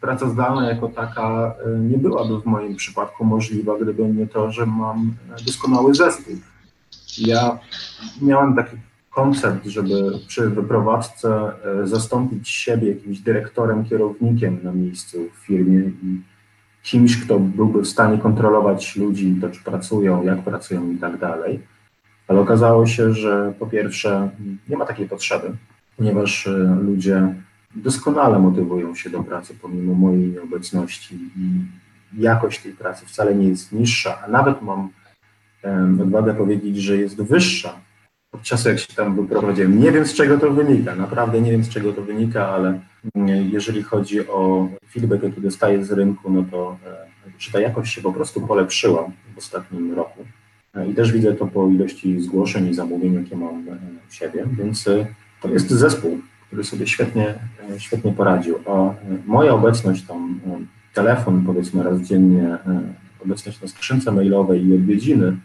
praca 0.00 0.30
zdalna 0.30 0.68
jako 0.68 0.88
taka 0.88 1.54
y, 1.66 1.78
nie 1.78 1.98
byłaby 1.98 2.40
w 2.40 2.44
moim 2.44 2.76
przypadku 2.76 3.24
możliwa, 3.24 3.78
gdyby 3.78 4.04
nie 4.04 4.26
to, 4.26 4.52
że 4.52 4.66
mam 4.66 5.16
doskonały 5.46 5.94
zespół. 5.94 6.34
Ja 7.18 7.58
miałem 8.20 8.56
taki 8.56 8.76
koncept, 9.18 9.66
żeby 9.66 9.94
przy 10.26 10.50
wyprowadzce 10.50 11.52
y, 11.82 11.86
zastąpić 11.86 12.48
siebie 12.48 12.88
jakimś 12.88 13.18
dyrektorem, 13.18 13.84
kierownikiem 13.84 14.58
na 14.62 14.72
miejscu 14.72 15.18
w 15.34 15.46
firmie 15.46 15.78
i 15.78 16.20
kimś, 16.82 17.24
kto 17.24 17.38
byłby 17.38 17.82
w 17.82 17.88
stanie 17.88 18.18
kontrolować 18.18 18.96
ludzi, 18.96 19.36
to 19.40 19.50
czy 19.50 19.64
pracują, 19.64 20.22
jak 20.22 20.42
pracują 20.42 20.90
i 20.90 20.96
tak 20.96 21.18
dalej. 21.18 21.60
Ale 22.28 22.40
okazało 22.40 22.86
się, 22.86 23.12
że 23.12 23.52
po 23.58 23.66
pierwsze 23.66 24.30
nie 24.68 24.76
ma 24.76 24.86
takiej 24.86 25.08
potrzeby, 25.08 25.52
ponieważ 25.96 26.46
y, 26.46 26.76
ludzie 26.82 27.34
doskonale 27.76 28.38
motywują 28.38 28.94
się 28.94 29.10
do 29.10 29.22
pracy 29.22 29.54
pomimo 29.62 29.94
mojej 29.94 30.28
nieobecności 30.28 31.14
i 31.14 32.22
jakość 32.22 32.62
tej 32.62 32.72
pracy 32.72 33.06
wcale 33.06 33.34
nie 33.34 33.48
jest 33.48 33.72
niższa, 33.72 34.22
a 34.24 34.28
nawet 34.28 34.62
mam 34.62 34.88
em, 35.62 36.00
odwagę 36.02 36.34
powiedzieć, 36.34 36.76
że 36.76 36.96
jest 36.96 37.22
wyższa 37.22 37.87
od 38.32 38.42
czasu, 38.42 38.68
jak 38.68 38.78
się 38.78 38.94
tam 38.94 39.16
wyprowadziłem. 39.16 39.80
Nie 39.80 39.92
wiem, 39.92 40.06
z 40.06 40.14
czego 40.14 40.38
to 40.38 40.50
wynika, 40.50 40.94
naprawdę 40.94 41.40
nie 41.40 41.50
wiem, 41.50 41.64
z 41.64 41.68
czego 41.68 41.92
to 41.92 42.02
wynika, 42.02 42.48
ale 42.48 42.80
mm, 43.14 43.50
jeżeli 43.52 43.82
chodzi 43.82 44.28
o 44.28 44.68
feedback, 44.92 45.22
jaki 45.22 45.40
dostaję 45.40 45.84
z 45.84 45.92
rynku, 45.92 46.30
no 46.30 46.44
to 46.50 46.78
e, 46.86 47.08
że 47.38 47.52
ta 47.52 47.60
jakość 47.60 47.94
się 47.94 48.00
po 48.02 48.12
prostu 48.12 48.40
polepszyła 48.40 49.10
w 49.34 49.38
ostatnim 49.38 49.94
roku. 49.94 50.24
E, 50.74 50.88
I 50.88 50.94
też 50.94 51.12
widzę 51.12 51.34
to 51.34 51.46
po 51.46 51.68
ilości 51.68 52.20
zgłoszeń 52.20 52.68
i 52.68 52.74
zamówień, 52.74 53.14
jakie 53.14 53.36
mam 53.36 53.68
e, 53.68 53.72
u 54.08 54.12
siebie, 54.12 54.44
więc 54.58 54.88
e, 54.88 55.06
to 55.42 55.48
jest 55.48 55.70
zespół, 55.70 56.18
który 56.46 56.64
sobie 56.64 56.86
świetnie, 56.86 57.34
e, 57.70 57.80
świetnie 57.80 58.12
poradził. 58.12 58.58
A 58.66 58.70
e, 58.70 58.94
moja 59.26 59.54
obecność 59.54 60.02
tam, 60.02 60.40
e, 60.46 60.58
telefon 60.94 61.44
powiedzmy 61.46 61.82
raz 61.82 62.00
dziennie, 62.00 62.42
e, 62.42 62.80
obecność 63.24 63.60
na 63.60 63.68
skrzynce 63.68 64.12
mailowej 64.12 64.66
i 64.66 64.74
odwiedziny 64.74 65.36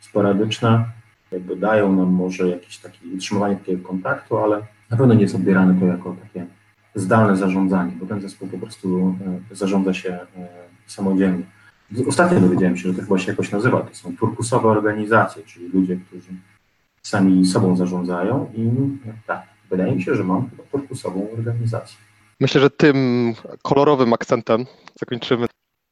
sporadyczne, 0.00 0.84
jakby 1.32 1.56
dają 1.56 1.96
nam 1.96 2.08
może 2.08 2.48
jakieś 2.48 2.78
takie 2.78 2.98
utrzymywanie 3.14 3.56
takiego 3.56 3.88
kontaktu, 3.88 4.38
ale 4.38 4.62
na 4.90 4.96
pewno 4.96 5.14
nie 5.14 5.22
jest 5.22 5.34
odbierane 5.34 5.80
to 5.80 5.86
jako 5.86 6.16
takie 6.22 6.46
zdalne 6.94 7.36
zarządzanie, 7.36 7.92
bo 8.00 8.06
ten 8.06 8.20
zespół 8.20 8.48
po 8.48 8.58
prostu 8.58 9.14
e, 9.52 9.54
zarządza 9.54 9.94
się 9.94 10.10
e, 10.10 10.48
samodzielnie. 10.86 11.44
Ostatnio 12.08 12.40
dowiedziałem 12.40 12.76
się, 12.76 12.88
że 12.88 12.94
to 12.94 13.02
chyba 13.02 13.18
się 13.18 13.30
jakoś 13.30 13.50
nazywa, 13.50 13.80
to 13.80 13.94
są 13.94 14.16
turkusowe 14.16 14.68
organizacje, 14.68 15.42
czyli 15.42 15.68
ludzie, 15.68 15.96
którzy 15.96 16.30
sami 17.02 17.46
sobą 17.46 17.76
zarządzają 17.76 18.52
i 18.54 18.70
tak, 19.26 19.42
wydaje 19.70 19.96
mi 19.96 20.02
się, 20.02 20.14
że 20.14 20.24
mam 20.24 20.50
turkusową 20.72 21.26
organizację. 21.38 21.96
Myślę, 22.40 22.60
że 22.60 22.70
tym 22.70 22.96
kolorowym 23.62 24.12
akcentem 24.12 24.64
zakończymy. 25.00 25.46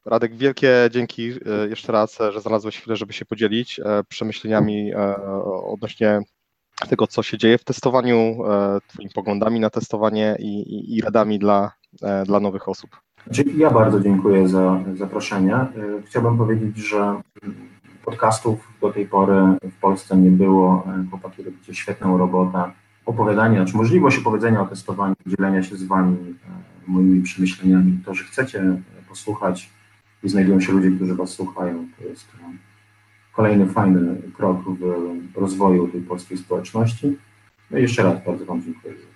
Radek, 0.05 0.35
wielkie 0.35 0.89
dzięki 0.91 1.31
e, 1.31 1.67
jeszcze 1.69 1.91
raz, 1.91 2.21
e, 2.21 2.31
że 2.31 2.41
znalazłeś 2.41 2.77
chwilę, 2.77 2.95
żeby 2.95 3.13
się 3.13 3.25
podzielić 3.25 3.79
e, 3.79 4.03
przemyśleniami 4.03 4.91
odnośnie 5.65 6.19
tego, 6.89 7.07
co 7.07 7.23
się 7.23 7.37
dzieje 7.37 7.57
w 7.57 7.63
testowaniu, 7.63 8.37
Twoimi 8.87 9.11
poglądami 9.15 9.59
na 9.59 9.69
testowanie 9.69 10.35
i, 10.39 10.61
i, 10.61 10.97
i 10.97 11.01
radami 11.01 11.39
dla, 11.39 11.71
dla 12.25 12.39
nowych 12.39 12.69
osób. 12.69 12.89
Znaczy, 13.25 13.43
ja 13.57 13.71
bardzo 13.71 13.99
dziękuję 13.99 14.47
za 14.47 14.83
zaproszenie. 14.95 15.55
Chciałbym 16.05 16.37
powiedzieć, 16.37 16.77
że 16.77 17.21
podcastów 18.05 18.67
do 18.81 18.89
tej 18.89 19.05
pory 19.05 19.41
w 19.63 19.79
Polsce 19.81 20.17
nie 20.17 20.29
było. 20.29 20.87
Chłopaki 21.09 21.43
robicie 21.43 21.75
świetną 21.75 22.17
robotę. 22.17 22.71
Opowiadania, 23.05 23.65
czy 23.65 23.77
możliwość 23.77 24.17
opowiedzenia 24.17 24.61
o 24.61 24.65
testowaniu, 24.65 25.15
dzielenia 25.25 25.63
się 25.63 25.75
z 25.75 25.83
Wami 25.83 26.17
moimi 26.87 27.21
przemyśleniami. 27.21 27.99
To, 28.05 28.13
że 28.13 28.23
chcecie 28.23 28.81
posłuchać 29.09 29.69
i 30.23 30.29
znajdują 30.29 30.59
się 30.59 30.71
ludzie, 30.71 30.91
którzy 30.91 31.15
Was 31.15 31.29
słuchają, 31.29 31.87
to 31.97 32.05
jest 32.05 32.27
y, 32.29 32.37
kolejny 33.33 33.65
fajny 33.65 34.21
krok 34.33 34.61
w 35.33 35.37
rozwoju 35.37 35.87
tej 35.87 36.01
polskiej 36.01 36.37
społeczności. 36.37 37.17
No 37.71 37.77
i 37.77 37.81
jeszcze 37.81 38.03
raz 38.03 38.25
bardzo 38.25 38.45
Wam 38.45 38.63
dziękuję. 38.63 39.10